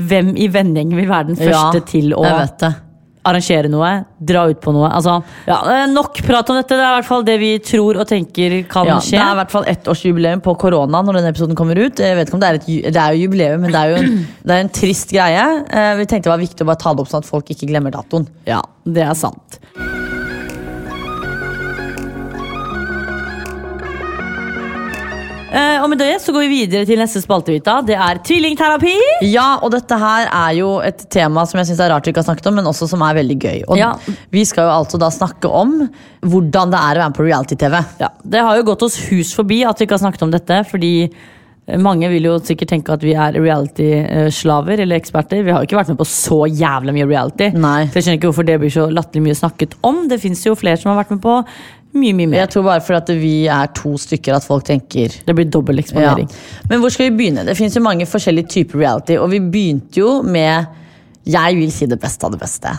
hvem 0.00 0.34
i 0.40 0.48
vennegjengen 0.52 1.00
vil 1.00 1.08
være 1.10 1.32
den 1.32 1.40
første 1.40 1.80
Ja, 1.80 1.88
til 1.88 2.14
å 2.16 2.24
Jeg 2.24 2.38
vet 2.38 2.62
det. 2.64 2.72
Arrangere 3.26 3.68
noe? 3.68 3.90
Dra 4.20 4.46
ut 4.50 4.60
på 4.64 4.72
noe? 4.72 4.88
Altså, 4.96 5.18
ja, 5.48 5.58
nok 5.92 6.20
prat 6.26 6.48
om 6.52 6.56
dette. 6.60 6.72
Det 6.76 6.80
er 6.84 6.92
i 6.94 6.98
hvert 7.00 7.08
fall 7.08 7.24
det 7.26 7.36
vi 7.42 7.50
tror 7.64 7.98
og 8.00 8.06
tenker 8.08 8.56
kan 8.70 8.86
Ja, 8.88 8.98
skje. 9.02 9.16
det 9.18 9.22
er 9.24 9.32
i 9.34 9.38
hvert 9.42 9.54
fall 9.54 9.68
ettårsjubileum 9.74 10.40
på 10.44 10.54
korona 10.60 11.02
når 11.04 11.18
denne 11.20 11.32
episoden 11.34 11.58
kommer 11.58 11.76
ut. 11.80 11.98
Jeg 12.00 12.16
vet 12.16 12.28
ikke 12.30 12.38
om 12.38 12.44
Det 12.44 12.48
er 12.52 12.60
et, 12.60 12.66
det 12.94 12.96
er 13.02 13.16
jo 13.16 13.24
jubileum, 13.26 13.60
men 13.66 13.72
det 13.74 13.80
er 13.80 13.90
jo 13.90 13.96
en, 14.02 14.26
det 14.44 14.56
er 14.56 14.60
en 14.64 14.72
trist 14.80 15.10
greie. 15.12 15.46
Eh, 15.68 15.94
Vi 16.00 16.06
tenkte 16.06 16.28
det 16.30 16.34
var 16.36 16.44
viktig 16.44 16.62
å 16.64 16.70
bare 16.70 16.80
ta 16.80 16.94
det 16.94 17.00
opp 17.04 17.10
sånn 17.12 17.24
at 17.24 17.28
folk 17.28 17.50
ikke 17.50 17.68
glemmer 17.68 17.90
datoen. 17.92 18.28
Ja, 18.46 18.62
det 18.86 19.02
er 19.02 19.14
sant. 19.18 19.49
Eh, 25.50 25.82
og 25.82 25.88
med 25.90 25.98
det 25.98 26.12
så 26.22 26.30
går 26.34 26.44
vi 26.46 26.60
videre 26.62 26.86
til 26.86 27.00
neste 27.00 27.18
spaltevita. 27.24 27.80
Det 27.86 27.96
er 27.98 28.20
tvillingterapi. 28.26 28.92
Ja, 29.26 29.56
og 29.64 29.72
dette 29.74 29.96
her 29.98 30.28
er 30.28 30.52
jo 30.60 30.76
et 30.86 31.02
tema 31.10 31.42
som 31.48 31.58
jeg 31.58 31.72
synes 31.72 31.82
er 31.82 31.90
rart 31.90 32.06
vi 32.06 32.12
ikke 32.14 32.22
har 32.22 32.28
snakket 32.28 32.46
om, 32.52 32.54
men 32.60 32.70
også 32.70 32.86
som 32.92 33.02
er 33.02 33.18
veldig 33.18 33.38
gøy. 33.42 33.58
Og 33.66 33.80
Ja. 33.80 33.94
Vi 34.30 34.44
skal 34.46 34.68
jo 34.68 34.76
altså 34.78 34.98
da 35.00 35.10
snakke 35.10 35.50
om 35.50 35.88
hvordan 36.22 36.70
det 36.70 36.78
er 36.78 36.94
å 36.94 37.02
være 37.02 37.10
med 37.10 37.18
på 37.18 37.26
reality-TV. 37.26 37.84
Ja, 37.98 38.08
Det 38.22 38.40
har 38.46 38.56
jo 38.56 38.62
gått 38.70 38.82
oss 38.82 38.96
hus 39.10 39.34
forbi 39.34 39.64
at 39.66 39.78
vi 39.78 39.86
ikke 39.86 39.98
har 39.98 40.06
snakket 40.06 40.22
om 40.22 40.30
dette, 40.30 40.64
fordi 40.70 41.10
mange 41.78 42.08
vil 42.10 42.24
jo 42.26 42.38
sikkert 42.38 42.68
tenke 42.68 42.92
at 42.92 43.02
vi 43.02 43.12
er 43.14 43.32
reality-slaver 43.32 44.80
eller 44.80 44.98
eksperter. 44.98 45.42
Vi 45.44 45.50
har 45.50 45.62
jo 45.62 45.68
ikke 45.68 45.78
vært 45.78 45.92
med 45.92 45.98
på 46.00 46.06
så 46.08 46.46
jævlig 46.46 46.94
mye 46.96 47.08
reality. 47.10 47.50
Nei. 47.54 47.86
Så 47.90 47.98
jeg 47.98 48.06
skjønner 48.06 48.18
ikke 48.20 48.30
hvorfor 48.30 48.46
det 48.48 48.60
blir 48.62 48.70
så 48.74 48.86
latterlig 48.90 49.26
mye 49.28 49.38
snakket 49.38 49.76
om. 49.86 50.08
Det 50.10 50.20
fins 50.22 50.44
jo 50.46 50.54
flere 50.58 50.80
som 50.80 50.90
har 50.92 51.02
vært 51.04 51.14
med 51.14 51.22
på 51.22 51.36
mye, 51.92 52.14
mye 52.14 52.26
mer. 52.30 52.42
Jeg 52.44 52.52
tror 52.54 52.66
bare 52.68 52.82
fordi 52.86 52.98
at 53.00 53.14
vi 53.20 53.34
er 53.50 53.70
to 53.76 53.94
stykker 53.98 54.36
at 54.36 54.46
folk 54.46 54.66
tenker 54.68 55.14
Det 55.26 55.34
blir 55.36 55.48
dobbel 55.50 55.80
ja. 55.80 55.84
eksponering. 55.84 56.28
Men 56.70 56.82
hvor 56.82 56.92
skal 56.94 57.10
vi 57.10 57.16
begynne? 57.18 57.46
Det 57.46 57.56
finnes 57.58 57.76
jo 57.76 57.82
mange 57.84 58.06
forskjellige 58.08 58.52
typer 58.56 58.84
reality, 58.84 59.18
og 59.18 59.30
vi 59.32 59.42
begynte 59.42 60.02
jo 60.02 60.20
med 60.22 60.76
jeg 61.30 61.56
vil 61.58 61.68
si 61.72 61.84
det 61.86 61.98
beste 62.00 62.24
av 62.24 62.32
det 62.32 62.38
beste. 62.40 62.70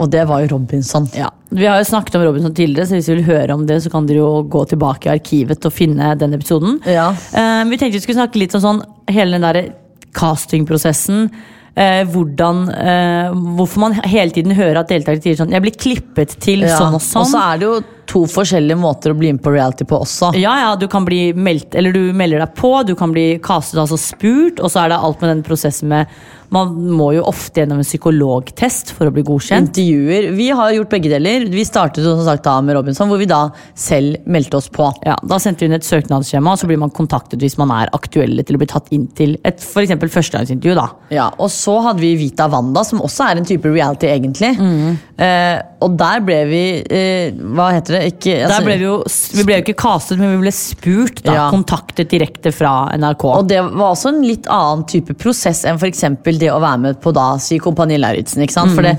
Og 0.00 0.08
det 0.10 0.22
var 0.26 0.40
jo 0.42 0.54
Robinson. 0.54 1.04
Ja. 1.14 1.28
Vi 1.52 1.66
har 1.68 1.76
jo 1.76 1.84
snakket 1.90 2.16
om 2.16 2.24
Robinson 2.24 2.54
tidligere, 2.56 2.88
så 2.88 2.96
hvis 2.96 3.10
du 3.10 3.12
vil 3.18 3.26
høre 3.26 3.52
om 3.52 3.66
det, 3.68 3.82
så 3.84 3.92
kan 3.92 4.08
dere 4.08 4.22
jo 4.22 4.30
gå 4.48 4.64
tilbake 4.70 5.10
i 5.10 5.12
arkivet 5.12 5.68
og 5.68 5.74
finne 5.76 6.14
den 6.18 6.32
episoden. 6.34 6.80
Ja. 6.88 7.10
Uh, 7.36 7.62
vi 7.68 7.76
tenkte 7.76 7.98
vi 7.98 8.04
skulle 8.06 8.22
snakke 8.22 8.40
litt 8.40 8.56
om 8.56 8.64
sånn, 8.64 8.80
hele 9.12 9.36
den 9.36 9.44
der 9.44 9.74
castingprosessen. 10.16 11.28
Eh, 11.72 12.02
hvordan, 12.04 12.66
eh, 12.68 13.30
hvorfor 13.56 13.80
man 13.80 13.94
hele 14.04 14.28
tiden 14.30 14.52
hører 14.52 14.82
at 14.82 14.90
deltakere 14.90 15.22
sier 15.24 15.38
sånn 15.38 15.54
Jeg 15.54 15.62
blir 15.64 15.72
klippet 15.72 16.34
til 16.38 16.66
Ja. 16.66 16.76
sånn 16.76 16.92
og 16.92 17.00
sånn. 17.00 17.22
Og 17.22 17.30
så 17.30 17.40
er 17.40 17.58
det 17.58 17.64
jo 17.64 17.80
to 18.12 18.24
forskjellige 18.28 18.76
måter 18.76 19.14
å 19.14 19.18
bli 19.18 19.32
med 19.32 19.42
på 19.44 19.54
reality 19.54 19.86
på 19.88 20.02
også. 20.04 20.34
Ja, 20.36 20.52
ja, 20.60 20.74
du 20.76 20.84
kan 20.92 21.06
bli 21.08 21.30
meldt, 21.32 21.74
eller 21.78 21.94
du 21.96 22.12
melder 22.16 22.44
deg 22.44 22.54
på, 22.58 22.74
du 22.84 22.94
kan 22.98 23.14
bli 23.14 23.38
castet, 23.44 23.80
altså 23.80 23.96
spurt, 24.00 24.60
og 24.60 24.68
så 24.72 24.84
er 24.84 24.92
det 24.92 25.00
alt 25.00 25.24
med 25.24 25.32
den 25.36 25.44
prosessen 25.46 25.88
med 25.92 26.22
Man 26.52 26.74
må 26.92 27.06
jo 27.16 27.22
ofte 27.24 27.62
gjennom 27.62 27.78
en 27.80 27.86
psykologtest 27.86 28.90
for 28.92 29.08
å 29.08 29.12
bli 29.14 29.22
godkjent. 29.24 29.70
Intervjuer. 29.70 30.26
Vi 30.36 30.50
har 30.52 30.74
gjort 30.76 30.90
begge 30.92 31.08
deler. 31.08 31.46
Vi 31.48 31.64
startet 31.64 32.04
som 32.04 32.20
sagt 32.26 32.44
da 32.44 32.58
med 32.60 32.76
Robinson, 32.76 33.08
hvor 33.08 33.16
vi 33.16 33.28
da 33.30 33.46
selv 33.72 34.18
meldte 34.28 34.58
oss 34.58 34.68
på. 34.68 34.90
Ja, 35.06 35.14
Da 35.24 35.38
sendte 35.40 35.64
vi 35.64 35.70
inn 35.70 35.78
et 35.78 35.86
søknadsskjema, 35.88 36.52
og 36.52 36.60
så 36.60 36.68
blir 36.68 36.76
man 36.82 36.92
kontaktet 36.92 37.40
hvis 37.40 37.56
man 37.56 37.72
er 37.72 37.88
aktuelle 37.96 38.44
til 38.44 38.58
å 38.58 38.60
bli 38.60 38.68
tatt 38.68 38.92
inn 38.92 39.06
til 39.16 39.38
et 39.48 39.64
eksempel 39.64 40.12
førstegangsintervju. 40.12 40.74
da. 40.76 40.86
Ja, 41.16 41.30
Og 41.38 41.48
så 41.48 41.78
hadde 41.86 42.04
vi 42.04 42.12
Vita 42.20 42.50
Wanda, 42.52 42.84
som 42.84 43.00
også 43.00 43.30
er 43.30 43.40
en 43.40 43.48
type 43.48 43.72
reality, 43.72 44.12
egentlig. 44.12 44.52
Mm. 44.60 44.98
Eh, 45.16 45.56
og 45.80 45.96
der 45.96 46.20
ble 46.20 46.38
vi 46.50 46.62
eh, 46.84 47.32
Hva 47.32 47.70
heter 47.72 47.96
det? 47.96 48.01
Ikke, 48.10 48.34
altså- 48.44 48.58
Der 48.58 48.64
ble 48.66 48.76
vi, 48.78 48.84
jo, 48.84 48.96
vi 49.38 49.44
ble 49.48 49.54
jo 49.58 49.62
ikke 49.64 49.76
castet, 49.82 50.18
men 50.18 50.34
vi 50.36 50.42
ble 50.44 50.52
spurt. 50.52 51.22
da, 51.22 51.32
Ja. 51.34 51.50
Kontaktet 51.50 52.08
direkte 52.10 52.52
fra 52.52 52.90
NRK. 52.96 53.24
Og 53.24 53.48
det 53.48 53.60
var 53.62 53.92
også 53.94 54.08
en 54.12 54.22
litt 54.22 54.46
annen 54.50 54.84
type 54.86 55.14
prosess 55.18 55.64
enn 55.64 55.78
f.eks. 55.78 56.00
det 56.24 56.50
å 56.50 56.60
være 56.60 56.78
med 56.80 57.00
på 57.00 57.12
da, 57.12 57.36
si 57.38 57.58
Kompani 57.58 57.98
Lauritzen. 57.98 58.42
ikke 58.42 58.52
sant? 58.52 58.74
For 58.74 58.82
det, 58.82 58.96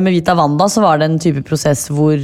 med 0.00 0.14
Vita 0.14 0.34
Wanda 0.34 0.64
så 0.72 0.80
var 0.80 0.98
det 0.98 1.10
en 1.10 1.18
type 1.20 1.42
prosess 1.44 1.88
hvor 1.92 2.16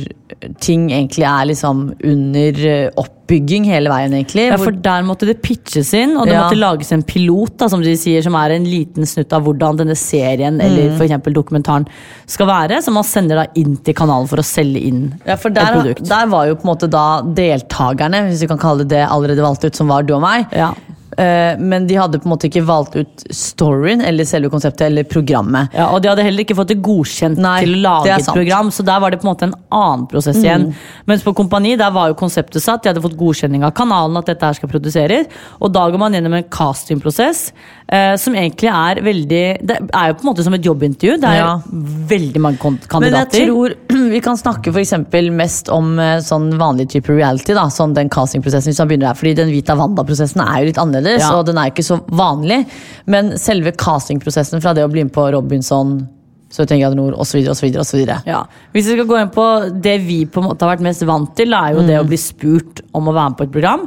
ting 0.64 0.86
egentlig 0.94 1.26
er 1.28 1.48
liksom 1.50 1.82
under 2.08 2.60
eh, 2.70 2.90
oppbygging 2.96 3.66
hele 3.68 3.90
veien, 3.92 4.14
egentlig. 4.16 4.46
ja, 4.48 4.56
for 4.58 4.72
Der 4.72 5.02
måtte 5.04 5.26
det 5.28 5.42
pitches 5.44 5.92
inn, 5.94 6.16
og 6.16 6.24
det 6.26 6.32
Ja. 6.34 6.46
måtte 6.46 6.56
lages 6.58 6.92
en 6.96 7.02
pilot, 7.04 7.58
da, 7.60 7.68
som 7.68 7.82
de 7.84 7.92
sier, 8.00 8.22
som 8.24 8.34
er 8.40 8.54
en 8.56 8.64
liten 8.64 9.04
snutt 9.06 9.32
av 9.36 9.44
hvordan 9.44 9.76
denne 9.82 9.96
serien 9.98 10.56
Mm. 10.56 10.64
eller 10.64 10.96
for 10.96 11.04
eksempel 11.04 11.34
dokumentaren 11.36 11.86
skal 12.26 12.46
være. 12.48 12.80
Som 12.82 12.94
man 12.94 13.04
sender 13.04 13.42
da 13.42 13.46
inn 13.54 13.76
til 13.76 13.94
kanalen 13.94 14.26
for 14.30 14.36
å 14.40 14.46
selge 14.46 14.80
inn 14.82 15.02
Ja, 15.26 15.36
for 15.36 15.48
et 15.50 15.54
der, 15.60 15.74
produkt. 15.76 16.08
der 16.08 16.26
var 16.32 16.46
jo 16.48 16.54
på 16.56 16.64
en 16.64 16.72
måte 16.74 16.88
da 16.90 17.20
deltakerne, 17.22 18.24
hvis 18.30 18.40
vi 18.40 18.46
kan 18.48 18.58
kalle 18.58 18.78
det 18.86 18.88
det, 18.90 19.06
allerede 19.08 19.42
valgt 19.44 19.64
ut, 19.64 19.76
som 19.76 19.86
var 19.88 20.02
du 20.02 20.14
og 20.14 20.22
meg. 20.22 20.46
Ja. 20.52 20.72
Eh, 21.20 21.58
Men 21.60 21.86
de 21.86 21.96
hadde 22.00 22.18
på 22.22 22.28
en 22.28 22.32
måte 22.32 22.48
ikke 22.48 22.62
valgt 22.64 22.94
ut 22.96 23.24
storyen 23.34 24.00
eller 24.06 24.24
selve 24.28 24.48
konseptet 24.52 24.86
eller 24.88 25.04
programmet. 25.04 25.68
Ja, 25.76 25.90
og 25.92 26.00
de 26.02 26.08
hadde 26.08 26.24
heller 26.24 26.44
ikke 26.46 26.56
fått 26.56 26.70
det 26.72 26.78
godkjent 26.86 27.36
Nei, 27.42 27.58
til 27.64 27.74
å 27.76 27.80
lage 27.84 28.14
et. 28.14 28.26
Mm. 28.30 28.34
program, 28.38 28.70
så 28.72 28.84
der 28.86 29.00
var 29.02 29.10
det 29.12 29.20
på 29.20 29.26
en 29.28 29.32
måte 29.34 29.48
en 29.50 29.54
annen 29.70 30.06
prosess 30.08 30.38
igjen. 30.40 30.70
Mens 31.10 31.22
på 31.26 31.34
Kompani 31.36 31.76
der 31.80 31.90
var 31.92 32.08
jo 32.08 32.14
konseptet 32.14 32.62
satt, 32.64 32.82
de 32.82 32.88
hadde 32.94 33.02
fått 33.04 33.18
godkjenning 33.20 33.64
av 33.66 33.74
kanalen 33.76 34.16
at 34.16 34.26
dette 34.30 34.46
her 34.48 34.56
skal 34.56 34.68
produseres, 34.72 35.26
og 35.60 35.72
da 35.74 35.84
går 35.90 35.98
man 35.98 36.12
gjennom 36.16 36.32
en 36.38 36.44
castingprosess 36.48 37.52
eh, 37.92 38.14
som 38.16 38.34
egentlig 38.34 38.70
er 38.70 39.00
veldig 39.04 39.42
Det 39.66 39.76
er 39.92 40.08
jo 40.12 40.14
på 40.14 40.24
en 40.24 40.30
måte 40.32 40.44
som 40.46 40.54
et 40.54 40.62
jobbintervju. 40.64 41.18
Det 41.20 41.28
er 41.28 41.36
Ja. 41.40 41.60
veldig 41.66 42.40
mange 42.40 42.58
kandidater. 42.58 43.00
Men 43.00 43.12
jeg 43.12 43.48
tror 43.48 43.74
vi 44.14 44.20
kan 44.20 44.36
snakke 44.36 44.72
eksempel 44.80 45.30
mest 45.34 45.68
om 45.68 45.98
eh, 45.98 46.18
sånn 46.20 46.52
vanlig 46.58 46.88
type 46.90 47.08
reality. 47.12 47.52
da, 47.54 47.66
sånn 47.68 47.94
Den 47.94 48.08
castingprosessen 48.08 48.70
hvis 48.72 48.78
man 48.78 48.88
begynner 48.88 49.08
der, 49.10 49.14
fordi 49.18 49.34
Den 49.36 49.50
Vita 49.50 49.74
Wanda-prosessen 49.76 50.40
er 50.46 50.60
jo 50.62 50.66
litt 50.70 50.78
annerledes, 50.78 51.09
Ja. 51.18 51.32
og 51.38 51.46
den 51.46 51.58
er 51.58 51.70
ikke 51.72 51.82
så 51.82 51.98
vanlig. 52.06 52.66
Men 53.06 53.32
selve 53.38 53.72
castingprosessen 53.72 54.62
fra 54.62 54.72
det 54.74 54.84
å 54.84 54.90
bli 54.92 55.02
med 55.04 55.12
på 55.12 55.32
Robinson, 55.32 56.08
71 56.50 56.80
grader 56.80 56.96
nord 56.98 57.14
osv. 57.14 57.46
osv. 57.46 58.00
Ja. 58.26 58.40
Hvis 58.74 58.86
vi 58.88 58.94
skal 58.96 59.06
gå 59.06 59.18
inn 59.20 59.28
på 59.30 59.44
det 59.80 60.00
vi 60.02 60.24
på 60.26 60.40
en 60.42 60.48
måte 60.48 60.66
har 60.66 60.72
vært 60.76 60.82
mest 60.82 61.02
vant 61.06 61.30
til, 61.38 61.52
er 61.54 61.74
jo 61.76 61.82
det 61.86 61.94
Mm. 61.96 62.04
å 62.04 62.08
bli 62.08 62.16
spurt 62.18 62.80
om 62.92 63.06
å 63.06 63.14
være 63.14 63.30
med 63.30 63.38
på 63.38 63.44
et 63.44 63.52
program. 63.52 63.84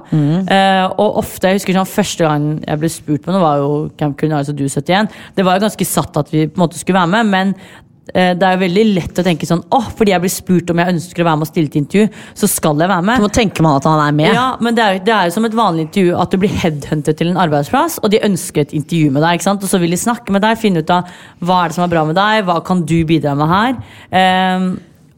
Eh, 0.48 0.86
og 0.98 1.18
ofte, 1.20 1.42
jeg 1.52 1.60
husker 1.60 1.74
sånn 1.74 1.92
Første 1.92 2.24
gang 2.24 2.64
jeg 2.66 2.80
ble 2.80 2.88
spurt 2.90 3.22
på 3.22 3.32
noe, 3.34 3.42
var 3.42 3.58
jo 3.58 3.90
Camp 3.98 4.16
Culinaris 4.18 4.48
og 4.50 4.56
Du 4.56 4.64
71. 4.70 5.10
Det 5.36 5.44
var 5.44 5.60
jo 5.60 5.66
ganske 5.68 5.86
satt 5.86 6.16
at 6.18 6.30
vi 6.32 6.48
på 6.48 6.56
en 6.62 6.68
måte 6.68 6.80
skulle 6.80 7.00
være 7.00 7.10
med, 7.10 7.26
men 7.28 7.56
det 8.12 8.44
er 8.44 8.58
jo 8.58 8.62
veldig 8.66 8.84
lett 8.98 9.20
å 9.22 9.24
tenke 9.24 9.48
sånn 9.48 9.62
åh, 9.72 9.86
fordi 9.96 10.12
jeg 10.12 10.24
blir 10.26 10.32
spurt 10.34 10.72
om 10.74 10.82
jeg 10.82 10.92
ønsker 10.92 11.24
å 11.24 11.28
være 11.30 11.40
med 11.40 11.48
og 11.48 11.50
stille 11.54 11.72
til 11.72 11.82
intervju, 11.84 12.08
så 12.36 12.50
skal 12.52 12.84
jeg 12.84 12.92
være 12.92 13.06
med. 13.08 13.22
Så 13.22 13.24
må 13.24 13.32
tenker 13.38 13.66
man 13.66 13.78
at 13.80 13.88
han 13.88 14.02
er 14.04 14.18
med. 14.18 14.32
Ja, 14.36 14.48
men 14.60 14.76
det 14.76 14.84
er, 14.84 15.00
det 15.08 15.14
er 15.16 15.30
jo 15.30 15.36
som 15.38 15.48
et 15.48 15.56
vanlig 15.56 15.86
intervju 15.88 16.18
at 16.20 16.34
du 16.34 16.40
blir 16.42 16.58
headhuntet 16.64 17.20
til 17.22 17.32
en 17.32 17.40
arbeidsplass, 17.46 18.02
og 18.04 18.12
de 18.12 18.20
ønsker 18.28 18.66
et 18.66 18.76
intervju 18.76 19.14
med 19.14 19.24
deg. 19.24 19.40
ikke 19.40 19.48
sant? 19.48 19.64
Og 19.64 19.72
så 19.72 19.80
vil 19.80 19.96
de 19.96 20.02
snakke 20.02 20.36
med 20.36 20.44
deg, 20.44 20.60
finne 20.60 20.84
ut 20.84 20.92
av 20.94 21.16
hva 21.40 21.62
er 21.62 21.72
det 21.72 21.78
som 21.80 21.88
er 21.88 21.94
bra 21.96 22.04
med 22.10 22.20
deg, 22.20 22.44
hva 22.50 22.60
kan 22.68 22.84
du 22.84 22.98
bidra 23.08 23.38
med 23.40 23.54
her. 23.54 23.80
Um, 24.12 24.68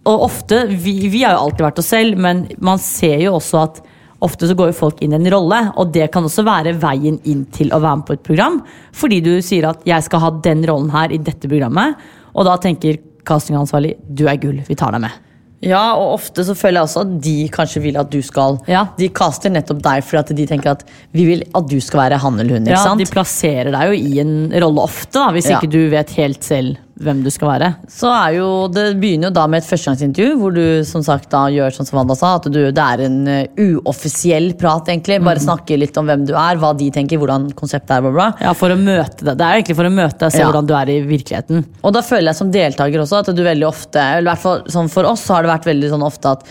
og 0.05 0.29
ofte, 0.29 0.61
vi, 0.69 0.99
vi 1.09 1.25
har 1.25 1.33
jo 1.33 1.47
alltid 1.47 1.65
vært 1.65 1.81
oss 1.81 1.91
selv, 1.95 2.21
men 2.21 2.45
man 2.61 2.81
ser 2.81 3.17
jo 3.25 3.37
også 3.39 3.65
at 3.65 3.83
Ofte 4.23 4.47
så 4.47 4.55
går 4.57 4.69
jo 4.71 4.77
folk 4.77 5.01
inn 5.03 5.11
i 5.11 5.17
en 5.19 5.27
rolle, 5.29 5.57
og 5.75 5.89
det 5.93 6.07
kan 6.13 6.25
også 6.25 6.45
være 6.47 6.71
veien 6.81 7.17
inn 7.27 7.43
til 7.53 7.73
å 7.75 7.81
være 7.83 7.99
med 7.99 8.05
på 8.07 8.15
et 8.15 8.23
program. 8.25 8.61
Fordi 8.95 9.19
du 9.21 9.33
sier 9.43 9.67
at 9.69 9.83
'jeg 9.85 10.03
skal 10.07 10.19
ha 10.23 10.29
den 10.41 10.63
rollen 10.65 10.89
her 10.89 11.11
i 11.11 11.19
dette 11.19 11.49
programmet', 11.51 11.95
og 12.35 12.45
da 12.45 12.57
tenker 12.61 12.97
castingansvarlig 13.25 13.95
'du 14.13 14.27
er 14.27 14.37
gull, 14.37 14.61
vi 14.67 14.75
tar 14.75 14.91
deg 14.91 15.01
med'. 15.01 15.21
Ja, 15.65 15.95
og 15.95 16.19
ofte 16.19 16.43
så 16.45 16.53
føler 16.53 16.81
jeg 16.81 16.87
også 16.89 17.01
at 17.01 17.13
de 17.23 17.49
kanskje 17.49 17.81
vil 17.81 17.97
at 17.97 18.09
du 18.11 18.21
skal 18.21 18.59
Ja. 18.67 18.83
De 18.99 19.07
caster 19.09 19.49
nettopp 19.49 19.81
deg 19.81 20.03
fordi 20.03 20.19
at 20.19 20.35
de 20.35 20.45
tenker 20.45 20.71
at 20.75 20.83
vi 21.13 21.25
vil 21.25 21.43
at 21.55 21.67
du 21.67 21.79
skal 21.81 22.01
være 22.11 22.19
han 22.19 22.39
eller 22.39 22.59
hun. 22.59 22.67
ikke 22.67 22.75
Ja? 22.85 22.95
De 22.95 23.05
plasserer 23.05 23.71
deg 23.71 23.87
jo 23.87 23.93
i 23.97 24.19
en 24.19 24.51
rolle 24.61 24.83
ofte, 24.83 25.13
da, 25.13 25.31
hvis 25.31 25.49
Ja. 25.49 25.57
ikke 25.59 25.71
du 25.71 25.89
vet 25.89 26.09
helt 26.11 26.43
selv 26.43 26.77
hvem 27.01 27.23
du 27.25 27.29
skal 27.33 27.49
være. 27.49 27.69
Så 27.91 28.07
er 28.07 28.37
jo, 28.37 28.67
Det 28.71 28.85
begynner 29.01 29.27
jo 29.29 29.35
da 29.35 29.45
med 29.51 29.61
et 29.63 29.67
førstegangsintervju, 29.67 30.37
hvor 30.39 30.53
du 30.55 30.83
som 30.87 31.03
sagt 31.03 31.29
da 31.33 31.45
gjør 31.51 31.73
sånn 31.75 31.87
som 31.89 31.99
Wanda 31.99 32.15
sa, 32.15 32.35
at 32.39 32.47
du, 32.47 32.59
det 32.71 32.85
er 32.85 33.03
en 33.07 33.17
uh, 33.27 33.63
uoffisiell 33.85 34.53
prat, 34.59 34.87
egentlig. 34.93 35.19
Bare 35.25 35.43
snakke 35.43 35.77
litt 35.79 35.97
om 35.99 36.07
hvem 36.07 36.23
du 36.29 36.33
er, 36.33 36.59
hva 36.61 36.71
de 36.77 36.87
tenker, 36.95 37.19
hvordan 37.21 37.49
konseptet 37.57 37.97
er, 37.97 38.05
bla, 38.05 38.13
bla. 38.15 38.27
Ja, 38.45 38.53
for 38.57 38.71
å 38.71 38.79
møte 38.79 39.25
deg. 39.25 39.35
Det 39.35 39.47
er 39.47 39.59
egentlig 39.59 39.77
for 39.81 39.89
å 39.89 39.95
møte 39.95 40.21
deg, 40.23 40.31
se 40.35 40.43
Ja. 40.43 40.47
hvordan 40.49 40.69
du 40.69 40.75
er 40.77 40.93
i 40.93 41.01
virkeligheten. 41.05 41.65
Og 41.83 41.93
da 41.95 42.01
føler 42.05 42.31
jeg 42.31 42.39
som 42.39 42.53
deltaker 42.53 43.03
også 43.03 43.23
at 43.23 43.33
du 43.35 43.43
veldig 43.43 43.67
ofte, 43.67 43.99
eller 43.99 44.29
i 44.29 44.31
hvert 44.33 44.45
fall 44.45 44.63
sånn 44.71 44.89
for 44.91 45.11
oss, 45.11 45.25
så 45.27 45.35
har 45.37 45.43
det 45.45 45.51
vært 45.51 45.69
veldig 45.73 45.91
sånn 45.95 46.05
ofte 46.05 46.31
at 46.37 46.47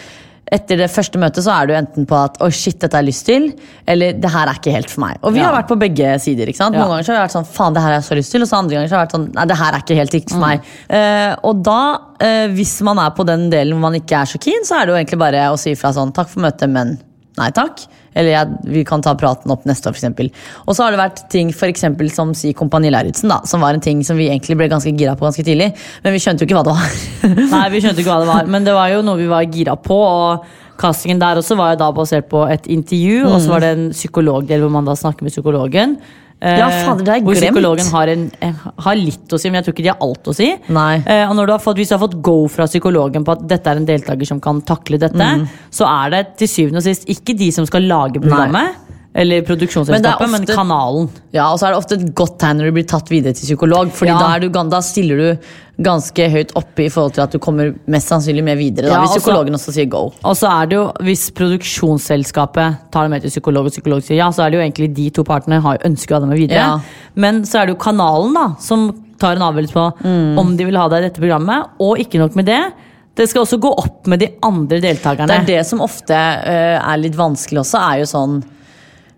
etter 0.53 0.77
det 0.77 0.91
første 0.93 1.19
møtet 1.19 1.45
så 1.47 1.53
er 1.55 1.67
du 1.67 1.73
enten 1.75 2.07
på 2.07 2.17
at 2.19 2.37
oi 2.45 2.51
shit, 2.55 2.77
dette 2.81 2.95
har 2.95 3.03
jeg 3.03 3.09
lyst 3.13 3.27
til, 3.27 3.47
eller 3.89 4.13
det 4.21 4.31
her 4.31 4.51
er 4.51 4.59
ikke 4.61 4.75
helt 4.75 4.91
for 4.93 5.01
meg. 5.07 5.17
Og 5.23 5.33
vi 5.33 5.41
Ja. 5.41 5.47
har 5.51 5.63
vært 5.63 5.69
på 5.69 5.79
begge 5.79 6.19
sider. 6.21 6.47
ikke 6.47 6.57
sant? 6.61 6.75
Ja. 6.75 6.81
Noen 6.85 6.91
ganger 6.93 7.05
så 7.05 7.13
har 7.15 7.21
vi 7.21 7.27
vært 7.29 7.37
sånn 7.39 7.49
faen, 7.49 7.75
det 7.75 7.83
her 7.83 7.89
har 7.93 8.01
jeg 8.01 8.09
så 8.11 8.19
lyst 8.21 8.31
til, 8.33 8.43
og 8.43 8.49
så 8.49 8.59
andre 8.59 8.75
ganger 8.77 8.89
så 8.89 8.97
har 8.97 9.01
vi 9.01 9.07
vært 9.07 9.17
sånn 9.17 9.35
nei, 9.35 9.45
det 9.47 9.57
her 9.57 9.73
er 9.73 9.81
ikke 9.81 9.97
helt 9.97 10.15
riktig 10.19 10.31
for 10.31 10.45
meg. 10.45 10.61
Uh, 10.91 11.37
og 11.45 11.63
da, 11.65 11.81
uh, 12.21 12.47
hvis 12.55 12.83
man 12.83 12.99
er 12.99 13.11
på 13.11 13.25
den 13.27 13.49
delen 13.51 13.73
hvor 13.73 13.81
man 13.91 13.95
ikke 14.01 14.21
er 14.21 14.25
så 14.27 14.39
keen, 14.39 14.65
så 14.65 14.81
er 14.81 14.87
det 14.87 14.93
jo 14.95 15.01
egentlig 15.01 15.19
bare 15.19 15.49
å 15.53 15.59
si 15.59 15.71
ifra 15.73 15.93
sånn 15.93 16.13
takk 16.13 16.29
for 16.29 16.41
møtet, 16.41 16.69
men 16.71 16.99
nei 17.41 17.51
takk. 17.55 17.85
Eller 18.15 18.31
jeg, 18.31 18.59
vi 18.71 18.83
kan 18.87 19.03
ta 19.03 19.15
praten 19.19 19.51
opp 19.51 19.65
neste 19.67 19.91
år, 19.91 19.97
f.eks. 19.99 20.45
Og 20.65 20.77
så 20.77 20.85
har 20.85 20.95
det 20.95 21.01
vært 21.01 21.23
ting 21.33 21.51
for 21.55 21.71
eksempel, 21.71 22.11
som 22.15 22.31
si 22.39 22.53
Kompani 22.55 22.93
Lauritzen, 22.95 23.33
som 23.51 23.65
var 23.65 23.75
en 23.75 23.83
ting 23.83 24.05
som 24.07 24.19
vi 24.21 24.29
egentlig 24.31 24.57
ble 24.61 24.71
ganske 24.71 24.93
gira 24.95 25.17
på 25.19 25.27
ganske 25.27 25.43
tidlig. 25.47 25.73
Men 26.05 26.15
vi 26.15 26.23
skjønte 26.23 26.45
jo 26.45 26.49
ikke 26.49 26.61
hva 26.61 26.67
det 26.69 26.77
var. 26.79 26.99
Nei, 27.57 27.65
vi 27.75 27.83
skjønte 27.83 28.05
ikke 28.05 28.13
hva 28.13 28.21
det 28.23 28.31
var, 28.31 28.51
men 28.55 28.69
det 28.69 28.77
var 28.77 28.93
jo 28.95 29.03
noe 29.07 29.19
vi 29.19 29.31
var 29.31 29.49
gira 29.51 29.75
på. 29.75 29.99
Og 29.99 30.79
castingen 30.79 31.23
der 31.23 31.43
også 31.43 31.59
var 31.59 31.75
jo 31.75 31.83
da 31.83 31.91
basert 31.97 32.31
på 32.31 32.45
et 32.51 32.69
intervju, 32.71 33.25
og 33.33 33.41
så 33.43 33.57
var 33.57 33.67
det 33.67 33.73
en 33.75 33.89
psykologdel 33.95 34.63
hvor 34.63 34.75
man 34.79 34.87
da 34.87 34.95
snakker 34.99 35.27
med 35.27 35.35
psykologen. 35.35 35.99
Eh, 36.45 36.59
Ja, 36.61 36.69
fader, 36.85 37.05
det 37.05 37.09
har 37.09 37.17
jeg 37.21 37.25
hvor 37.25 37.35
glemt. 37.39 37.47
psykologen 37.55 37.87
har, 37.95 38.09
en, 38.13 38.25
eh, 38.43 38.53
har 38.85 38.95
litt 39.01 39.33
å 39.33 39.39
si, 39.41 39.49
men 39.49 39.63
jeg 39.63 39.65
tror 39.65 39.75
ikke 39.75 39.85
de 39.87 39.93
har 39.95 40.03
alt 40.05 40.25
å 40.29 40.35
si. 40.37 40.49
Nei. 40.69 41.03
Eh, 41.07 41.25
og 41.31 41.35
når 41.39 41.47
du 41.47 41.53
har 41.55 41.63
fått, 41.65 41.77
hvis 41.81 41.89
du 41.89 41.95
har 41.97 42.03
fått 42.07 42.21
go 42.21 42.37
fra 42.53 42.67
psykologen 42.69 43.25
på 43.25 43.33
at 43.33 43.47
dette 43.49 43.67
er 43.73 43.77
en 43.81 43.87
deltaker 43.89 44.27
som 44.29 44.41
kan 44.45 44.61
takle 44.63 44.99
dette, 45.01 45.17
Mm. 45.17 45.49
så 45.73 45.89
er 45.89 46.11
det 46.11 46.37
til 46.37 46.49
syvende 46.49 46.77
og 46.83 46.83
sist 46.85 47.07
ikke 47.09 47.37
de 47.39 47.51
som 47.51 47.65
skal 47.67 47.81
lage 47.83 48.21
programmet. 48.21 48.77
Eller 49.15 49.43
produksjonsselskapet, 49.47 50.31
men, 50.31 50.43
ofte- 50.43 50.55
kanalen. 50.59 51.09
Ja, 51.33 51.53
og 51.53 51.59
så 51.61 51.69
er 51.69 51.71
det 51.71 51.79
ofte 51.79 51.95
et 52.01 52.15
godt 52.19 52.39
tegn 52.43 52.59
når 52.59 52.65
du 52.67 52.73
blir 52.73 52.87
tatt 52.91 53.09
videre 53.13 53.33
til 53.33 53.47
psykolog, 53.47 53.93
Fordi 53.95 54.11
Ja. 54.11 54.19
da, 54.19 54.39
du, 54.43 54.49
da 54.51 54.81
stiller 54.83 55.17
du 55.17 55.39
ganske 55.85 56.27
høyt 56.31 56.51
oppe 56.59 56.85
i 56.85 56.89
forhold 56.89 57.13
til 57.15 57.23
at 57.23 57.31
du 57.31 57.39
kommer 57.39 57.73
mest 57.87 58.09
sannsynlig 58.11 58.43
med 58.43 58.59
videre. 58.59 58.89
Da, 58.89 58.95
Ja, 58.95 59.01
hvis 59.07 59.15
psykologen 59.23 59.55
også 59.55 59.73
sier 59.73 59.87
go. 59.89 60.13
Og 60.25 60.35
så 60.35 60.51
er 60.51 60.67
det 60.67 60.77
jo, 60.77 60.93
Hvis 61.01 61.31
produksjonsselskapet 61.31 62.79
tar 62.91 63.05
det 63.07 63.11
med 63.11 63.23
til 63.23 63.31
psykolog, 63.31 63.67
og 63.67 63.73
psykolog 63.75 64.03
sier 64.03 64.17
ja, 64.19 64.29
så 64.35 64.45
er 64.47 64.51
det 64.51 64.59
jo 64.59 64.65
egentlig 64.65 64.95
de 64.97 65.11
to 65.11 65.25
partene 65.27 65.61
har 65.63 65.79
ønsket 65.79 65.91
ønsker 65.95 66.15
å 66.15 66.19
ha 66.19 66.21
det 66.25 66.29
med 66.29 66.39
videre. 66.39 66.59
Ja. 66.59 66.81
Men 67.15 67.43
så 67.47 67.61
er 67.61 67.67
det 67.69 67.77
jo 67.77 67.83
kanalen 67.85 68.35
da, 68.35 68.47
som 68.59 68.89
tar 69.21 69.37
en 69.37 69.43
avgjørelse 69.47 69.73
på 69.73 69.85
Mm. 70.05 70.39
om 70.39 70.57
de 70.57 70.65
vil 70.65 70.77
ha 70.77 70.89
deg 70.89 71.05
i 71.05 71.09
dette 71.09 71.21
programmet. 71.23 71.69
Og 71.81 71.99
ikke 71.99 72.19
nok 72.19 72.35
med 72.35 72.47
det, 72.47 72.73
det 73.15 73.29
skal 73.31 73.45
også 73.45 73.61
gå 73.61 73.71
opp 73.79 74.07
med 74.09 74.19
de 74.21 74.29
andre 74.43 74.81
deltakerne. 74.81 75.29
Det 75.29 75.39
er 75.39 75.61
det 75.61 75.67
som 75.67 75.79
ofte 75.81 76.11
uh, 76.11 76.83
er 76.83 76.97
litt 76.99 77.15
vanskelig 77.15 77.61
også, 77.63 77.79
er 77.79 77.99
jo 78.03 78.05
sånn 78.11 78.43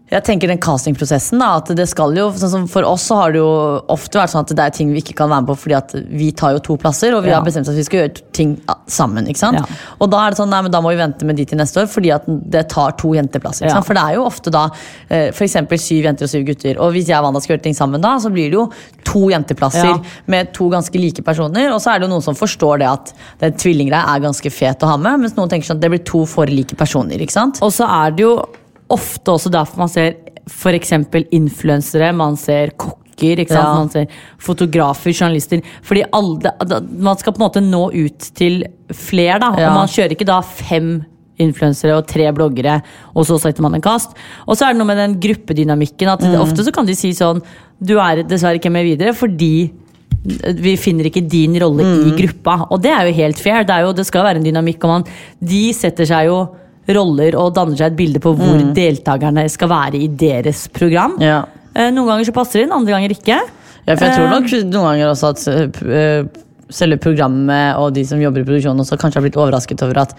jeg 0.06 0.22
tenker 0.22 0.46
den 0.46 0.60
castingprosessen 0.62 1.40
da, 1.42 1.56
at 1.58 1.72
det 1.74 1.88
skal 1.90 2.12
jo, 2.14 2.28
sånn 2.38 2.50
som 2.52 2.66
For 2.70 2.86
oss 2.86 3.08
så 3.08 3.16
har 3.18 3.32
det 3.34 3.40
jo 3.40 3.48
ofte 3.90 4.20
vært 4.20 4.30
sånn 4.30 4.44
at 4.44 4.52
det 4.54 4.62
er 4.62 4.70
ting 4.76 4.92
vi 4.94 5.00
ikke 5.02 5.16
kan 5.18 5.28
være 5.32 5.42
med 5.42 5.48
på 5.50 5.56
fordi 5.64 5.74
at 5.74 5.94
vi 6.14 6.28
tar 6.30 6.52
jo 6.54 6.60
to 6.62 6.76
plasser, 6.78 7.12
og 7.16 7.24
vi 7.24 7.30
Ja. 7.30 7.40
har 7.40 7.44
bestemt 7.44 7.66
at 7.68 7.74
vi 7.74 7.82
skal 7.82 8.00
gjøre 8.04 8.22
ting 8.32 8.52
sammen. 8.86 9.26
ikke 9.26 9.38
sant? 9.42 9.58
Ja. 9.58 9.64
Og 10.00 10.10
da 10.12 10.20
er 10.26 10.30
det 10.30 10.38
sånn, 10.38 10.48
nei, 10.48 10.62
men 10.62 10.70
da 10.70 10.80
må 10.80 10.90
vi 10.94 11.00
vente 11.02 11.24
med 11.26 11.36
de 11.36 11.44
til 11.44 11.58
neste 11.58 11.82
år, 11.82 11.88
fordi 11.90 12.12
at 12.14 12.22
det 12.26 12.68
tar 12.68 12.92
to 12.92 13.08
jenteplasser. 13.14 13.66
ikke 13.66 13.74
Ja. 13.74 13.80
For 13.82 13.94
det 13.94 14.02
er 14.04 14.14
jo 14.14 14.24
ofte 14.26 14.50
da 14.50 14.68
f.eks. 15.10 15.36
for 15.36 15.44
eksempel 15.44 15.78
syv 15.78 16.04
jenter 16.04 16.22
og 16.22 16.30
syv 16.30 16.44
gutter. 16.46 16.78
Og 16.78 16.92
hvis 16.92 17.06
jeg 17.08 17.18
og 17.18 17.24
Wanda 17.24 17.40
skal 17.40 17.56
gjøre 17.56 17.62
ting 17.64 17.74
sammen 17.74 18.00
da, 18.00 18.16
så 18.18 18.30
blir 18.30 18.50
det 18.50 18.52
jo 18.60 18.70
to 19.02 19.28
jenteplasser 19.30 20.04
med 20.28 20.52
to 20.54 20.68
ganske 20.70 20.94
like 20.94 21.24
personer. 21.24 21.72
Og 21.74 21.80
så 21.80 21.94
er 21.94 21.98
det 21.98 22.08
jo 22.08 22.14
noen 22.14 22.22
som 22.22 22.34
forstår 22.34 22.78
det 22.78 22.86
at 22.86 23.12
det 23.40 23.56
tvillinggreia 23.58 24.06
er 24.14 24.20
ganske 24.20 24.52
fet 24.52 24.78
å 24.82 24.86
ha 24.86 24.96
med, 24.96 25.18
mens 25.20 25.34
noen 25.34 25.48
tenker 25.50 25.66
sånn 25.66 25.76
at 25.76 25.80
det 25.80 25.90
blir 25.90 26.04
to 26.04 26.24
for 26.26 26.46
like 26.46 26.76
personer. 26.76 27.18
ikke 27.18 27.32
sant? 27.32 27.58
Og 27.60 27.72
så 27.72 27.82
er 27.88 28.10
det 28.12 28.22
jo 28.22 28.38
ofte 28.90 29.32
også 29.34 29.50
derfor 29.50 29.78
man 29.84 29.88
ser 29.92 30.14
f.eks. 30.46 30.92
influensere, 31.34 32.12
man 32.14 32.36
ser 32.40 32.70
kokker? 32.76 33.02
Ja. 33.16 33.62
man 33.72 33.88
ser 33.88 34.10
fotografer, 34.44 35.08
journalister. 35.10 35.62
Fordi 35.82 36.02
alle, 36.12 36.50
man 37.00 37.16
skal 37.16 37.32
på 37.32 37.40
en 37.40 37.46
måte 37.46 37.62
nå 37.64 37.86
ut 37.94 38.26
til 38.36 38.58
flere, 38.92 39.38
da. 39.40 39.54
Ja. 39.56 39.70
Og 39.70 39.78
man 39.78 39.88
kjører 39.88 40.12
ikke 40.12 40.26
da 40.28 40.42
fem 40.44 40.98
influensere 41.40 41.96
og 41.96 42.04
tre 42.08 42.28
bloggere, 42.36 42.82
og 43.16 43.24
så 43.28 43.38
setter 43.40 43.64
man 43.64 43.74
en 43.76 43.80
kast. 43.84 44.12
Og 44.46 44.56
så 44.56 44.66
er 44.68 44.74
det 44.74 44.80
noe 44.82 44.90
med 44.90 45.00
den 45.00 45.16
gruppedynamikken. 45.20 46.08
at 46.12 46.20
Mm. 46.28 46.36
Ofte 46.44 46.64
så 46.64 46.72
kan 46.72 46.84
de 46.86 46.94
si 46.94 47.10
sånn 47.16 47.40
Du 47.82 47.98
er 47.98 48.22
dessverre 48.22 48.56
ikke 48.60 48.70
med 48.72 48.84
videre 48.84 49.12
fordi 49.16 49.70
vi 50.60 50.76
finner 50.76 51.04
ikke 51.08 51.28
din 51.28 51.54
rolle 51.60 51.84
Mm. 51.84 52.06
i 52.12 52.16
gruppa. 52.20 52.66
Og 52.70 52.80
det 52.82 52.90
er 52.90 53.06
jo 53.06 53.12
helt 53.14 53.38
fair. 53.38 53.64
Det, 53.64 53.80
jo, 53.80 53.92
det 53.92 54.06
skal 54.06 54.24
være 54.24 54.36
en 54.36 54.44
dynamikk. 54.44 54.84
Og 54.84 54.88
man, 54.90 55.04
de 55.42 55.72
setter 55.72 56.04
seg 56.04 56.26
jo 56.26 56.48
roller 56.94 57.36
og 57.40 57.54
danner 57.56 57.76
seg 57.78 57.92
et 57.92 57.98
bilde 57.98 58.20
på 58.22 58.32
hvor 58.38 58.60
deltakerne 58.76 59.46
skal 59.50 59.68
være 59.72 59.98
i 59.98 60.08
deres 60.08 60.66
program. 60.72 61.16
Mm. 61.18 61.24
Ja. 61.26 61.40
Eh, 61.74 61.90
Noen 61.92 62.08
ganger 62.12 62.28
så 62.28 62.34
passer 62.36 62.60
det 62.60 62.66
inn, 62.68 62.74
andre 62.76 62.94
ganger 62.96 63.14
ikke. 63.16 63.40
Ja, 63.86 63.94
for 63.94 64.04
jeg 64.06 64.16
tror 64.16 64.26
Eh, 64.26 64.34
nok 64.34 64.50
noen 64.72 64.86
ganger 64.90 65.10
også 65.12 65.32
at 65.34 65.46
eh, 65.86 66.42
selve 66.72 66.98
programmet 66.98 67.78
og 67.78 67.92
de 67.94 68.02
som 68.06 68.20
jobber 68.20 68.42
i 68.42 68.46
produksjonen 68.46 68.82
også 68.82 68.98
kanskje 68.98 69.20
har 69.20 69.26
blitt 69.26 69.38
overrasket 69.38 69.82
over 69.86 70.00
at 70.02 70.14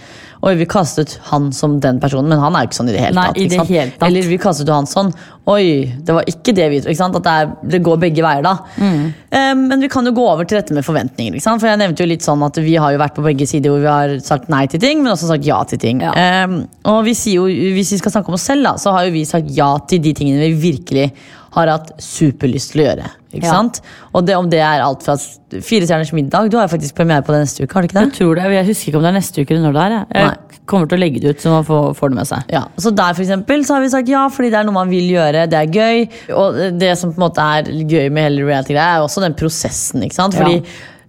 Oi, 0.46 0.54
vi 0.60 0.68
kastet 0.70 1.16
han 1.32 1.50
som 1.56 1.80
den 1.82 1.98
personen, 2.00 2.30
men 2.30 2.40
han 2.40 2.56
er 2.56 2.64
jo 2.64 2.70
ikke 2.70 2.78
sånn 2.78 2.92
i 2.92 2.94
det 2.94 3.02
hele 3.02 3.18
Nei, 3.18 3.32
tatt. 3.34 3.40
det 3.52 3.66
hele 3.72 3.94
tatt. 3.96 4.06
Eller 4.08 4.28
vi 4.30 4.38
kastet 4.42 4.70
jo 4.70 4.76
han 4.76 4.88
sånn. 4.90 5.10
Oi, 5.50 5.64
det 6.06 6.14
var 6.14 6.28
ikke 6.30 6.54
det 6.54 6.68
vi 6.70 6.82
ikke 6.84 6.98
sant? 7.00 7.18
At 7.18 7.26
det, 7.26 7.34
er, 7.34 7.56
det 7.74 7.80
går 7.86 7.98
begge 8.04 8.22
veier, 8.22 8.46
da. 8.46 8.54
Mm. 8.78 9.08
Um, 9.34 9.64
men 9.72 9.82
vi 9.82 9.90
kan 9.92 10.06
jo 10.06 10.14
gå 10.14 10.28
over 10.30 10.46
til 10.46 10.60
dette 10.60 10.76
med 10.78 10.86
forventninger. 10.86 11.34
Ikke 11.34 11.48
sant? 11.48 11.64
For 11.64 11.72
jeg 11.72 11.82
nevnte 11.82 12.06
jo 12.06 12.12
litt 12.12 12.28
sånn 12.28 12.46
at 12.46 12.60
vi 12.62 12.76
har 12.78 12.94
jo 12.94 13.02
vært 13.02 13.18
på 13.18 13.26
begge 13.26 13.48
sider 13.50 13.74
hvor 13.74 13.82
vi 13.82 13.90
har 13.90 14.14
sagt 14.24 14.52
nei 14.54 14.66
til 14.70 14.84
ting, 14.84 15.02
men 15.02 15.16
også 15.16 15.32
sagt 15.32 15.48
ja 15.48 15.58
til 15.68 15.82
ting. 15.82 16.06
Ja. 16.06 16.14
Um, 16.46 16.60
og 16.94 17.02
vi 17.08 17.18
sier 17.18 17.42
jo, 17.42 17.74
hvis 17.74 17.96
vi 17.96 18.02
skal 18.04 18.14
snakke 18.14 18.30
om 18.30 18.38
oss 18.38 18.46
selv, 18.52 18.68
da, 18.70 18.78
så 18.78 18.94
har 18.94 19.10
jo 19.10 19.18
vi 19.18 19.26
sagt 19.28 19.50
ja 19.58 19.72
til 19.90 20.06
de 20.06 20.14
tingene 20.22 20.52
vi 20.52 20.70
virkelig 20.70 21.10
har 21.58 21.72
hatt 21.74 21.90
superlyst 22.02 22.72
til 22.74 22.82
å 22.84 22.86
gjøre. 22.90 23.08
Ikke 23.34 23.44
Ja. 23.46 23.52
sant? 23.58 23.82
Og 24.16 24.24
det, 24.26 24.36
om 24.40 24.48
det 24.50 24.60
er 24.64 24.82
alt 24.82 25.04
fra 25.04 25.16
Fire 25.64 25.86
stjerners 25.88 26.10
middag 26.16 26.50
Du 26.50 26.56
har 26.58 26.66
jo 26.68 26.72
faktisk 26.74 26.96
premiere 26.98 27.24
på 27.24 27.32
det 27.36 27.42
neste 27.46 27.64
uke, 27.64 27.74
har 27.76 27.84
du 27.84 27.88
ikke 27.88 27.98
det? 28.00 28.04
Jeg 28.08 28.16
tror 28.18 28.36
det, 28.36 28.46
jeg 28.56 28.66
husker 28.68 28.88
ikke 28.92 28.98
om 29.00 29.04
det 29.06 29.10
er 29.12 29.16
neste 29.18 29.42
uke 29.44 29.54
eller 29.56 29.66
når 29.68 29.76
det 29.78 29.84
er. 29.84 29.94
Jeg, 30.18 30.32
jeg 30.58 30.60
kommer 30.72 30.90
til 30.92 30.98
å 30.98 31.02
legge 31.04 31.22
det 31.24 31.30
ut, 31.36 31.44
så 31.44 31.54
man 31.54 31.64
får, 31.68 31.86
får 32.00 32.10
det 32.14 32.18
med 32.20 32.28
seg. 32.32 32.50
Ja, 32.58 32.64
så 32.84 32.92
der 32.96 33.14
for 33.14 33.24
eksempel, 33.24 33.64
så 33.68 33.78
har 33.78 33.82
vi 33.86 33.90
sagt 33.94 34.10
ja, 34.12 34.26
fordi 34.34 34.50
det 34.52 34.60
er 34.60 34.68
noe 34.68 34.76
man 34.80 34.90
vil 34.92 35.08
gjøre, 35.14 35.46
det 35.52 35.60
er 35.62 35.72
gøy. 35.72 36.10
Og 36.36 36.60
det 36.80 36.92
som 37.00 37.14
på 37.14 37.22
en 37.22 37.26
måte 37.28 37.46
er 37.60 37.72
gøy 37.88 38.10
med 38.12 38.28
hele 38.30 38.48
reality-greia, 38.50 38.98
er 38.98 39.06
også 39.08 39.24
den 39.24 39.38
prosessen. 39.40 40.04
ikke 40.04 40.18
sant? 40.20 40.36
Fordi 40.36 40.60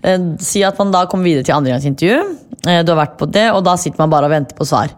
eh, 0.04 0.18
Si 0.38 0.62
at 0.62 0.78
man 0.78 0.92
da 0.94 1.06
kommer 1.10 1.24
videre 1.26 1.44
til 1.48 1.54
andregangsintervju, 1.58 2.20
eh, 2.68 2.82
du 2.86 2.92
har 2.94 3.00
vært 3.06 3.18
på 3.18 3.26
det, 3.30 3.48
og 3.54 3.64
da 3.66 3.74
sitter 3.76 3.98
man 4.04 4.10
bare 4.14 4.30
og 4.30 4.36
venter 4.36 4.54
på 4.58 4.66
svar. 4.66 4.94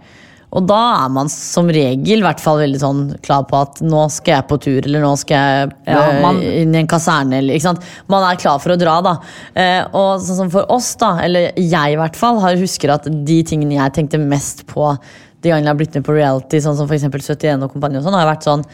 Og 0.51 0.67
da 0.67 0.79
er 1.05 1.11
man 1.15 1.29
som 1.31 1.69
regel 1.71 2.19
i 2.19 2.25
hvert 2.25 2.41
fall 2.43 2.59
veldig 2.59 2.81
sånn 2.83 3.03
klar 3.23 3.45
på 3.47 3.59
at 3.61 3.79
nå 3.87 4.03
skal 4.11 4.41
jeg 4.41 4.49
på 4.51 4.59
tur, 4.65 4.81
eller 4.83 5.05
nå 5.05 5.13
skal 5.21 5.37
jeg 5.37 5.73
Ja, 5.87 6.01
eh, 6.11 6.21
man- 6.23 6.43
inn 6.43 6.75
i 6.75 6.79
en 6.79 6.91
kaserne. 6.91 7.39
Eller, 7.39 7.55
ikke 7.55 7.69
sant? 7.69 7.83
Man 8.09 8.25
er 8.25 8.37
klar 8.37 8.59
for 8.59 8.75
å 8.75 8.79
dra, 8.79 9.01
da. 9.01 9.19
Eh, 9.55 9.85
og 9.95 10.21
sånn 10.21 10.37
som 10.37 10.51
for 10.51 10.67
oss, 10.69 10.95
da, 10.97 11.19
eller 11.23 11.53
jeg 11.55 11.93
i 11.95 11.97
hvert 11.97 12.17
fall, 12.17 12.41
har 12.41 12.57
husker 12.57 12.91
at 12.91 13.05
de 13.05 13.43
tingene 13.45 13.79
jeg 13.79 13.93
tenkte 13.93 14.19
mest 14.19 14.67
på 14.67 14.99
de 15.41 15.49
gangene 15.51 15.65
jeg 15.65 15.75
har 15.75 15.81
blitt 15.81 15.95
med 15.95 16.05
på 16.05 16.17
reality, 16.17 16.59
sånn 16.59 16.77
som 16.77 16.89
f.eks. 16.89 17.05
71 17.09 17.63
og 17.63 17.73
kompani, 17.73 17.97
og 17.97 18.05
sånn, 18.05 18.19
har 18.19 18.27
vært 18.27 18.45
sånn 18.45 18.65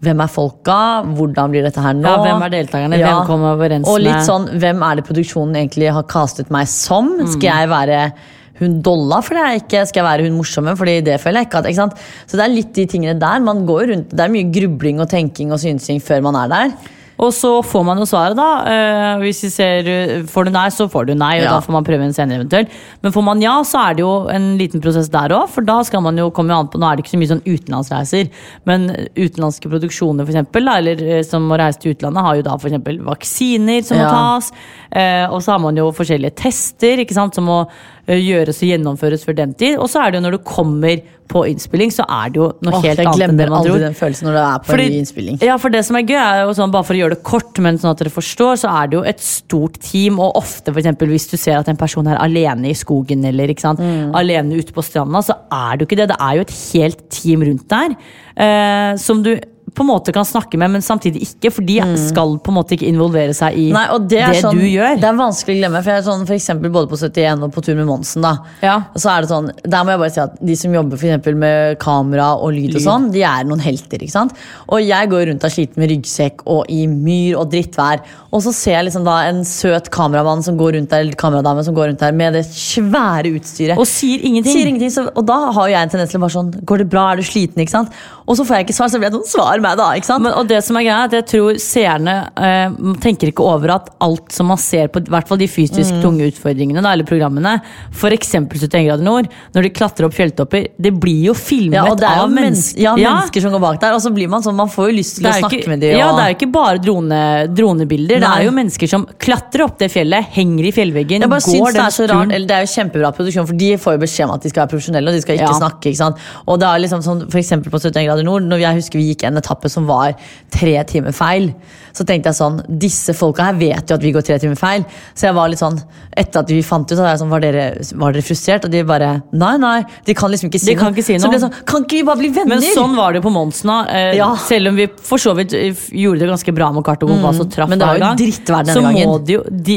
hvem 0.00 0.20
er 0.22 0.30
folka? 0.30 1.02
Hvordan 1.16 1.50
blir 1.50 1.64
dette 1.66 1.82
her 1.82 1.96
nå? 1.98 2.06
Ja, 2.06 2.18
hvem 2.22 2.42
er 2.46 2.52
deltakerne? 2.54 2.98
Hvem 3.02 3.26
kommer 3.26 3.56
overens 3.56 3.88
Og 3.90 3.98
litt 3.98 4.22
sånn, 4.22 4.46
hvem 4.60 4.82
er 4.86 5.00
det 5.00 5.04
produksjonen 5.08 5.56
egentlig 5.56 5.92
har 5.92 6.04
castet 6.04 6.52
meg 6.54 6.68
som? 6.70 7.18
Mm. 7.18 7.26
Skal 7.32 7.48
jeg 7.48 7.68
være 7.72 8.12
hun 8.60 8.80
Dolla 8.82 9.20
fordi 9.24 9.44
jeg 9.46 9.62
ikke 9.64 9.86
skal 9.92 10.04
være 10.04 10.26
hun 10.28 10.36
morsomme? 10.38 10.76
Fordi 10.78 11.00
det 11.06 11.20
føler 11.22 11.40
jeg 11.42 11.50
ikke 11.50 11.58
at, 11.62 11.70
ikke 11.72 11.82
sant? 11.84 11.98
Så 12.26 12.36
det 12.38 12.44
er 12.48 12.54
litt 12.54 12.72
de 12.74 12.86
tingene 12.86 13.18
der. 13.18 13.40
Man 13.40 13.64
går 13.66 13.88
rundt, 13.92 14.10
Det 14.14 14.20
er 14.20 14.28
mye 14.34 14.50
grubling 14.52 15.00
og 15.00 15.08
tenking 15.10 15.52
og 15.52 15.58
synsing 15.62 16.00
før 16.02 16.22
man 16.22 16.34
er 16.36 16.48
der. 16.48 16.78
Og 17.18 17.32
så 17.34 17.64
får 17.66 17.82
man 17.82 17.98
jo 17.98 18.04
svaret, 18.06 18.36
da. 18.38 18.62
Eh, 18.70 19.18
hvis 19.24 19.40
vi 19.42 19.48
ser, 19.50 19.88
Får 20.30 20.44
du 20.46 20.50
nei, 20.54 20.68
så 20.70 20.86
får 20.86 21.06
du 21.08 21.14
nei, 21.18 21.40
og 21.40 21.42
Ja. 21.42 21.50
da 21.56 21.60
får 21.60 21.72
man 21.74 21.82
prøve 21.82 22.04
en 22.06 22.12
senere 22.14 22.38
eventuelt. 22.38 22.68
Men 23.02 23.10
får 23.10 23.24
man 23.24 23.40
ja, 23.42 23.56
så 23.66 23.90
er 23.90 23.94
det 23.94 24.02
jo 24.04 24.28
en 24.30 24.56
liten 24.56 24.80
prosess 24.80 25.08
der 25.10 25.28
òg. 25.34 25.48
For 25.50 25.60
da 25.66 25.82
skal 25.82 26.00
man 26.00 26.16
jo 26.16 26.30
komme 26.30 26.54
an 26.54 26.68
på 26.68 26.78
Nå 26.78 26.86
er 26.86 26.94
det 26.94 27.02
ikke 27.04 27.16
så 27.16 27.18
mye 27.18 27.32
sånn 27.32 27.42
utenlandsreiser, 27.42 28.30
men 28.66 28.86
utenlandske 29.16 29.66
produksjoner 29.68 30.24
for 30.24 30.30
eksempel, 30.32 30.64
da, 30.64 30.76
eller 30.78 31.02
eh, 31.18 31.22
som 31.26 31.42
må 31.42 31.58
reise 31.58 31.80
til 31.80 31.96
utlandet, 31.96 32.22
har 32.22 32.36
jo 32.36 32.42
da 32.42 32.54
eksempel 32.56 33.00
vaksiner 33.02 33.82
som 33.84 33.98
må 33.98 34.02
Ja. 34.04 34.10
tas. 34.14 34.52
Eh, 34.92 35.26
og 35.26 35.42
så 35.42 35.50
har 35.56 35.58
man 35.58 35.74
jo 35.74 35.90
forskjellige 35.90 36.36
tester 36.36 36.98
ikke 37.02 37.14
sant, 37.14 37.34
som 37.34 37.44
må 37.46 37.66
eh, 37.66 37.97
gjøres 38.16 38.62
og 38.62 38.68
gjennomføres 38.70 39.24
før 39.28 39.36
den 39.36 39.52
tid. 39.54 39.76
Og 39.78 39.88
så 39.92 40.00
er 40.00 40.10
det 40.10 40.18
jo 40.20 40.24
når 40.24 40.36
du 40.38 40.44
kommer 40.48 41.02
på 41.28 41.42
innspilling, 41.44 41.90
så 41.92 42.06
er 42.08 42.30
det 42.32 42.40
jo 42.40 42.46
noe 42.64 42.72
Åh, 42.72 42.82
helt 42.86 42.96
jeg 43.02 43.04
annet 43.04 43.20
enn 43.28 43.36
det 43.36 43.44
glemmer 43.44 43.56
aldri 43.58 43.80
den 43.82 43.92
følelsen 43.98 44.24
når 44.24 44.32
du 44.32 44.40
er 44.40 44.58
på 44.64 44.70
Fordi- 44.72 44.84
en 44.86 44.92
ny 44.94 44.98
innspilling. 45.02 45.38
Ja, 45.44 45.56
for 45.58 45.68
det 45.68 45.84
som 45.84 45.96
er 45.96 46.06
gøy, 46.08 46.16
er 46.16 46.40
jo 46.46 46.54
sånn, 46.56 46.70
bare 46.72 46.84
for 46.88 46.94
å 46.94 46.98
gjøre 47.02 47.10
det 47.16 47.22
kort, 47.22 47.58
men 47.60 47.76
sånn 47.76 47.90
at 47.90 47.98
dere 47.98 48.08
forstår, 48.14 48.54
så 48.64 48.70
er 48.72 48.86
det 48.88 48.96
jo 48.96 49.02
et 49.04 49.20
stort 49.20 49.76
team, 49.84 50.18
og 50.18 50.36
ofte 50.40 50.72
eksempel, 50.72 51.08
hvis 51.12 51.28
du 51.30 51.36
ser 51.36 51.58
at 51.58 51.68
en 51.68 51.76
person 51.76 52.06
er 52.08 52.16
alene 52.16 52.70
i 52.70 52.72
skogen, 52.72 53.22
eller 53.28 53.48
ikke 53.48 53.60
sant, 53.60 53.78
Mm. 53.78 54.14
alene 54.14 54.56
ute 54.56 54.72
på 54.72 54.82
stranda, 54.82 55.20
så 55.20 55.36
er 55.52 55.76
det 55.76 55.84
jo 55.84 55.86
ikke 55.94 56.00
det. 56.00 56.08
Det 56.08 56.16
er 56.18 56.34
jo 56.36 56.40
et 56.40 56.56
helt 56.72 57.10
team 57.10 57.42
rundt 57.42 57.68
der, 57.68 57.96
eh, 58.38 58.96
som 58.96 59.22
du 59.22 59.38
på 59.78 59.84
en 59.86 59.90
måte 59.92 60.12
kan 60.14 60.26
snakke 60.26 60.58
med, 60.58 60.72
men 60.74 60.82
samtidig 60.84 61.22
ikke, 61.24 61.52
for 61.54 61.62
de 61.68 61.78
skal 62.02 62.34
på 62.42 62.50
en 62.52 62.56
måte 62.58 62.74
ikke 62.76 62.88
involvere 62.90 63.34
seg 63.36 63.54
i 63.56 63.66
Mm. 63.68 63.74
Nei, 63.78 63.98
det, 64.10 64.18
er 64.24 64.36
sånn, 64.42 64.58
du 64.58 64.64
gjør. 64.66 64.96
Det 64.98 65.06
er 65.08 65.16
vanskelig 65.18 65.54
å 65.54 65.60
glemme. 65.60 65.82
For 65.84 65.92
jeg 65.92 66.00
er 66.02 66.06
sånn, 66.08 66.26
for 66.26 66.34
eksempel 66.34 66.72
både 66.74 66.88
på 66.90 66.98
71 66.98 67.42
og 67.46 67.52
på 67.54 67.62
tur 67.64 67.74
med 67.78 67.86
Monsen. 67.86 68.22
da 68.22 68.34
Ja. 68.64 68.76
Så 68.96 69.10
er 69.12 69.22
det 69.22 69.28
sånn, 69.30 69.50
Der 69.68 69.84
må 69.84 69.92
jeg 69.94 69.98
bare 70.02 70.10
si 70.14 70.20
at 70.20 70.38
de 70.44 70.56
som 70.56 70.72
jobber 70.74 70.96
for 70.98 71.06
eksempel 71.06 71.36
med 71.36 71.78
kamera 71.78 72.28
og 72.40 72.52
lyd, 72.52 72.74
og 72.76 72.82
sånn, 72.82 73.10
de 73.12 73.22
er 73.22 73.44
noen 73.44 73.60
helter. 73.60 73.98
ikke 74.02 74.10
sant? 74.10 74.32
Og 74.68 74.80
jeg 74.82 75.08
går 75.10 75.26
rundt 75.30 75.44
og 75.44 75.50
sliter 75.54 75.76
med 75.78 75.90
ryggsekk 75.90 76.42
og 76.46 76.64
i 76.68 76.86
myr 76.86 77.36
og 77.38 77.50
drittvær. 77.52 78.00
Og 78.32 78.42
så 78.42 78.52
ser 78.52 78.72
jeg 78.78 78.86
liksom 78.88 79.04
da 79.04 79.20
en 79.28 79.42
søt 79.44 79.88
kameramann 79.90 80.42
som 80.42 80.56
går 80.58 80.74
rundt 80.78 80.90
der, 80.90 81.00
eller 81.06 81.12
kameradame 81.16 81.64
som 81.64 81.74
går 81.74 81.88
rundt 81.92 82.00
der 82.00 82.12
med 82.12 82.32
det 82.34 82.44
svære 82.44 83.30
utstyret. 83.38 83.78
Og 83.78 83.86
sier 83.86 84.18
ingenting. 84.24 84.52
Sier 84.52 84.66
ingenting 84.68 84.90
så, 84.92 85.06
og 85.14 85.24
da 85.28 85.50
har 85.52 85.68
jo 85.68 85.72
jeg 85.74 85.82
en 85.82 85.88
tendens 85.94 86.10
til 86.10 86.18
å 86.20 86.24
bare 86.26 86.34
sånn 86.36 86.50
Går 86.64 86.78
det 86.78 86.88
bra? 86.90 87.12
Er 87.12 87.16
du 87.16 87.22
sliten? 87.22 87.62
ikke 87.62 87.70
sant? 87.70 87.92
Og 88.28 88.36
så 88.36 88.44
får 88.44 88.58
jeg 88.58 88.66
ikke 88.68 88.76
svar, 88.76 88.90
så 88.92 88.98
blir 89.00 89.08
det 89.10 89.16
sånn 89.22 89.30
Svar 89.38 89.60
meg, 89.64 89.76
da. 89.80 89.86
ikke 89.96 90.04
sant? 90.10 90.22
Men, 90.22 90.34
og 90.36 90.46
det 90.50 90.58
som 90.64 90.76
er 90.76 90.84
greia 90.84 91.04
at 91.08 91.14
jeg 91.16 91.24
tror 91.30 91.56
seerne 91.62 92.14
eh, 92.36 92.68
tenker 93.00 93.30
ikke 93.32 93.44
over 93.48 93.72
at 93.78 93.88
alt 94.04 94.30
som 94.36 94.50
man 94.52 94.58
ser 94.60 94.88
på, 94.92 95.00
i 95.00 95.08
hvert 95.14 95.26
fall 95.30 95.40
de 95.40 95.48
fysisk 95.48 95.88
Mm. 95.88 96.02
tunge 96.02 96.26
utfordringene, 96.28 96.82
da, 96.84 96.92
eller 96.92 97.06
programmene, 97.08 97.54
f.eks. 97.94 98.34
71 98.36 98.84
grader 98.84 99.02
nord, 99.06 99.28
når 99.54 99.62
de 99.64 99.70
klatrer 99.72 100.04
opp 100.06 100.12
fjelltopper, 100.12 100.66
det 100.78 100.92
blir 101.00 101.30
jo 101.30 101.34
filmet 101.34 101.78
Ja, 101.78 101.84
og 101.90 101.96
det 101.98 102.04
er 102.08 102.18
jo 102.20 102.26
av 102.26 102.30
mennesker, 102.30 102.76
mennesker. 102.76 102.82
ja, 102.84 103.14
mennesker 103.14 103.40
som 103.46 103.52
går 103.56 103.62
bak 103.64 103.80
der. 103.80 103.94
Og 103.96 104.02
så 104.04 104.12
blir 104.14 104.28
man 104.28 104.42
sånn, 104.44 104.54
man 104.58 104.68
får 104.68 104.90
jo 104.90 104.96
lyst 104.98 105.16
til 105.18 105.26
å 105.26 105.32
snakke 105.38 105.60
ikke, 105.62 105.68
med 105.72 105.80
dem. 105.80 105.96
ja, 105.98 106.10
det 106.16 106.22
er 106.26 106.28
jo 106.34 106.36
ikke 106.38 106.50
bare 106.52 106.78
drone, 106.84 107.20
dronebilder. 107.56 108.20
Det 108.22 108.28
er 108.28 108.44
jo 108.46 108.52
mennesker 108.58 108.90
som 108.90 109.06
klatrer 109.18 109.64
opp 109.66 109.78
det 109.80 109.88
fjellet, 109.92 110.28
henger 110.36 110.68
i 110.68 110.72
fjellveggen, 110.76 111.24
Jeg 111.24 111.30
bare 111.32 111.40
går 111.40 111.56
syns 111.56 111.74
det 111.78 111.84
er 111.86 111.96
så 111.96 112.08
rart, 112.12 112.32
eller 112.36 112.46
det 112.50 112.56
er 112.58 112.66
jo 112.66 112.72
kjempebra 112.74 113.12
produksjon, 113.16 113.46
for 113.48 113.56
de 113.64 113.70
får 113.80 113.96
jo 113.96 114.02
beskjed 114.04 114.28
om 114.28 114.34
at 114.36 114.42
de 114.42 114.52
skal 114.52 114.64
være 114.66 114.72
profesjonelle, 114.74 115.08
og 115.08 115.14
de 115.18 115.22
skal 115.24 115.34
ikke 115.38 115.48
Ja. 115.48 115.58
snakke. 115.62 115.84
ikke 115.92 115.96
sant? 116.02 116.16
Og 116.46 116.58
det 116.60 116.68
er 116.68 116.78
liksom 116.84 117.02
sånn, 117.02 117.20
for 117.30 117.38
på 117.38 117.80
71 117.80 118.04
grader 118.06 118.17
grader 118.18 118.26
nord, 118.26 118.42
når 118.50 118.58
jeg 118.64 118.74
husker 118.82 118.98
vi 119.00 119.08
gikk 119.14 119.24
en 119.28 119.36
etappe 119.40 119.70
som 119.70 119.86
var 119.88 120.14
tre 120.50 120.76
timer 120.88 121.12
feil, 121.16 121.52
så 121.94 122.04
tenkte 122.06 122.30
jeg 122.30 122.36
sånn 122.38 122.58
Disse 122.78 123.14
folka 123.16 123.44
her 123.48 123.56
vet 123.58 123.88
jo 123.90 123.96
at 123.96 124.02
vi 124.04 124.12
går 124.14 124.22
tre 124.22 124.36
timer 124.38 124.54
feil. 124.58 124.84
Så 125.18 125.26
jeg 125.26 125.34
var 125.34 125.48
litt 125.50 125.58
sånn 125.58 125.78
Etter 126.16 126.40
at 126.44 126.50
vi 126.52 126.60
fant 126.62 126.86
ut, 126.86 126.94
så 126.96 127.02
var 127.02 127.10
jeg 127.14 127.20
sånn 127.22 127.30
Var 127.32 127.40
dere, 127.42 127.64
var 127.98 128.12
dere 128.14 128.22
frustrert? 128.22 128.64
Og 128.68 128.70
de 128.70 128.82
bare 128.86 129.22
Nei, 129.32 129.56
nei. 129.58 129.82
De 130.06 130.14
kan 130.14 130.30
liksom 130.30 130.48
ikke 130.50 130.60
si 130.62 130.74
noe. 130.74 130.78
kan 130.78 130.92
ikke 130.94 131.04
si 131.04 131.16
Så 131.18 131.26
noe. 131.26 131.32
ble 131.32 131.38
det 131.40 131.44
sånn 131.46 131.66
Kan 131.66 131.82
ikke 131.86 131.96
vi 131.98 132.02
bare 132.06 132.18
bli 132.22 132.30
venner? 132.36 132.60
Men 132.60 132.62
sånn 132.76 132.94
var 132.96 133.12
det 133.12 133.22
jo 133.22 133.28
på 133.28 133.32
Monsna. 133.34 133.78
Eh, 133.90 134.14
Ja. 134.18 134.28
Selv 134.36 134.68
om 134.68 134.76
vi 134.78 134.86
for 135.02 135.18
så 135.18 135.34
vidt 135.38 135.54
eh, 135.54 135.74
gjorde 135.90 136.20
det 136.20 136.28
ganske 136.30 136.54
bra 136.54 136.70
med 136.72 136.84
Kart 136.86 137.02
og 137.02 137.08
Kompas 137.10 137.40
og 137.40 137.50
traff 137.50 137.68
Mm. 137.68 137.70
Men 137.70 137.78
det 137.78 137.86
var 137.88 137.98
hver 137.98 137.98
jo 137.98 138.06
gang, 138.06 138.16
denne 138.46 138.74
så 138.78 138.82
må 139.08 139.18
de 139.26 139.32
jo 139.32 139.42
de, 139.50 139.76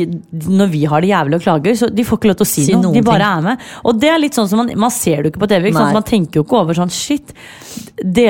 Når 0.62 0.70
vi 0.72 0.84
har 0.86 1.02
det 1.02 1.10
jævlig 1.10 1.36
og 1.36 1.42
klager, 1.42 1.74
så 1.76 1.90
de 1.94 2.04
får 2.04 2.18
ikke 2.22 2.30
lov 2.32 2.38
til 2.42 2.46
å 2.46 2.52
si, 2.52 2.66
Si 2.66 2.74
noe. 2.78 2.94
De 2.94 3.02
bare 3.02 3.18
ting. 3.26 3.38
er 3.38 3.42
med. 3.42 3.58
Og 3.84 4.00
det 4.00 4.10
er 4.14 4.20
litt 4.22 4.34
sånn 4.38 4.48
som 4.48 4.62
man, 4.62 4.70
man 4.78 4.92
ser 4.92 5.24
det 5.24 5.32
jo 5.32 5.34
ikke 5.34 5.44
på 5.48 5.50
TV. 5.50 5.68
Ikke? 5.74 5.94
Man 5.94 6.04
tenker 6.04 6.40
jo 6.40 6.44
ikke 6.46 6.60
over 6.62 6.74
sånn 6.78 6.92
shit. 6.94 7.34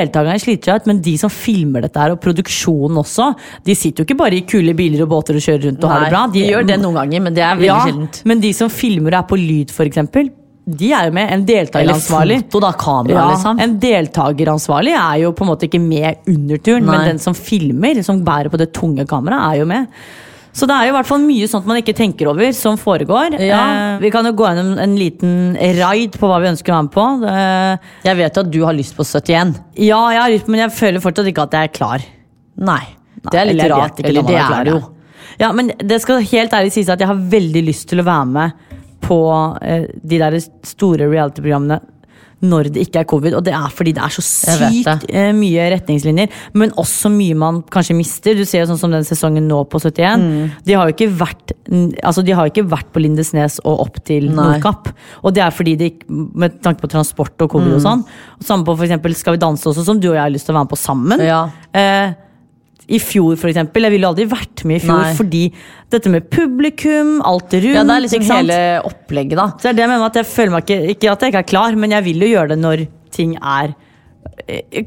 Deltakerne 0.02 0.42
sliter 0.42 0.72
seg 0.72 0.82
ut, 0.82 0.90
men 0.92 1.00
de 1.04 1.16
som 1.20 1.32
filmer 1.32 1.86
dette 1.86 2.02
her, 2.02 2.14
og 2.14 2.20
produksjonen 2.22 3.00
også, 3.02 3.30
de 3.64 3.78
sitter 3.78 4.02
jo 4.02 4.08
ikke 4.10 4.18
bare 4.20 4.38
i 4.38 4.44
kule 4.48 4.76
biler 4.78 5.06
og 5.06 5.10
båter 5.14 5.38
og 5.38 5.46
kjører 5.46 5.66
rundt 5.70 5.86
og 5.86 5.94
har 5.94 6.04
det 6.06 6.12
bra. 6.12 6.26
de 6.34 6.46
gjør 6.50 6.68
det 6.68 6.78
noen 6.82 7.00
ganger, 7.00 7.26
men 7.26 7.36
det 7.38 7.44
er 7.46 7.58
veldig 7.58 7.70
ja, 7.70 7.80
sjeldent. 7.88 8.22
Men 8.28 8.44
de 8.44 8.54
som 8.56 8.72
filmer 8.72 9.14
og 9.14 9.20
er 9.22 9.28
på 9.32 9.40
lyd, 9.40 9.74
eksempel, 9.86 10.30
de 10.62 10.92
er 10.94 11.08
jo 11.08 11.14
med. 11.16 11.30
En 11.34 11.42
Eller 11.42 11.94
foto, 11.98 12.60
da. 12.62 12.72
Kamera, 12.78 13.14
Ja, 13.16 13.30
liksom. 13.32 13.58
En 13.58 13.78
deltakeransvarlig 13.82 14.94
er 14.94 15.22
jo 15.24 15.32
på 15.32 15.44
en 15.44 15.50
måte 15.50 15.66
ikke 15.66 15.80
med 15.82 16.28
under 16.28 16.58
turen, 16.58 16.86
Nei. 16.86 16.96
men 16.96 17.08
den 17.12 17.18
som 17.18 17.34
filmer, 17.34 18.02
som 18.02 18.22
bærer 18.24 18.48
på 18.52 18.60
det 18.60 18.72
tunge 18.72 19.06
kameraet, 19.06 19.56
er 19.56 19.58
jo 19.58 19.66
med. 19.66 19.86
Så 20.52 20.66
det 20.68 20.74
er 20.76 20.84
jo 20.88 20.92
i 20.92 20.96
hvert 20.98 21.08
fall 21.08 21.22
mye 21.24 21.46
sånt 21.48 21.64
man 21.66 21.78
ikke 21.80 21.94
tenker 21.96 22.28
over, 22.28 22.50
som 22.52 22.76
foregår. 22.76 23.38
Ja. 23.40 23.60
Eh, 23.96 24.00
vi 24.02 24.10
kan 24.12 24.26
jo 24.28 24.34
gå 24.36 24.44
gjennom 24.50 24.74
en 24.84 24.96
liten 25.00 25.54
raid 25.78 26.18
på 26.20 26.28
hva 26.28 26.40
vi 26.42 26.50
ønsker 26.50 26.72
å 26.74 26.76
være 26.76 26.88
med 26.88 26.92
på. 26.96 27.06
Eh, 27.32 27.92
Jeg 28.10 28.18
vet 28.20 28.40
at 28.42 28.50
du 28.52 28.58
har 28.66 28.76
lyst 28.76 28.96
på 28.98 29.06
71. 29.08 29.54
ja, 29.80 30.00
jeg 30.12 30.20
har 30.20 30.34
lyst, 30.34 30.48
men 30.52 30.60
jeg 30.66 30.74
føler 30.76 31.00
fortsatt 31.00 31.30
ikke 31.32 31.46
at 31.48 31.56
jeg 31.56 31.70
er 31.70 31.72
klar. 31.78 32.04
Nei. 32.60 32.82
Det 33.30 33.38
er 33.38 33.48
litt 33.48 33.64
rart. 33.70 33.96
ikke 34.02 34.08
Eller 34.10 34.22
det 34.28 34.36
er 34.42 34.64
det 34.68 34.74
jo. 34.74 34.80
ja. 34.82 34.88
Ja, 35.40 35.48
men 35.56 35.70
det 35.80 36.00
skal 36.02 36.20
helt 36.20 36.52
ærlig 36.52 36.72
sies 36.74 36.90
at 36.92 37.00
jeg 37.00 37.08
har 37.08 37.16
veldig 37.16 37.62
lyst 37.64 37.88
til 37.88 38.02
å 38.02 38.04
være 38.04 38.26
med 38.28 38.52
på 39.02 39.18
eh, 39.64 39.86
de 40.04 40.18
der 40.20 40.36
store 40.68 41.08
reality-programmene 41.08 41.80
når 42.42 42.72
det 42.74 42.82
ikke 42.88 43.00
er 43.02 43.06
covid. 43.08 43.36
Og 43.38 43.44
det 43.46 43.52
er 43.54 43.68
fordi 43.70 43.92
det 43.94 44.02
er 44.02 44.14
så 44.16 44.22
sykt 44.26 45.04
eh, 45.08 45.30
mye 45.36 45.68
retningslinjer, 45.76 46.32
men 46.58 46.72
også 46.80 47.10
mye 47.14 47.36
man 47.38 47.60
kanskje 47.72 47.94
mister. 47.94 48.34
Du 48.34 48.42
ser 48.48 48.64
jo 48.64 48.70
sånn 48.72 48.80
som 48.80 48.90
den 48.94 49.06
sesongen 49.06 49.46
nå 49.48 49.60
på 49.70 49.78
71. 49.78 50.24
Mm. 50.26 50.50
De 50.66 50.74
har 50.78 50.90
jo 50.90 50.96
ikke 50.96 51.10
vært 51.22 51.54
Altså 52.02 52.20
de 52.26 52.34
har 52.36 52.44
jo 52.48 52.50
ikke 52.52 52.68
vært 52.68 52.88
på 52.92 53.00
Lindesnes 53.00 53.60
og 53.62 53.80
opp 53.86 54.00
til 54.04 54.26
Nordkapp. 54.34 54.90
Og 55.22 55.32
det 55.36 55.44
er 55.46 55.54
fordi 55.54 55.76
de 55.80 55.90
med 56.10 56.58
tanke 56.64 56.82
på 56.82 56.90
transport 56.92 57.40
og 57.46 57.50
covid 57.54 57.72
Mm. 57.72 57.76
og 57.78 57.84
sånn. 57.86 58.02
Samme 58.44 58.66
på 58.66 58.74
eksempel 58.82 59.14
Skal 59.16 59.36
vi 59.38 59.40
danse 59.44 59.64
også, 59.70 59.84
som 59.86 60.00
du 60.02 60.08
og 60.10 60.16
jeg 60.18 60.22
har 60.26 60.34
lyst 60.34 60.46
til 60.50 60.52
å 60.54 60.58
være 60.58 60.66
med 60.66 60.74
på 60.74 60.80
sammen. 60.82 61.22
Ja. 61.24 61.44
Eh, 61.72 62.12
I 62.88 62.98
fjor, 62.98 63.36
for 63.38 63.50
eksempel. 63.52 63.86
Jeg 63.86 63.94
ville 63.94 64.08
aldri 64.08 64.26
vært 64.30 64.64
med 64.68 64.80
i 64.80 64.82
fjor 64.82 64.98
Nei. 65.04 65.12
fordi 65.18 65.42
dette 65.92 66.10
med 66.10 66.26
publikum, 66.32 67.14
alt 67.26 67.54
rundt 67.54 67.76
Ja, 67.76 67.84
det 67.86 67.94
er 67.94 68.04
liksom 68.06 68.26
hele 68.26 68.58
opplegget, 68.88 69.38
da. 69.38 69.46
Så 69.54 69.68
det 69.68 69.72
er 69.74 69.78
det 69.78 69.84
jeg 69.86 69.92
mener 69.92 70.08
at 70.08 70.18
jeg 70.18 70.28
føler 70.32 70.54
meg 70.56 70.66
ikke 70.66 70.96
Ikke 70.96 71.12
at 71.12 71.22
jeg 71.22 71.32
ikke 71.32 71.42
er 71.44 71.50
klar, 71.52 71.78
men 71.78 71.94
jeg 71.94 72.06
vil 72.08 72.26
jo 72.26 72.32
gjøre 72.34 72.54
det 72.54 72.58
når 72.62 72.84
ting 73.12 73.36
er 73.38 73.74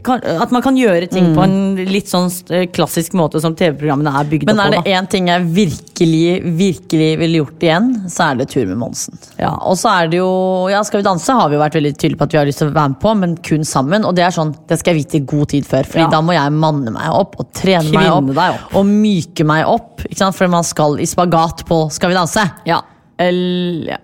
kan, 0.03 0.21
At 0.41 0.51
man 0.51 0.61
kan 0.63 0.75
gjøre 0.77 1.07
ting 1.11 1.31
på 1.35 1.43
en 1.43 1.75
litt 1.89 2.09
sånn 2.11 2.27
eh, 2.53 2.65
klassisk 2.73 3.13
måte 3.17 3.39
som 3.43 3.55
TV-programmene 3.57 4.11
er 4.19 4.27
bygd 4.29 4.49
Men 4.49 4.61
er 4.63 4.73
det 4.75 4.93
én 4.95 5.07
ting 5.11 5.29
jeg 5.31 5.45
virkelig 5.55 6.21
virkelig 6.59 7.09
ville 7.21 7.41
gjort 7.41 7.63
igjen, 7.63 7.89
så 8.11 8.29
er 8.29 8.39
det 8.41 8.49
tur 8.51 8.65
med 8.67 8.77
Monsen. 8.81 9.17
Ja. 9.39 9.53
Og 9.67 9.77
så 9.79 9.91
er 9.93 10.11
det 10.11 10.19
jo 10.19 10.67
Ja, 10.71 10.81
Skal 10.87 11.01
vi 11.01 11.07
danse 11.07 11.35
har 11.37 11.49
vi 11.51 11.57
jo 11.57 11.63
vært 11.63 11.77
veldig 11.77 11.93
tydelige 11.95 12.19
på 12.19 12.27
at 12.27 12.35
vi 12.35 12.41
har 12.41 12.49
lyst 12.49 12.61
til 12.63 12.71
å 12.71 12.75
være 12.75 12.93
med 12.95 12.99
på, 13.05 13.15
men 13.21 13.37
kun 13.49 13.65
sammen. 13.67 14.05
Og 14.07 14.15
det 14.17 14.25
er 14.27 14.35
sånn, 14.35 14.53
det 14.69 14.79
skal 14.81 14.95
jeg 14.95 15.05
vite 15.05 15.19
i 15.21 15.25
god 15.35 15.51
tid 15.55 15.67
før, 15.69 15.87
Fordi 15.93 16.05
Ja. 16.05 16.11
da 16.17 16.21
må 16.21 16.35
jeg 16.35 16.51
manne 16.51 16.91
meg 16.95 17.09
opp 17.11 17.39
og 17.39 17.51
trene 17.53 17.91
meg 17.95 18.11
opp, 18.11 18.31
opp. 18.35 18.75
og 18.75 18.85
myke 18.85 19.45
meg 19.45 19.65
opp. 19.65 20.05
Ikke 20.09 20.21
sant? 20.23 20.35
For 20.35 20.47
man 20.51 20.63
skal 20.63 20.99
i 20.99 21.05
spagat 21.09 21.65
på 21.65 21.85
Skal 21.91 22.09
vi 22.09 22.15
danse. 22.15 22.43
Ja. 22.65 22.81
Eller, 23.19 23.95
ja. 23.95 23.97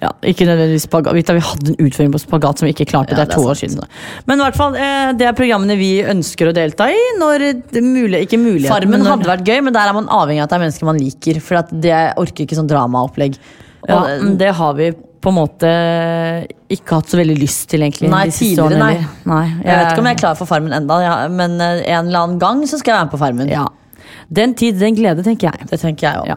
Ja, 0.00 0.10
ikke 0.24 0.46
nødvendigvis 0.48 0.86
spagat. 0.88 1.12
Vi 1.14 1.40
hadde 1.44 1.72
en 1.74 1.76
utføring 1.86 2.12
på 2.14 2.20
spagat 2.22 2.58
som 2.60 2.66
vi 2.66 2.72
ikke 2.72 2.86
klarte. 2.88 3.12
Ja, 3.12 3.20
det 3.20 3.26
er 3.26 3.34
det 3.34 3.36
er 3.44 3.50
år 3.52 3.58
siden. 3.60 3.82
Men 4.26 4.40
i 4.40 4.44
hvert 4.46 4.56
fall, 4.56 4.76
eh, 4.76 5.12
det 5.20 5.26
er 5.28 5.36
programmene 5.36 5.76
vi 5.76 5.90
ønsker 6.02 6.48
å 6.48 6.54
delta 6.56 6.88
i. 6.88 6.96
Når 7.20 7.44
det 7.72 7.82
mulig, 7.84 8.22
ikke 8.26 8.38
mulighet, 8.40 8.70
Farmen 8.72 9.02
når- 9.04 9.10
hadde 9.16 9.28
vært 9.28 9.44
gøy, 9.44 9.60
men 9.64 9.72
der 9.76 9.88
er 9.88 9.92
man 9.92 10.06
avhengig 10.08 10.40
av 10.40 10.44
at 10.44 10.50
det 10.50 10.56
er 10.56 10.64
mennesker 10.64 10.84
man 10.88 10.98
liker. 10.98 11.40
For 11.40 11.62
det 11.72 12.00
orker 12.16 12.46
ikke 12.46 12.56
sånn 12.56 12.68
dramaopplegg. 12.70 13.36
Ja, 13.88 13.98
Og- 14.00 14.38
det 14.38 14.54
har 14.54 14.74
vi 14.74 14.92
på 15.20 15.28
en 15.28 15.34
måte 15.36 15.68
ikke 16.70 16.96
hatt 16.96 17.06
så 17.12 17.18
veldig 17.20 17.36
lyst 17.38 17.68
til, 17.68 17.80
egentlig. 17.80 18.08
Nei, 18.08 18.26
tidligere, 18.28 18.78
nei. 18.78 19.06
nei. 19.26 19.46
Jeg 19.64 19.76
vet 19.76 19.92
ikke 19.92 19.98
om 19.98 20.06
jeg 20.06 20.16
er 20.16 20.20
klar 20.20 20.34
for 20.36 20.46
Farmen 20.46 20.72
enda, 20.72 21.00
ja, 21.02 21.28
men 21.28 21.60
eh, 21.60 21.82
en 21.92 22.06
eller 22.06 22.20
annen 22.24 22.38
gang 22.38 22.62
så 22.64 22.78
skal 22.78 22.94
jeg 22.94 23.00
være 23.00 23.04
med 23.04 23.12
på 23.12 23.18
Farmen. 23.18 23.48
Ja. 23.50 23.66
Den 24.32 24.54
tid, 24.54 24.78
den 24.78 24.96
glede, 24.96 25.22
tenker 25.22 25.52
jeg. 25.52 25.68
Det 25.68 25.80
tenker 25.80 26.08
jeg 26.08 26.16
òg. 26.22 26.26
Ja. 26.28 26.36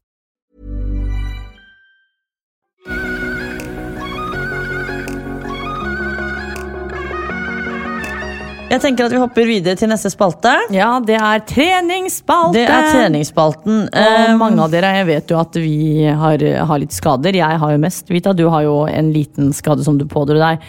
Jeg 8.71 8.79
tenker 8.79 9.03
at 9.03 9.11
vi 9.11 9.19
hopper 9.19 9.47
videre 9.49 9.75
til 9.75 9.89
neste 9.91 10.07
spalte. 10.13 10.53
Ja, 10.71 10.93
det 11.03 11.17
er 11.19 11.41
treningsspalte! 11.43 12.55
Det 12.55 12.63
er 12.63 12.87
treningsspalten. 12.93 13.81
Og 13.91 14.19
Um, 14.31 14.37
mange 14.39 14.63
av 14.63 14.71
dere, 14.71 14.93
jeg 15.01 15.07
vet 15.09 15.33
jo 15.33 15.39
at 15.41 15.57
vi 15.59 16.05
har, 16.07 16.45
har 16.69 16.79
litt 16.79 16.95
skader. 16.95 17.35
Jeg 17.35 17.59
har 17.59 17.73
jo 17.73 17.81
mest. 17.83 18.07
Vita, 18.07 18.31
du 18.31 18.45
har 18.53 18.63
jo 18.63 18.85
en 18.87 19.11
liten 19.11 19.51
skade 19.55 19.83
som 19.83 19.99
du 19.99 20.05
pådro 20.07 20.39
deg 20.39 20.63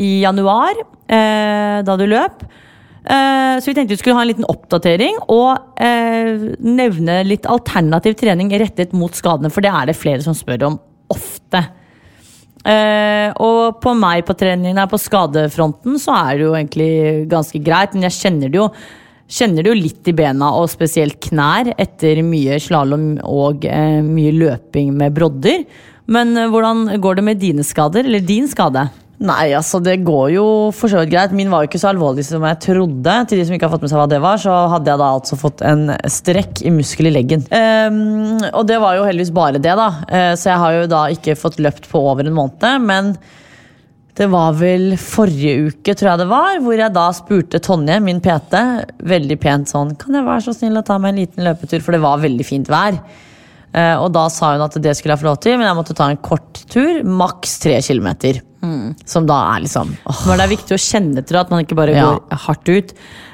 i 0.00 0.22
januar, 0.22 0.80
eh, 1.12 1.82
da 1.84 1.96
du 2.00 2.06
løp. 2.08 2.40
Eh, 3.04 3.60
så 3.60 3.68
vi 3.68 3.74
tenkte 3.76 3.96
vi 3.96 4.00
skulle 4.00 4.16
ha 4.16 4.24
en 4.24 4.30
liten 4.30 4.48
oppdatering 4.48 5.18
og 5.26 5.82
eh, 5.82 6.48
nevne 6.62 7.20
litt 7.26 7.48
alternativ 7.50 8.16
trening 8.20 8.52
rettet 8.62 8.94
mot 8.96 9.12
skadene, 9.12 9.52
for 9.52 9.64
det 9.64 9.74
er 9.74 9.90
det 9.90 9.98
flere 9.98 10.24
som 10.24 10.36
spør 10.38 10.70
om 10.70 10.80
ofte. 11.12 11.66
Eh, 12.62 13.28
og 13.42 13.80
på 13.82 13.92
meg 13.98 14.22
på 14.26 14.36
treningen 14.38 14.78
her 14.78 14.90
på 14.90 15.00
skadefronten 15.00 15.96
så 15.98 16.14
er 16.28 16.36
det 16.38 16.44
jo 16.44 16.52
egentlig 16.54 16.90
ganske 17.32 17.58
greit, 17.62 17.96
men 17.96 18.06
jeg 18.06 18.20
kjenner 18.20 18.52
det 18.52 18.60
jo 18.62 18.72
Kjenner 19.32 19.64
det 19.64 19.70
jo 19.70 19.78
litt 19.78 20.08
i 20.10 20.12
bena, 20.12 20.50
og 20.60 20.66
spesielt 20.68 21.14
knær, 21.24 21.70
etter 21.80 22.18
mye 22.26 22.58
slalåm 22.60 23.14
og 23.24 23.62
eh, 23.64 24.02
mye 24.04 24.32
løping 24.36 24.90
med 24.98 25.14
brodder. 25.16 25.62
Men 26.12 26.36
eh, 26.36 26.50
hvordan 26.52 26.82
går 27.00 27.16
det 27.16 27.24
med 27.24 27.40
dine 27.40 27.64
skader? 27.64 28.04
Eller 28.04 28.20
din 28.20 28.50
skade? 28.50 28.82
Nei, 29.22 29.52
altså 29.54 29.78
det 29.82 30.00
går 30.02 30.32
jo 30.34 30.44
for 30.74 30.90
så 30.90 31.02
vidt 31.02 31.12
greit. 31.12 31.34
Min 31.36 31.50
var 31.52 31.62
jo 31.62 31.70
ikke 31.70 31.80
så 31.80 31.92
alvorlig 31.92 32.24
som 32.26 32.42
jeg 32.46 32.58
trodde. 32.64 33.14
Til 33.30 33.38
de 33.38 33.44
som 33.46 33.54
ikke 33.54 33.68
har 33.68 33.74
fått 33.74 33.84
med 33.84 33.92
seg 33.92 34.00
hva 34.00 34.08
det 34.10 34.18
var, 34.24 34.40
så 34.42 34.54
hadde 34.72 34.90
jeg 34.90 35.02
da 35.02 35.10
altså 35.18 35.38
fått 35.38 35.62
en 35.66 35.92
strekk 36.10 36.64
i 36.66 36.72
muskel 36.74 37.10
i 37.10 37.14
leggen. 37.14 37.44
Um, 37.52 38.42
og 38.50 38.66
det 38.66 38.80
var 38.82 38.98
jo 38.98 39.06
heldigvis 39.06 39.30
bare 39.36 39.62
det, 39.62 39.76
da. 39.78 39.88
Uh, 40.10 40.32
så 40.34 40.50
jeg 40.50 40.62
har 40.64 40.74
jo 40.80 40.90
da 40.90 41.04
ikke 41.14 41.38
fått 41.38 41.60
løpt 41.62 41.86
på 41.92 42.02
over 42.02 42.26
en 42.26 42.34
måned. 42.34 42.66
Men 42.82 43.14
det 44.18 44.26
var 44.32 44.58
vel 44.58 44.96
forrige 45.00 45.70
uke, 45.70 45.94
tror 45.94 46.10
jeg 46.10 46.22
det 46.24 46.30
var, 46.32 46.58
hvor 46.64 46.76
jeg 46.76 46.92
da 46.98 47.06
spurte 47.16 47.62
Tonje, 47.64 48.00
min 48.04 48.20
PT, 48.20 48.58
veldig 49.08 49.38
pent 49.40 49.70
sånn 49.70 49.94
Kan 49.96 50.18
jeg 50.18 50.26
være 50.26 50.44
så 50.44 50.52
snill 50.56 50.76
å 50.76 50.84
ta 50.84 50.98
meg 51.00 51.14
en 51.14 51.22
liten 51.22 51.46
løpetur, 51.46 51.80
for 51.80 51.96
det 51.96 52.02
var 52.02 52.20
veldig 52.20 52.44
fint 52.44 52.68
vær. 52.68 52.98
Eh, 53.74 53.96
og 53.96 54.10
da 54.12 54.26
sa 54.28 54.52
hun 54.52 54.60
at 54.66 54.74
det 54.84 54.92
skulle 54.98 55.14
jeg 55.16 55.22
få 55.22 55.30
lov 55.30 55.38
til, 55.40 55.56
men 55.56 55.64
jeg 55.66 55.76
måtte 55.78 55.94
ta 55.96 56.10
en 56.12 56.18
kort 56.20 56.62
tur, 56.68 57.02
maks 57.08 57.58
tre 57.62 57.78
kilometer. 57.84 58.42
Som 59.10 59.24
da 59.26 59.40
er 59.56 59.64
liksom 59.64 59.88
åh. 60.06 60.18
Men 60.28 60.38
det 60.38 60.44
er 60.44 60.50
viktig 60.52 60.76
å 60.76 60.82
kjenne 60.84 61.18
etter 61.18 61.40
at 61.40 61.48
man 61.50 61.64
ikke 61.64 61.74
bare 61.74 61.96
Ja. 61.96 62.04
går 62.12 62.36
hardt 62.44 62.68
ut. 62.70 62.92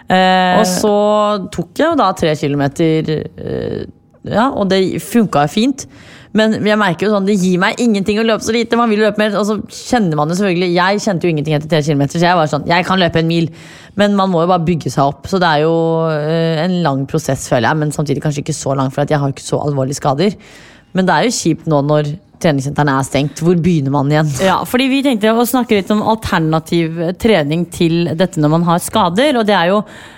Eh, 0.08 0.54
Og 0.60 0.64
så 0.64 1.50
tok 1.52 1.74
jeg 1.76 1.90
jo 1.90 1.96
da 2.00 2.12
tre 2.16 2.34
kilometer, 2.34 3.10
eh, 3.36 3.84
ja, 4.24 4.46
og 4.50 4.70
det 4.70 5.02
funka 5.04 5.44
fint. 5.50 5.84
Men 6.38 6.56
jeg 6.62 6.78
merker 6.80 7.08
jo 7.08 7.12
sånn, 7.14 7.26
det 7.28 7.36
gir 7.40 7.58
meg 7.62 7.80
ingenting 7.82 8.20
å 8.20 8.26
løpe 8.26 8.46
så 8.46 8.54
lite. 8.54 8.78
Man 8.78 8.92
vil 8.92 9.02
løpe 9.02 9.20
mer, 9.20 9.34
og 9.40 9.46
så 9.48 9.58
kjenner 9.66 10.18
man 10.18 10.30
jo 10.30 10.38
selvfølgelig 10.38 10.70
Jeg 10.76 11.02
kjente 11.04 11.26
jo 11.26 11.32
ingenting 11.34 11.56
etter 11.58 11.72
tre 11.72 11.82
kilometer, 11.86 12.20
så 12.20 12.28
jeg 12.28 12.38
var 12.38 12.52
sånn, 12.52 12.68
jeg 12.70 12.86
kan 12.88 13.02
løpe 13.02 13.22
en 13.22 13.30
mil. 13.30 13.50
Men 13.98 14.14
man 14.18 14.30
må 14.30 14.44
jo 14.44 14.52
bare 14.52 14.66
bygge 14.66 14.92
seg 14.94 15.10
opp. 15.10 15.26
Så 15.30 15.40
det 15.42 15.50
er 15.50 15.64
jo 15.66 15.74
eh, 16.12 16.62
en 16.62 16.78
lang 16.84 17.04
prosess, 17.10 17.48
føler 17.50 17.70
jeg. 17.70 17.80
Men 17.82 17.94
samtidig 17.94 18.22
kanskje 18.24 18.44
ikke 18.44 18.56
så 18.56 18.76
lang, 18.78 18.92
for 18.94 19.08
jeg 19.08 19.20
har 19.20 19.34
ikke 19.34 19.44
så 19.44 19.60
alvorlige 19.64 19.98
skader. 19.98 20.38
Men 20.96 21.08
det 21.08 21.14
er 21.14 21.26
jo 21.26 21.36
kjipt 21.36 21.68
nå 21.70 21.82
når 21.88 22.12
treningssentrene 22.42 22.94
er 22.98 23.06
stengt. 23.06 23.42
Hvor 23.42 23.58
begynner 23.58 23.94
man 23.94 24.12
igjen? 24.12 24.30
Ja, 24.46 24.60
fordi 24.68 24.88
Vi 24.92 25.02
tenkte 25.06 25.34
å 25.34 25.46
snakke 25.48 25.78
litt 25.78 25.90
om 25.94 26.04
alternativ 26.06 27.00
trening 27.20 27.66
til 27.74 28.12
dette 28.14 28.40
når 28.40 28.54
man 28.54 28.68
har 28.68 28.78
skader. 28.82 29.40
og 29.40 29.46
det 29.48 29.56
er 29.58 29.72
jo 29.72 29.82
eh, 29.82 30.17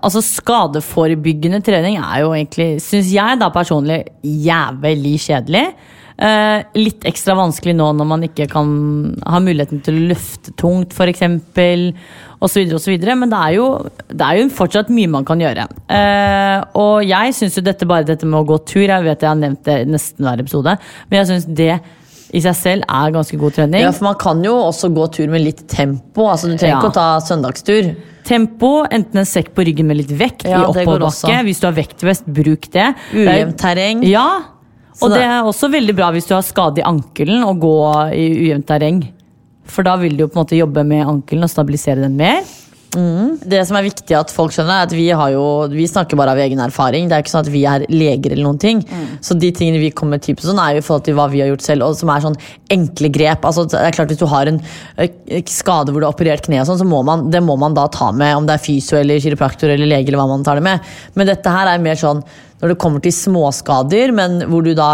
Altså 0.00 0.22
Skadeforebyggende 0.24 1.60
trening 1.64 1.98
er 2.00 2.24
jo 2.24 2.32
egentlig, 2.34 2.78
syns 2.82 3.12
jeg 3.12 3.38
da 3.40 3.50
personlig, 3.54 4.02
jævlig 4.24 5.16
kjedelig. 5.22 5.64
Eh, 6.18 6.64
litt 6.74 7.04
ekstra 7.06 7.36
vanskelig 7.38 7.76
nå 7.78 7.92
når 7.94 8.06
man 8.10 8.24
ikke 8.26 8.48
kan 8.50 8.70
ha 9.22 9.38
muligheten 9.38 9.84
til 9.86 10.00
å 10.00 10.06
løfte 10.10 10.50
tungt, 10.58 10.96
f.eks. 10.96 11.22
osv. 12.42 12.72
osv. 12.74 12.96
Men 13.06 13.30
det 13.30 13.38
er, 13.38 13.52
jo, 13.54 13.68
det 14.10 14.26
er 14.26 14.40
jo 14.40 14.48
fortsatt 14.56 14.90
mye 14.94 15.12
man 15.12 15.28
kan 15.28 15.44
gjøre. 15.44 15.68
Eh, 15.94 16.56
og 16.80 17.06
jeg 17.06 17.36
syns 17.38 17.60
jo 17.60 17.64
dette 17.68 17.86
bare 17.86 18.08
dette 18.08 18.26
med 18.26 18.40
å 18.40 18.48
gå 18.48 18.58
tur, 18.66 18.88
jeg 18.88 19.06
vet 19.06 19.22
jeg 19.22 19.30
har 19.30 19.38
nevnt 19.38 19.62
det 19.68 19.78
i 19.84 19.88
nesten 19.92 20.26
hver 20.26 20.42
episode, 20.42 20.74
men 21.06 21.20
jeg 21.20 21.30
syns 21.30 21.48
det 21.60 21.72
i 22.36 22.40
seg 22.44 22.54
selv 22.58 22.82
er 22.88 23.12
ganske 23.14 23.38
god 23.40 23.54
trening. 23.56 23.80
Ja, 23.80 23.90
for 23.96 24.04
Man 24.04 24.14
kan 24.20 24.42
jo 24.44 24.52
også 24.68 24.90
gå 24.94 25.06
tur 25.14 25.28
med 25.32 25.40
litt 25.40 25.62
tempo. 25.68 26.26
altså 26.28 26.50
Du 26.50 26.56
trenger 26.58 26.74
Ja. 26.74 26.80
ikke 26.80 26.90
å 26.90 26.98
ta 26.98 27.18
søndagstur. 27.24 27.96
Tempo, 28.24 28.84
enten 28.90 29.16
en 29.22 29.24
sekk 29.24 29.54
på 29.54 29.64
ryggen 29.64 29.86
med 29.86 29.96
litt 29.96 30.10
vekt 30.12 30.44
Ja, 30.44 30.60
i 30.60 30.66
oppoverbakke. 30.68 31.38
Hvis 31.46 31.60
du 31.60 31.66
har 31.66 31.72
vektvest, 31.78 32.26
bruk 32.26 32.70
det. 32.70 32.94
Ujevnt 33.14 33.56
terreng. 33.56 34.02
Ja, 34.04 34.42
og 35.00 35.10
det 35.14 35.22
er 35.22 35.42
også 35.46 35.70
veldig 35.72 35.94
bra 35.96 36.10
hvis 36.12 36.26
du 36.28 36.34
har 36.34 36.42
skade 36.42 36.78
i 36.78 36.82
ankelen 36.82 37.42
å 37.46 37.54
gå 37.58 38.12
i 38.12 38.26
ujevnt 38.50 38.66
terreng. 38.66 39.08
For 39.64 39.82
da 39.84 39.96
vil 39.96 40.16
du 40.16 40.24
jo 40.24 40.28
på 40.28 40.36
en 40.36 40.44
måte 40.44 40.58
jobbe 40.58 40.84
med 40.84 41.06
ankelen 41.06 41.44
og 41.44 41.50
stabilisere 41.50 42.00
den 42.02 42.16
mer. 42.16 42.42
Det 43.48 43.60
som 43.68 43.78
er 43.78 43.86
viktig 43.86 44.16
at 44.16 44.32
folk 44.34 44.52
skjønner, 44.54 44.80
er 44.80 44.88
at 44.88 44.94
vi, 44.96 45.06
har 45.14 45.32
jo, 45.34 45.44
vi 45.72 45.86
snakker 45.88 46.18
bare 46.18 46.34
av 46.34 46.40
egen 46.42 46.60
erfaring. 46.64 47.08
Det 47.08 47.16
er 47.16 47.24
ikke 47.24 47.32
sånn 47.34 47.46
at 47.46 47.52
vi 47.52 47.62
er 47.68 47.84
leger 47.92 48.34
eller 48.34 48.46
noen 48.46 48.60
ting. 48.62 48.82
Så 49.24 49.36
de 49.38 49.50
tingene 49.54 49.80
vi 49.82 49.90
kommer 49.94 50.18
med 50.18 50.26
tips 50.26 50.48
sånn, 50.48 50.60
er 50.62 50.76
jo 50.76 50.82
i 50.82 50.86
forhold 50.86 51.06
til 51.08 51.18
hva 51.18 51.28
vi 51.32 51.42
har 51.44 51.50
gjort 51.52 51.66
selv, 51.66 51.86
og 51.88 51.98
som 51.98 52.12
er 52.14 52.24
sånn 52.24 52.38
enkle 52.74 53.12
grep. 53.14 53.46
Altså, 53.48 53.66
det 53.68 53.80
er 53.82 53.96
klart 53.96 54.12
Hvis 54.12 54.22
du 54.22 54.28
har 54.30 54.48
en 54.48 54.60
eh, 54.96 55.42
skade 55.50 55.92
hvor 55.92 56.00
du 56.00 56.08
har 56.08 56.14
operert 56.14 56.46
kne, 56.46 56.64
sånn, 56.66 56.80
så 56.80 56.88
må 56.88 57.02
man, 57.06 57.28
det 57.32 57.42
må 57.44 57.58
man 57.60 57.76
da 57.76 57.86
ta 57.92 58.10
med, 58.12 58.34
om 58.38 58.48
det 58.48 58.56
er 58.56 58.64
fysio 58.64 58.98
eller 59.00 59.20
kiropraktor 59.22 59.74
eller 59.74 59.88
lege, 59.88 60.08
eller 60.08 60.22
hva 60.22 60.30
man 60.32 60.46
tar 60.46 60.58
det 60.58 60.66
med. 60.66 60.90
Men 61.14 61.30
dette 61.30 61.52
her 61.52 61.70
er 61.70 61.84
mer 61.84 61.98
sånn 62.00 62.24
når 62.58 62.72
det 62.72 62.80
kommer 62.82 63.02
til 63.04 63.14
småskader, 63.14 64.10
men 64.16 64.42
hvor 64.50 64.64
du 64.66 64.74
da 64.78 64.92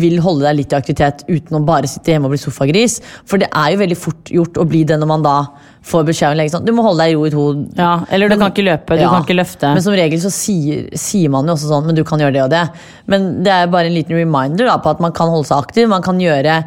vil 0.00 0.16
holde 0.24 0.46
deg 0.46 0.58
litt 0.60 0.72
i 0.72 0.78
aktivitet 0.78 1.24
uten 1.28 1.58
å 1.58 1.64
bare 1.66 1.88
sitte 1.90 2.14
hjemme 2.14 2.30
og 2.30 2.34
bli 2.34 2.40
sofagris. 2.40 3.00
For 3.28 3.40
det 3.42 3.50
er 3.52 3.74
jo 3.74 3.82
veldig 3.82 3.98
fort 4.00 4.32
gjort 4.32 4.60
å 4.60 4.66
bli 4.68 4.84
det 4.88 4.96
når 5.00 5.10
man 5.10 5.26
da 5.26 5.36
får 5.84 6.04
beskjed 6.08 6.30
om 6.32 6.38
liksom, 6.40 6.64
Du 6.64 6.72
må 6.72 6.82
holde 6.82 7.04
deg 7.04 7.12
i 7.12 7.16
ro 7.18 7.26
i 7.28 7.30
to 7.34 7.42
Ja, 7.76 7.90
eller 8.10 8.28
du 8.28 8.36
Men- 8.36 8.46
kan 8.46 8.52
ikke 8.54 8.64
løpe, 8.70 8.96
du 8.96 9.02
Ja. 9.02 9.10
kan 9.10 9.22
ikke 9.26 9.36
løfte. 9.36 9.74
Men 9.74 9.82
som 9.82 9.92
regel 9.92 10.18
så 10.18 10.30
sier, 10.32 10.88
sier 10.96 11.28
man 11.30 11.46
jo 11.46 11.52
også 11.54 11.68
sånn, 11.68 11.84
men 11.86 11.94
du 11.94 12.04
kan 12.04 12.18
gjøre 12.18 12.32
det 12.32 12.42
og 12.42 12.50
det. 12.50 12.70
Men 13.06 13.42
det 13.44 13.52
er 13.52 13.66
bare 13.66 13.86
en 13.86 13.94
liten 13.94 14.16
reminder 14.16 14.66
da, 14.66 14.78
på 14.78 14.90
at 14.90 15.00
man 15.00 15.12
kan 15.12 15.28
holde 15.28 15.44
seg 15.46 15.58
aktiv. 15.62 15.88
Man 15.88 16.02
kan 16.02 16.18
gjøre 16.18 16.64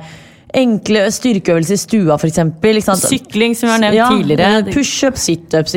enkle 0.57 1.01
styrkeøvelser 1.11 1.73
i 1.73 1.77
stua, 1.77 2.15
f.eks. 2.15 2.37
Sykling, 3.03 3.53
som 3.53 3.67
vi 3.67 3.73
har 3.73 3.81
nevnt 3.83 4.23
tidligere. 4.23 4.63
Pushups, 4.71 5.25
situps. 5.27 5.73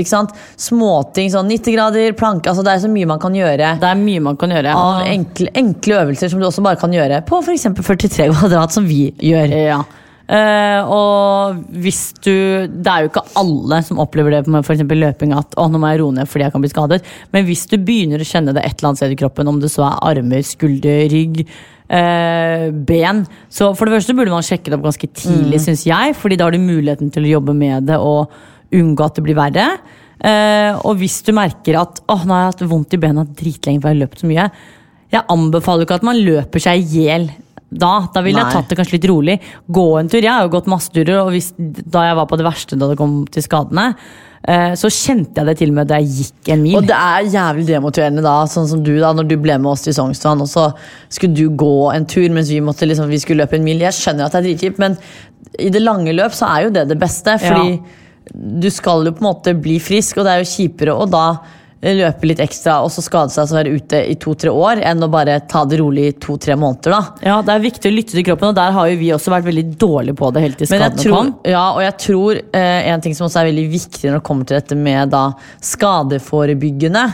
Småting. 0.56 1.28
Sånn 1.32 1.48
90 1.50 1.74
grader, 1.74 2.12
planke. 2.12 2.46
Altså, 2.46 2.62
det 2.62 2.74
er 2.76 2.84
så 2.86 2.90
mye 2.92 3.06
man 3.06 3.18
kan 3.18 3.32
gjøre. 3.34 3.80
Det 3.80 3.88
er 3.90 3.98
mye 3.98 4.20
man 4.22 4.36
kan 4.36 4.50
gjøre. 4.50 4.72
Av 4.74 5.02
enkle, 5.06 5.48
enkle 5.54 5.98
øvelser 6.04 6.30
som 6.30 6.38
du 6.40 6.46
også 6.46 6.62
bare 6.62 6.76
kan 6.80 6.92
gjøre 6.92 7.24
på 7.26 7.42
f.eks. 7.42 7.66
43 7.74 8.28
kvadrat, 8.30 8.70
som 8.72 8.86
vi 8.86 9.10
gjør. 9.18 9.48
Ja. 9.66 9.82
Eh, 10.30 10.80
og 10.86 11.56
hvis 11.82 12.12
du 12.22 12.30
Det 12.70 12.86
er 12.86 13.02
jo 13.02 13.08
ikke 13.10 13.24
alle 13.40 13.80
som 13.82 13.98
opplever 13.98 14.36
det 14.36 14.44
med 14.46 14.62
for 14.62 14.76
eksempel 14.76 15.00
løping 15.02 15.32
at 15.34 15.56
å, 15.58 15.64
nå 15.66 15.80
må 15.82 15.90
jeg 15.90 15.98
roe 16.04 16.14
ned 16.14 16.30
fordi 16.30 16.46
jeg 16.46 16.54
kan 16.54 16.62
bli 16.62 16.70
skadet. 16.70 17.00
Men 17.34 17.48
hvis 17.48 17.64
du 17.66 17.74
begynner 17.82 18.22
å 18.22 18.28
kjenne 18.28 18.54
det 18.54 18.62
et 18.62 18.76
eller 18.76 18.92
annet 18.92 19.02
sted 19.02 19.16
i 19.16 19.18
kroppen, 19.18 19.50
om 19.50 19.58
det 19.58 19.72
så 19.72 19.88
er 19.88 19.98
armer, 20.12 20.44
skulder, 20.46 21.02
rygg, 21.10 21.42
uh, 21.90 22.70
ben 22.70 23.24
Så 23.50 23.72
for 23.74 23.90
det 23.90 23.96
første 23.98 24.14
burde 24.14 24.30
man 24.30 24.46
sjekke 24.46 24.70
det 24.70 24.78
opp 24.78 24.86
ganske 24.86 25.10
tidlig, 25.10 25.58
Mm. 25.58 25.66
syns 25.66 25.84
jeg. 25.88 26.14
Fordi 26.14 26.38
da 26.38 26.46
har 26.46 26.54
du 26.54 26.62
muligheten 26.62 27.10
til 27.10 27.26
å 27.26 27.34
jobbe 27.40 27.56
med 27.56 27.90
det 27.90 27.98
og 27.98 28.30
unngå 28.70 29.04
at 29.04 29.18
det 29.18 29.24
blir 29.26 29.34
verre. 29.34 29.66
Uh, 30.22 30.78
og 30.86 30.98
hvis 31.00 31.24
du 31.26 31.32
merker 31.32 31.80
at 31.80 31.98
åh, 32.06 32.22
nå 32.22 32.36
har 32.36 32.44
jeg 32.44 32.52
hatt 32.54 32.68
vondt 32.70 32.94
i 32.94 33.02
bena 33.02 33.24
dritlenge 33.24 33.80
for 33.80 33.90
jeg 33.90 33.98
har 33.98 34.06
løpt 34.06 34.22
så 34.22 34.30
mye. 34.30 34.50
Jeg 35.10 35.26
anbefaler 35.26 35.88
ikke 35.88 35.98
at 35.98 36.06
man 36.06 36.22
løper 36.22 36.60
seg 36.62 36.78
i 36.78 37.00
hjel 37.02 37.30
da. 37.70 37.92
Da 38.12 38.22
ville 38.24 38.42
jeg 38.42 38.54
tatt 38.54 38.72
det 38.72 38.78
kanskje 38.80 38.98
litt 38.98 39.06
rolig. 39.10 39.36
Gå 39.70 39.86
en 40.00 40.10
tur. 40.10 40.20
Jeg 40.22 40.32
har 40.32 40.46
jo 40.46 40.52
gått 40.56 40.70
masse 40.70 40.90
turer, 40.94 41.20
og 41.22 41.30
hvis, 41.34 41.52
da 41.58 42.08
jeg 42.08 42.18
var 42.18 42.28
på 42.30 42.40
det 42.40 42.46
verste 42.48 42.78
da 42.78 42.90
det 42.90 42.98
kom 42.98 43.22
til 43.30 43.44
skadene, 43.46 43.86
eh, 44.42 44.74
så 44.78 44.90
kjente 44.90 45.40
jeg 45.40 45.50
det 45.50 45.56
til 45.60 45.72
og 45.72 45.78
med 45.78 45.90
da 45.90 46.00
jeg 46.00 46.10
gikk 46.16 46.52
en 46.56 46.64
mil. 46.64 46.80
Og 46.80 46.88
det 46.90 46.98
er 46.98 47.30
jævlig 47.36 47.68
demotiverende 47.70 48.26
da, 48.26 48.34
sånn 48.50 48.68
som 48.70 48.82
du 48.86 48.92
da, 48.98 49.12
når 49.16 49.30
du 49.30 49.36
ble 49.40 49.58
med 49.62 49.72
oss 49.72 49.86
til 49.86 49.96
Sognsvann, 49.96 50.42
og 50.42 50.50
så 50.50 50.70
skulle 51.08 51.38
du 51.38 51.46
gå 51.54 51.74
en 51.94 52.08
tur 52.10 52.28
mens 52.34 52.50
vi, 52.52 52.60
måtte, 52.64 52.88
liksom, 52.90 53.10
vi 53.12 53.22
skulle 53.22 53.44
løpe 53.44 53.58
en 53.60 53.66
mil. 53.66 53.82
Jeg 53.86 53.98
skjønner 53.98 54.26
at 54.26 54.36
det 54.36 54.42
er 54.42 54.48
dritkjipt, 54.50 54.82
men 54.82 54.98
i 55.60 55.70
det 55.72 55.82
lange 55.82 56.14
løp 56.14 56.34
så 56.36 56.50
er 56.50 56.66
jo 56.66 56.74
det 56.74 56.88
det 56.90 56.98
beste. 57.00 57.38
Fordi 57.42 57.80
du 58.30 58.68
skal 58.70 59.06
jo 59.06 59.14
på 59.14 59.24
en 59.24 59.30
måte 59.30 59.54
bli 59.58 59.78
frisk, 59.82 60.20
og 60.20 60.26
det 60.26 60.34
er 60.34 60.44
jo 60.44 60.52
kjipere 60.52 60.94
å 60.94 61.06
da 61.10 61.24
løpe 61.80 62.28
litt 62.28 62.40
ekstra 62.44 62.74
og 62.84 62.90
så 62.92 63.00
skade 63.00 63.32
seg 63.32 63.48
og 63.48 63.56
være 63.56 63.72
ute 63.72 64.00
i 64.12 64.14
to-tre 64.20 64.50
år, 64.52 64.82
enn 64.84 65.00
å 65.00 65.08
bare 65.08 65.38
ta 65.48 65.62
det 65.64 65.78
rolig 65.80 66.02
i 66.10 66.12
to-tre 66.20 66.52
måneder. 66.60 66.92
da. 66.92 67.00
Ja, 67.24 67.38
Det 67.42 67.54
er 67.54 67.62
viktig 67.64 67.88
å 67.88 67.94
lytte 67.96 68.12
til 68.12 68.24
kroppen, 68.24 68.48
og 68.52 68.54
der 68.58 68.70
har 68.76 68.88
jo 68.90 68.98
vi 69.00 69.08
også 69.16 69.32
vært 69.32 69.48
veldig 69.48 69.64
dårlige 69.80 70.16
på 70.20 70.32
det 70.34 70.42
helt 70.44 70.58
til 70.60 70.68
Men 70.70 70.80
skadene 70.82 71.02
tror, 71.02 71.16
kom. 71.16 71.34
ja, 71.48 71.64
og 71.72 71.80
jeg 71.80 71.96
tror 72.04 72.40
eh, 72.52 72.92
en 72.92 73.00
ting 73.00 73.14
som 73.16 73.26
også 73.26 73.40
er 73.40 73.48
veldig 73.52 73.66
viktig 73.72 74.10
når 74.10 74.18
det 74.20 74.26
kommer 74.28 74.44
til 74.44 74.60
dette 74.60 74.76
med 74.76 75.10
da, 75.10 75.24
skadeforebyggende, 75.60 77.04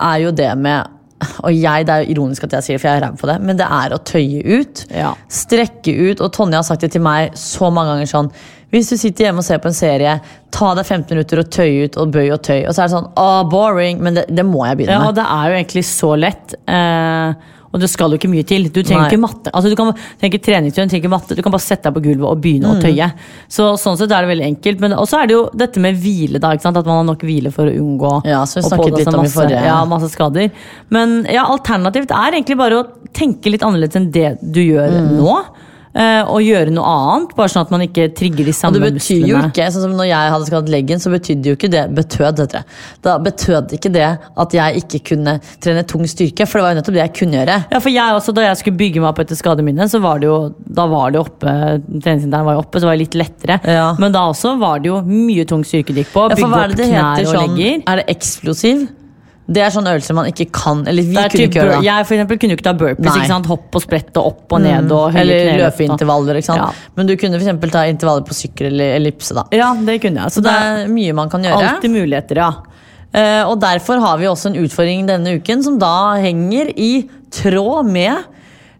er 0.00 0.18
jo 0.24 0.30
det 0.36 0.52
med 0.58 0.92
og 1.16 1.48
jeg, 1.48 1.86
Det 1.86 1.92
er 1.94 2.02
jo 2.04 2.10
ironisk 2.12 2.44
at 2.44 2.52
jeg 2.58 2.62
sier 2.62 2.76
det, 2.76 2.80
for 2.82 2.88
jeg 2.90 2.98
er 3.00 3.04
ræv 3.06 3.14
på 3.16 3.26
det, 3.30 3.36
men 3.40 3.56
det 3.56 3.64
er 3.64 3.94
å 3.96 3.98
tøye 4.04 4.42
ut. 4.60 4.82
Ja. 4.92 5.14
Strekke 5.32 5.94
ut. 6.10 6.20
Og 6.20 6.28
Tonje 6.36 6.58
har 6.60 6.66
sagt 6.66 6.84
det 6.84 6.90
til 6.92 7.00
meg 7.00 7.32
så 7.40 7.70
mange 7.72 7.94
ganger 7.94 8.10
sånn 8.10 8.28
Hvis 8.74 8.88
du 8.90 8.96
sitter 8.98 9.28
hjemme 9.28 9.38
og 9.38 9.46
ser 9.46 9.58
på 9.62 9.70
en 9.70 9.76
serie, 9.78 10.16
ta 10.50 10.72
deg 10.74 10.84
15 10.88 11.14
minutter 11.14 11.38
og 11.44 11.50
tøy 11.54 11.84
ut 11.86 11.96
og 12.02 12.10
bøy 12.12 12.30
og 12.34 12.40
tøy. 12.42 12.64
Og 12.66 12.74
så 12.74 12.82
er 12.82 12.88
det 12.88 12.96
sånn 12.96 13.10
ah, 13.16 13.42
boring, 13.48 14.00
men 14.02 14.14
det, 14.18 14.24
det 14.34 14.44
må 14.44 14.64
jeg 14.66 14.80
begynne 14.80 14.96
med. 14.98 15.04
Ja, 15.04 15.10
og 15.12 15.14
det 15.20 15.26
er 15.36 15.52
jo 15.52 15.58
egentlig 15.60 15.84
så 15.86 16.10
lett. 16.18 16.56
Eh, 16.66 17.52
og 17.76 17.80
det 17.82 17.90
skal 17.92 18.10
jo 18.14 18.16
ikke 18.16 18.30
mye 18.32 18.44
til. 18.48 18.66
Du 18.72 18.78
trenger 18.80 19.02
Nei. 19.04 19.10
ikke 19.12 19.20
matte. 19.20 19.50
Altså, 19.52 19.68
du 19.68 19.76
kan 19.76 19.90
tenke 20.22 20.38
treningstøy, 20.40 20.86
du. 20.88 21.34
Du 21.36 21.42
kan 21.44 21.52
bare 21.52 21.60
sette 21.62 21.90
deg 21.90 21.96
på 21.98 22.02
gulvet 22.06 22.24
og 22.30 22.40
begynne 22.40 22.70
Mm. 22.72 22.78
å 22.78 22.82
tøye. 22.82 23.08
Så 23.52 23.66
Sånn 23.78 23.98
sett 24.00 24.10
er 24.16 24.24
det 24.24 24.30
veldig 24.32 24.46
enkelt. 24.46 24.80
Men 24.80 24.92
også 24.96 25.20
er 25.22 25.26
det 25.26 25.34
jo 25.36 25.42
dette 25.54 25.78
med 25.84 25.94
hvile, 26.00 26.40
da. 26.40 26.50
At 26.56 26.64
man 26.64 26.74
har 26.86 27.04
nok 27.04 27.20
hvile 27.26 27.52
for 27.52 27.66
å 27.68 27.74
unngå 27.76 28.24
Ja, 28.24 28.42
så 28.48 28.62
vi 28.62 28.68
snakket 28.70 28.96
litt 28.98 29.08
om 29.12 29.20
i 29.20 29.22
masse, 29.26 29.34
forrige. 29.36 29.62
ja, 29.66 29.84
masse 29.84 30.08
skader. 30.10 30.50
Men 30.90 31.26
ja, 31.28 31.44
alternativt 31.44 32.10
er 32.10 32.32
egentlig 32.40 32.56
bare 32.56 32.80
å 32.82 32.86
tenke 33.12 33.50
litt 33.52 33.62
annerledes 33.62 33.94
enn 33.96 34.10
det 34.10 34.38
du 34.42 34.60
gjør 34.62 34.90
Mm. 34.90 35.16
nå. 35.20 35.36
Eh, 35.96 36.22
og 36.28 36.44
gjøre 36.44 36.72
noe 36.74 36.92
annet, 36.92 37.34
bare 37.38 37.52
sånn 37.52 37.64
at 37.64 37.72
man 37.74 37.84
ikke 37.86 38.08
trigger 38.16 38.46
de 38.46 38.52
Og 38.52 38.58
samme 38.58 38.80
det 38.80 38.92
betyr 38.96 39.24
jo 39.30 39.40
ikke, 39.40 39.68
sånn 39.74 39.86
som 39.86 39.94
når 39.98 40.08
jeg 40.10 40.32
hadde 40.34 40.48
skadet 40.50 40.72
leggen, 40.74 41.02
så 41.02 41.12
betydde 41.12 41.50
jo 41.50 41.56
ikke 41.58 41.70
det 41.72 41.84
betød, 41.96 42.42
heter 42.44 42.52
det. 42.58 42.62
Da 43.06 43.16
betød 43.22 43.74
ikke 43.76 43.92
det 43.94 44.08
at 44.44 44.56
jeg 44.58 44.82
ikke 44.82 45.02
kunne 45.12 45.38
trene 45.64 45.86
tung 45.88 46.04
styrke, 46.10 46.46
for 46.46 46.60
det 46.60 46.66
var 46.66 46.74
jo 46.74 46.80
nettopp 46.80 46.98
det 46.98 47.02
jeg 47.04 47.14
kunne 47.20 47.40
gjøre. 47.40 47.56
Ja, 47.72 47.80
for 47.80 47.94
jeg 47.94 48.20
også, 48.20 48.34
Da 48.36 48.44
jeg 48.44 48.60
skulle 48.60 48.76
bygge 48.76 49.00
meg 49.00 49.08
opp 49.10 49.22
etter 49.24 49.38
skadet 49.38 49.64
mine, 49.64 49.88
så 49.88 50.00
var 50.04 50.20
det 50.20 50.28
jo, 50.28 50.36
da 50.60 50.84
var 50.90 51.14
det 51.14 51.22
oppe, 51.22 51.54
treningssenteren 51.88 52.44
var 52.44 52.58
jo 52.58 52.64
oppe, 52.66 52.82
så 52.82 52.90
var 52.90 52.98
det 52.98 53.06
litt 53.06 53.16
lettere. 53.16 53.58
Ja. 53.64 53.88
Men 54.02 54.12
da 54.12 54.26
også 54.28 54.58
var 54.60 54.84
det 54.84 54.92
jo 54.92 55.00
mye 55.06 55.46
tung 55.48 55.64
styrke 55.64 55.96
det 55.96 56.04
gikk 56.04 56.12
på. 56.12 56.26
Ja, 56.28 56.36
Bygge 56.36 56.52
er 56.60 56.68
opp 56.68 56.78
knær 56.82 57.16
heter 57.16 57.26
og 57.26 57.32
sånn? 57.32 57.56
legger. 57.56 57.82
Er 57.86 58.02
det 58.02 58.08
eksplosiv? 58.12 58.86
Det 59.46 59.62
er 59.62 59.70
sånne 59.70 59.92
øvelser 59.94 60.16
man 60.18 60.26
ikke 60.26 60.48
kan 60.50 60.80
Eller 60.90 61.06
vi 61.06 61.14
kunne 61.14 61.44
ikke 61.46 61.60
gjøre 61.60 61.76
det. 61.76 61.86
Jeg 61.86 62.06
for 62.08 62.16
eksempel 62.16 62.38
kunne 62.42 62.56
ikke 62.56 62.66
ta 62.66 62.72
burpees. 62.74 63.34
Hopp 63.46 63.78
og 63.78 63.84
sprett 63.84 64.18
og 64.18 64.30
opp 64.32 64.54
og 64.56 64.62
ned 64.64 64.90
og 64.90 65.12
høye 65.14 65.22
Eller 65.22 65.60
løpeintervaller. 65.62 66.40
Ja. 66.42 66.70
Men 66.98 67.06
du 67.06 67.14
kunne 67.20 67.38
for 67.38 67.74
ta 67.74 67.84
intervaller 67.86 68.26
på 68.26 68.34
sykkel 68.34 68.72
eller 68.72 68.96
ellipse. 68.96 69.36
da 69.36 69.46
Ja, 69.54 69.72
det 69.74 70.00
kunne 70.02 70.24
jeg. 70.24 70.34
Så 70.34 70.42
det 70.42 70.50
er 70.50 70.88
mye 70.90 71.14
man 71.14 71.30
kan 71.30 71.46
gjøre. 71.46 71.76
alltid 71.76 71.94
muligheter, 71.94 72.42
ja. 72.42 72.52
Eh, 73.16 73.42
og 73.46 73.60
derfor 73.62 74.02
har 74.02 74.18
vi 74.18 74.26
også 74.26 74.50
en 74.50 74.58
utfordring 74.64 75.06
denne 75.08 75.36
uken 75.38 75.62
som 75.62 75.78
da 75.78 76.16
henger 76.20 76.72
i 76.76 77.08
tråd 77.32 77.86
med 77.88 78.26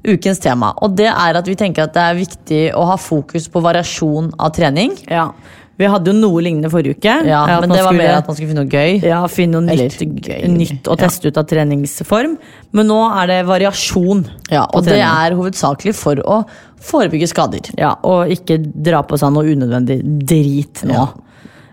ukens 0.06 0.40
tema. 0.42 0.72
Og 0.82 0.96
det 0.98 1.08
er 1.10 1.38
at 1.38 1.46
vi 1.48 1.54
tenker 1.58 1.86
at 1.86 1.94
det 1.94 2.02
er 2.02 2.18
viktig 2.18 2.64
å 2.76 2.84
ha 2.90 2.98
fokus 3.00 3.48
på 3.48 3.62
variasjon 3.64 4.32
av 4.38 4.52
trening. 4.56 4.98
ja. 5.08 5.30
Vi 5.76 5.84
hadde 5.92 6.08
jo 6.08 6.16
noe 6.16 6.40
lignende 6.40 6.70
forrige 6.72 6.96
uke. 6.96 7.14
Ja, 7.28 7.42
Men 7.60 7.68
det 7.68 7.82
var 7.82 7.92
skulle- 7.92 7.98
mer 7.98 8.14
at 8.16 8.26
man 8.26 8.36
skulle 8.36 8.48
finne 8.48 8.64
noe 8.64 8.72
gøy. 8.72 9.02
Ja, 9.04 9.18
finne 9.28 9.60
noe 9.60 9.72
Eller 9.74 9.90
nytt, 9.90 10.22
gøy. 10.24 10.46
nytt 10.48 10.88
å 10.88 10.96
teste 10.96 11.28
ut 11.28 11.36
av 11.36 11.44
treningsform. 11.46 12.38
Men 12.72 12.86
nå 12.88 12.96
er 13.22 13.26
det 13.26 13.46
variasjon. 13.46 14.24
Ja, 14.50 14.64
og 14.72 14.84
det 14.84 15.00
er 15.02 15.36
hovedsakelig 15.36 15.94
for 15.94 16.16
å 16.16 16.46
forebygge 16.80 17.28
skader. 17.28 17.60
Ja, 17.76 17.94
Og 18.02 18.28
ikke 18.32 18.56
dra 18.62 19.02
på 19.02 19.18
seg 19.18 19.32
noe 19.32 19.44
unødvendig 19.44 20.00
drit 20.26 20.82
nå. 20.84 20.94
Ja. 20.94 21.06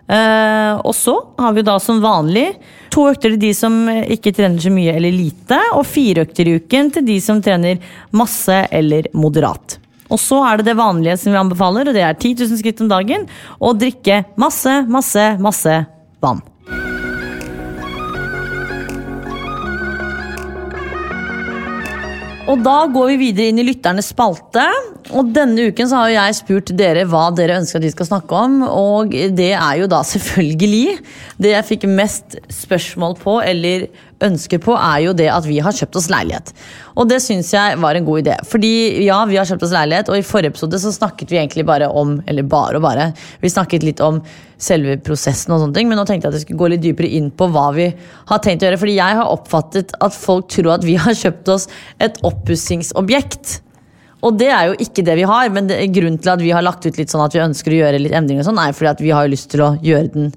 Uh, 0.03 0.81
og 0.83 0.91
så 0.93 1.13
har 1.39 1.53
vi 1.53 1.61
da 1.63 1.77
som 1.79 2.01
vanlig 2.03 2.57
to 2.91 3.05
økter 3.07 3.31
til 3.31 3.37
de 3.39 3.53
som 3.53 3.87
ikke 3.87 4.33
trener 4.35 4.59
så 4.59 4.69
mye 4.69 4.93
eller 4.97 5.11
lite, 5.15 5.57
og 5.73 5.85
fire 5.87 6.25
økter 6.27 6.45
i 6.51 6.57
uken 6.59 6.91
til 6.91 7.05
de 7.07 7.15
som 7.23 7.41
trener 7.41 7.79
masse 8.11 8.67
eller 8.69 9.07
moderat. 9.15 9.77
Og 10.13 10.21
så 10.21 10.43
er 10.45 10.61
det 10.61 10.69
det 10.69 10.77
vanlige 10.77 11.17
som 11.19 11.33
vi 11.33 11.41
anbefaler, 11.41 11.89
og 11.89 11.97
det 11.97 12.05
er 12.05 12.13
10 12.13 12.45
000 12.45 12.61
skritt 12.61 12.81
om 12.85 12.91
dagen, 12.91 13.27
og 13.57 13.79
drikke 13.81 14.23
masse, 14.37 14.81
masse, 14.85 15.29
masse 15.41 15.77
vann. 16.23 16.43
Og 22.43 22.59
da 22.59 22.83
går 22.91 23.13
vi 23.13 23.29
videre 23.29 23.49
inn 23.49 23.61
i 23.61 23.65
lytternes 23.65 24.09
spalte. 24.11 24.63
Og 25.15 25.29
denne 25.35 25.69
uken 25.71 25.87
så 25.89 26.01
har 26.01 26.11
jeg 26.11 26.37
spurt 26.41 26.73
dere 26.75 27.05
hva 27.07 27.29
dere 27.35 27.55
ønsker 27.61 27.79
at 27.79 27.85
vi 27.87 27.91
skal 27.93 28.09
snakke 28.09 28.35
om. 28.35 28.57
Og 28.67 29.15
det 29.33 29.53
er 29.55 29.77
jo 29.79 29.87
da 29.91 30.01
selvfølgelig 30.05 30.97
Det 31.39 31.53
jeg 31.53 31.67
fikk 31.69 31.87
mest 31.87 32.37
spørsmål 32.51 33.15
på, 33.23 33.39
eller 33.41 33.87
ønsker 34.25 34.61
på, 34.63 34.75
er 34.77 35.03
jo 35.05 35.15
det 35.17 35.29
at 35.31 35.47
vi 35.47 35.59
har 35.63 35.75
kjøpt 35.75 35.97
oss 35.99 36.09
leilighet. 36.11 36.53
Og 36.99 37.09
det 37.09 37.19
syns 37.23 37.51
jeg 37.53 37.79
var 37.81 37.97
en 37.97 38.07
god 38.07 38.23
idé. 38.23 38.37
Fordi 38.47 38.71
ja, 39.05 39.19
vi 39.29 39.39
har 39.39 39.47
kjøpt 39.49 39.65
oss 39.67 39.75
leilighet, 39.75 40.11
og 40.11 40.19
i 40.19 40.25
forrige 40.25 40.53
episode 40.53 40.79
så 40.81 40.93
snakket 40.95 41.33
vi 41.33 41.39
egentlig 41.41 41.65
bare 41.67 41.89
om 41.89 42.15
Eller 42.27 42.45
bare 42.47 42.77
og 42.79 42.85
bare. 42.85 43.11
Vi 43.41 43.51
snakket 43.51 43.83
litt 43.83 44.01
om 44.03 44.21
selve 44.63 44.95
prosessen 45.03 45.51
og 45.53 45.59
sånne 45.59 45.75
ting, 45.75 45.89
men 45.89 45.99
nå 45.99 46.05
tenkte 46.07 46.27
jeg 46.27 46.33
at 46.33 46.39
jeg 46.39 46.45
skulle 46.47 46.61
gå 46.61 46.71
litt 46.71 46.83
dypere 46.85 47.09
inn 47.17 47.29
på 47.35 47.49
hva 47.51 47.67
vi 47.75 47.89
har 48.29 48.41
tenkt 48.43 48.63
å 48.63 48.69
gjøre. 48.69 48.79
Fordi 48.79 48.95
jeg 48.95 49.19
har 49.19 49.33
oppfattet 49.33 49.93
at 49.99 50.15
folk 50.15 50.49
tror 50.53 50.75
at 50.77 50.87
vi 50.87 50.95
har 50.99 51.17
kjøpt 51.17 51.53
oss 51.53 51.67
et 52.03 52.19
oppussingsobjekt. 52.23 53.59
Og 54.23 54.37
det 54.39 54.49
er 54.55 54.69
jo 54.69 54.79
ikke 54.79 55.03
det 55.03 55.17
vi 55.19 55.27
har, 55.27 55.49
men 55.51 55.67
grunnen 55.67 56.19
til 56.21 56.31
at 56.31 56.43
vi 56.43 56.53
har 56.55 56.63
lagt 56.63 56.85
ut 56.87 56.97
litt 56.99 57.11
sånn 57.11 57.25
at 57.25 57.33
vi 57.35 57.43
ønsker 57.43 57.73
å 57.73 57.79
gjøre 57.81 57.99
litt 57.99 58.15
endringer, 58.15 58.45
og 58.45 58.53
sånn, 58.53 58.61
er 58.61 58.75
fordi 58.77 58.93
at 58.93 59.03
vi 59.03 59.11
har 59.11 59.31
lyst 59.31 59.49
til 59.51 59.65
å 59.65 59.73
gjøre 59.83 60.13
den 60.13 60.29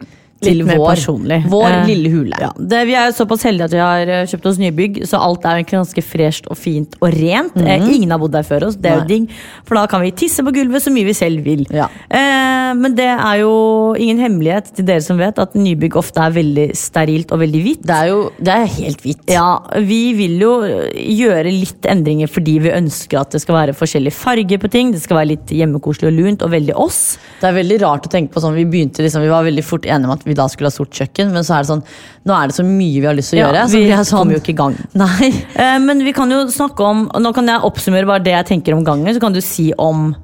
til 0.46 0.64
vår, 0.66 1.04
vår 1.50 1.66
Eh, 1.76 1.86
lille 1.90 2.12
hule. 2.12 2.38
Ja, 2.40 2.50
det, 2.56 2.82
vi 2.88 2.94
er 2.98 3.12
såpass 3.14 3.44
heldige 3.46 3.68
at 3.68 3.74
vi 3.74 3.82
har 3.82 4.12
eh, 4.12 4.24
kjøpt 4.30 4.48
oss 4.50 4.60
nybygg, 4.62 5.00
så 5.08 5.20
alt 5.22 5.44
er 5.44 5.60
egentlig 5.60 5.80
ganske 5.80 6.04
fresht 6.06 6.48
og 6.52 6.58
fint 6.60 6.96
og 7.00 7.10
rent. 7.14 7.56
Eh, 7.60 7.88
ingen 7.96 8.14
har 8.14 8.20
bodd 8.22 8.34
der 8.36 8.46
før 8.46 8.68
oss, 8.68 8.78
det 8.80 8.92
er 8.92 9.00
jo 9.02 9.08
digg, 9.10 9.30
for 9.66 9.78
da 9.78 9.86
kan 9.90 10.04
vi 10.04 10.12
tisse 10.16 10.44
på 10.46 10.54
gulvet 10.54 10.84
så 10.84 10.92
mye 10.94 11.08
vi 11.08 11.16
selv 11.16 11.46
vil. 11.46 11.66
Ja. 11.74 11.88
Eh, 12.08 12.72
men 12.78 12.96
det 12.98 13.08
er 13.12 13.40
jo 13.42 13.52
ingen 13.98 14.20
hemmelighet 14.22 14.72
til 14.76 14.88
dere 14.88 15.04
som 15.04 15.20
vet 15.20 15.38
at 15.42 15.56
nybygg 15.58 15.96
ofte 15.98 16.22
er 16.22 16.34
veldig 16.36 16.68
sterilt 16.78 17.32
og 17.34 17.42
veldig 17.42 17.62
hvitt. 17.64 17.84
Det 17.86 17.96
er 17.96 18.12
jo 18.12 18.20
det 18.38 18.54
er 18.54 18.70
helt 18.78 19.04
hvitt. 19.04 19.24
Ja, 19.30 19.48
Vi 19.86 20.00
vil 20.18 20.38
jo 20.42 20.52
gjøre 20.66 21.50
litt 21.52 21.86
endringer 21.88 22.30
fordi 22.30 22.58
vi 22.64 22.72
ønsker 22.74 23.20
at 23.20 23.34
det 23.34 23.42
skal 23.42 23.58
være 23.60 23.76
forskjellig 23.76 24.12
farge 24.14 24.58
på 24.62 24.70
ting. 24.72 24.92
Det 24.94 25.02
skal 25.02 25.20
være 25.20 25.32
litt 25.34 25.52
hjemmekoselig 25.54 26.10
og 26.10 26.16
lunt 26.16 26.44
og 26.46 26.52
veldig 26.54 26.76
oss. 26.86 27.00
Det 27.40 27.48
er 27.48 27.56
veldig 27.58 27.80
rart 27.84 28.08
å 28.08 28.12
tenke 28.12 28.32
på 28.34 28.42
sånn, 28.42 28.56
Vi 28.56 28.66
begynte 28.68 29.04
liksom, 29.04 29.24
vi 29.24 29.32
var 29.32 29.46
veldig 29.46 29.64
fort 29.66 29.86
enige 29.86 30.10
om 30.10 30.14
at 30.16 30.24
vi 30.26 30.35
da 30.36 30.46
skulle 30.52 30.68
ha 30.70 30.74
sort 30.76 30.92
kjøkken, 30.94 31.32
men 31.34 31.42
så 31.46 31.56
er 31.56 31.64
det 31.64 31.70
sånn, 31.72 31.82
nå 32.28 32.36
er 32.36 32.46
det 32.52 32.56
så 32.58 32.64
mye 32.66 33.00
vi 33.00 33.06
har 33.08 33.16
lyst 33.18 33.32
til 33.34 33.40
å 33.40 33.42
Ja, 33.42 33.48
gjøre. 33.52 33.64
så 33.72 33.80
vi 33.80 33.90
sånn, 33.96 34.18
kommer 34.20 34.36
jo 34.38 34.42
ikke 34.44 34.54
i 34.54 34.60
gang. 34.60 34.76
Nei. 35.02 35.32
Eh, 35.56 35.78
men 35.82 36.04
vi 36.06 36.12
kan 36.16 36.30
jo 36.30 36.44
snakke 36.52 36.84
om 36.86 37.06
Nå 37.22 37.32
kan 37.34 37.46
jeg 37.50 37.60
oppsummere 37.66 38.06
bare 38.08 38.22
det 38.24 38.32
jeg 38.36 38.46
tenker 38.54 38.76
om 38.76 38.84
gangen, 38.86 39.12
så 39.16 39.20
kan 39.20 39.32
du 39.34 39.40
si 39.44 39.72
om 39.78 40.14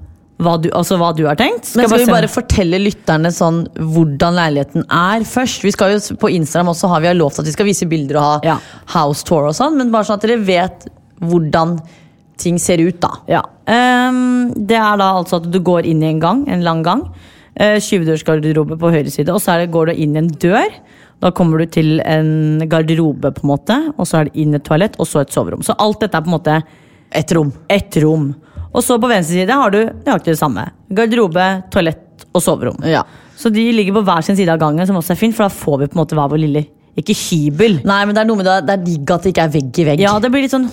hva 0.43 0.57
du, 0.59 0.69
altså 0.75 0.97
hva 0.99 1.13
du 1.15 1.21
har 1.29 1.37
tenkt. 1.39 1.69
Men 1.79 1.87
skal 1.87 2.01
vi 2.03 2.07
bare 2.11 2.27
fortelle 2.31 2.79
lytterne 2.83 3.31
sånn 3.31 3.61
hvordan 3.79 4.35
leiligheten 4.41 4.83
er 4.91 5.23
først? 5.29 5.63
Vi 5.63 5.71
skal 5.71 5.93
jo 5.95 6.17
På 6.19 6.31
Instagram 6.33 6.73
også 6.73 6.89
har 6.91 7.01
vi 7.05 7.07
har 7.13 7.15
lovt 7.15 7.39
at 7.39 7.47
vi 7.47 7.53
skal 7.55 7.69
vise 7.69 7.87
bilder 7.87 8.19
og 8.19 8.25
ha 8.27 8.41
Ja. 8.49 8.57
house 8.97 9.23
tour 9.29 9.47
og 9.47 9.55
sånn, 9.55 9.77
men 9.79 9.93
bare 9.95 10.09
sånn 10.09 10.19
at 10.19 10.27
dere 10.27 10.41
vet 10.43 10.89
hvordan 11.23 11.77
ting 12.43 12.59
ser 12.59 12.81
ut, 12.83 12.99
da. 12.99 13.13
Ja. 13.31 13.43
Um, 13.71 14.51
det 14.67 14.75
er 14.81 14.97
da 14.99 15.13
altså 15.21 15.39
at 15.39 15.47
du 15.53 15.61
går 15.63 15.87
inn 15.87 16.03
i 16.03 16.09
en 16.11 16.19
gang, 16.19 16.41
en 16.51 16.65
lang 16.67 16.83
gang. 16.83 17.05
Uh, 17.61 17.77
Skyvedørsgarderobe 17.83 18.79
på 18.81 18.93
høyre 18.95 19.13
side, 19.13 19.33
og 19.33 19.43
så 19.45 19.55
er 19.55 19.65
det, 19.65 19.73
går 19.75 19.91
du 19.91 20.03
inn 20.05 20.17
i 20.17 20.23
en 20.23 20.31
dør. 20.43 20.79
Da 21.23 21.31
kommer 21.37 21.63
du 21.63 21.69
til 21.71 22.01
en 22.03 22.63
garderobe, 22.71 23.31
på 23.37 23.45
en 23.45 23.53
måte, 23.53 23.77
og 23.95 24.09
så 24.09 24.21
er 24.21 24.29
det 24.29 24.41
inn 24.43 24.57
et 24.59 24.65
toalett, 24.67 24.97
og 24.99 25.07
så 25.07 25.23
et 25.23 25.35
soverom. 25.35 25.63
Så 25.63 25.77
alt 25.79 26.01
dette 26.03 26.19
er 26.19 26.25
på 26.25 26.33
en 26.33 26.39
måte 26.39 26.63
Et 27.13 27.33
rom. 27.37 27.51
Et 27.69 27.97
rom. 28.01 28.31
Og 28.73 28.81
så 28.81 28.97
på 28.97 29.09
venstre 29.11 29.35
side 29.37 29.53
har 29.53 29.71
du 29.71 29.83
nøyaktig 29.85 30.33
det 30.33 30.39
samme. 30.41 30.63
Garderobe, 30.97 31.45
toalett 31.69 32.25
og 32.33 32.41
soverom. 32.41 32.79
Ja. 32.89 33.03
Så 33.37 33.53
de 33.53 33.67
ligger 33.77 33.99
på 33.99 34.05
hver 34.07 34.25
sin 34.25 34.39
side 34.39 34.49
av 34.49 34.63
gangen, 34.63 34.87
som 34.89 34.97
også 34.97 35.13
er 35.13 35.21
fint, 35.21 35.37
for 35.37 35.45
da 35.45 35.53
får 35.53 35.83
vi 35.83 35.89
på 35.91 35.99
en 35.99 36.01
måte 36.01 36.17
hver 36.17 36.31
vår 36.33 36.41
lille 36.41 36.65
Ikke 36.93 37.15
hybel. 37.17 37.79
Nei, 37.89 38.03
men 38.05 38.13
det 38.13 38.21
er 38.21 38.27
noe 38.29 38.37
med 38.37 38.45
det, 38.45 38.57
det 38.69 38.73
er 38.75 38.81
digg 38.85 39.13
at 39.15 39.25
det 39.25 39.31
ikke 39.33 39.45
er 39.47 39.53
vegg 39.55 39.79
i 39.81 39.85
vegg. 39.89 40.01
Ja, 40.05 40.11
det 40.21 40.29
blir 40.33 40.45
litt 40.45 40.53
sånn 40.53 40.67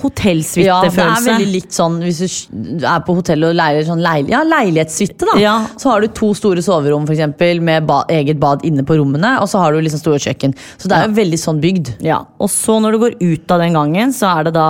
Ja, 0.59 0.79
det 0.83 0.89
er 0.91 1.21
veldig 1.23 1.47
litt 1.53 1.75
sånn 1.75 1.95
Hvis 2.03 2.19
du 2.51 2.83
er 2.83 3.05
på 3.07 3.15
hotell 3.15 3.45
og 3.47 3.53
leier 3.55 3.85
sånn 3.87 4.01
leil 4.03 4.27
ja, 4.27 4.41
leilighetssuite, 4.43 5.29
da. 5.29 5.37
Ja. 5.39 5.53
Så 5.79 5.93
har 5.93 6.03
du 6.03 6.09
to 6.11 6.33
store 6.35 6.63
soverom 6.65 7.05
for 7.07 7.15
eksempel, 7.15 7.61
med 7.63 7.87
ba 7.87 8.01
eget 8.11 8.39
bad 8.41 8.65
inne 8.67 8.83
på 8.83 8.97
rommene, 8.99 9.37
og 9.39 9.47
så 9.51 9.61
har 9.63 9.71
du 9.71 9.79
liksom 9.85 10.01
store 10.01 10.19
kjøkken. 10.25 10.57
Så 10.75 10.91
det 10.91 10.97
er 10.97 11.07
jo 11.07 11.15
veldig 11.21 11.39
sånn 11.39 11.63
bygd. 11.63 11.93
Ja, 12.03 12.19
Og 12.39 12.51
så 12.51 12.79
når 12.83 12.91
du 12.97 13.01
går 13.05 13.15
ut 13.21 13.55
av 13.55 13.63
den 13.63 13.79
gangen, 13.79 14.11
så 14.15 14.33
er 14.33 14.49
det 14.49 14.55
da 14.57 14.67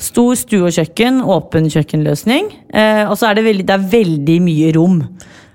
stor 0.00 0.34
stue 0.38 0.66
og 0.66 0.74
kjøkken, 0.74 1.22
åpen 1.22 1.70
kjøkkenløsning. 1.70 2.50
Eh, 2.74 3.04
og 3.06 3.14
så 3.20 3.30
er 3.30 3.38
det 3.38 3.46
veldig, 3.46 3.66
det 3.68 3.78
er 3.78 3.88
veldig 3.94 4.38
mye 4.42 4.74
rom. 4.74 4.98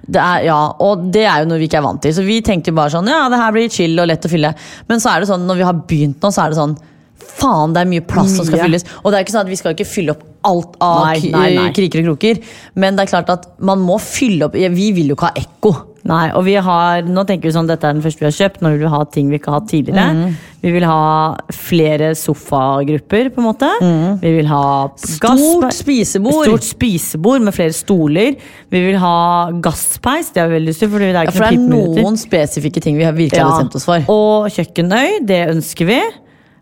Det 0.10 0.22
er, 0.22 0.46
ja, 0.48 0.60
og 0.82 1.10
det 1.14 1.26
er 1.30 1.44
jo 1.44 1.50
noe 1.52 1.62
vi 1.62 1.68
ikke 1.70 1.80
er 1.82 1.86
vant 1.86 2.02
til. 2.02 2.14
Så 2.16 2.26
vi 2.26 2.40
tenkte 2.46 2.74
jo 2.74 2.78
bare 2.80 2.94
sånn, 2.96 3.10
ja, 3.12 3.28
det 3.30 3.42
her 3.42 3.54
blir 3.56 3.74
chill 3.74 4.00
og 4.02 4.10
lett 4.10 4.26
å 4.26 4.32
fylle. 4.32 4.54
Men 4.90 5.04
så 5.04 5.14
er 5.14 5.22
det 5.22 5.30
sånn, 5.30 5.46
når 5.50 5.60
vi 5.60 5.68
har 5.68 5.84
begynt 5.90 6.24
nå, 6.26 6.32
så 6.34 6.46
er 6.46 6.54
det 6.54 6.60
sånn 6.60 6.78
Faen, 7.20 7.74
det 7.76 7.84
er 7.84 7.92
mye 7.92 8.06
plass 8.08 8.36
som 8.38 8.48
skal 8.48 8.66
fylles. 8.66 8.86
Og 9.04 9.12
det 9.12 9.20
er 9.20 9.26
ikke 9.28 9.36
sånn 9.36 9.48
at 9.48 9.52
vi 9.52 9.60
skal 9.60 9.76
ikke 9.76 9.88
fylle 9.88 10.16
opp 10.16 10.26
alt 10.48 10.76
av 10.80 11.02
Nei, 11.04 11.32
nei, 11.34 11.48
nei. 11.58 11.70
kriker 11.76 12.00
og 12.04 12.14
kroker. 12.14 12.40
Men 12.80 12.96
det 12.96 13.06
er 13.06 13.12
klart 13.12 13.32
at 13.34 13.48
man 13.60 13.82
må 13.84 13.98
fylle 14.00 14.48
opp 14.48 14.56
Vi 14.56 14.92
vil 14.96 15.12
jo 15.12 15.18
ikke 15.18 15.32
ha 15.34 15.42
ekko. 15.42 15.74
Nei, 16.08 16.30
og 16.32 16.46
vi 16.48 16.54
har, 16.64 17.04
Nå 17.04 17.26
tenker 17.28 17.50
vi 17.50 17.52
sånn, 17.54 17.68
dette 17.68 17.84
er 17.88 17.98
den 17.98 18.04
første 18.04 18.24
vi 18.24 18.30
har 18.30 18.36
kjøpt. 18.38 18.62
Nå 18.64 18.72
vil 18.72 18.84
vi 18.86 18.92
ha 18.94 19.02
ting 19.12 19.28
vi 19.32 19.40
ikke 19.40 19.52
har 19.52 19.60
hatt 19.60 19.68
tidligere. 19.72 20.06
Mm. 20.16 20.38
Vi 20.64 20.72
vil 20.76 20.86
ha 20.88 21.02
flere 21.56 22.14
sofagrupper, 22.20 23.30
på 23.36 23.44
en 23.44 23.48
måte. 23.50 23.70
Vi 24.24 24.32
vil 24.38 24.48
ha. 24.52 24.64
Stort 25.00 25.76
spisebord. 25.76 26.48
Stort 26.48 26.68
spisebord 26.68 27.44
med 27.46 27.56
flere 27.56 27.76
stoler. 27.76 28.40
Vi 28.72 28.84
vil 28.88 28.98
ha 29.04 29.52
gasspeis. 29.64 30.32
Det 30.36 30.44
har 30.44 30.50
vi 30.52 30.60
veldig 30.60 30.72
lyst 30.72 30.84
til. 30.86 30.92
Fordi 30.96 31.12
det 31.12 31.20
er 31.20 31.30
Ja, 31.30 31.36
for 31.36 31.46
det 31.46 31.60
er 31.60 31.68
noen 31.76 32.20
spesifikke 32.20 32.84
ting 32.84 32.98
vi 33.00 33.08
har 33.08 33.16
virkelig 33.16 33.44
har 33.44 33.54
bestemt 33.58 33.76
oss 33.80 33.88
for. 33.88 34.10
Og 34.16 34.50
kjøkkenøy, 34.56 35.20
det 35.28 35.44
ønsker 35.52 35.90
vi. 35.90 36.02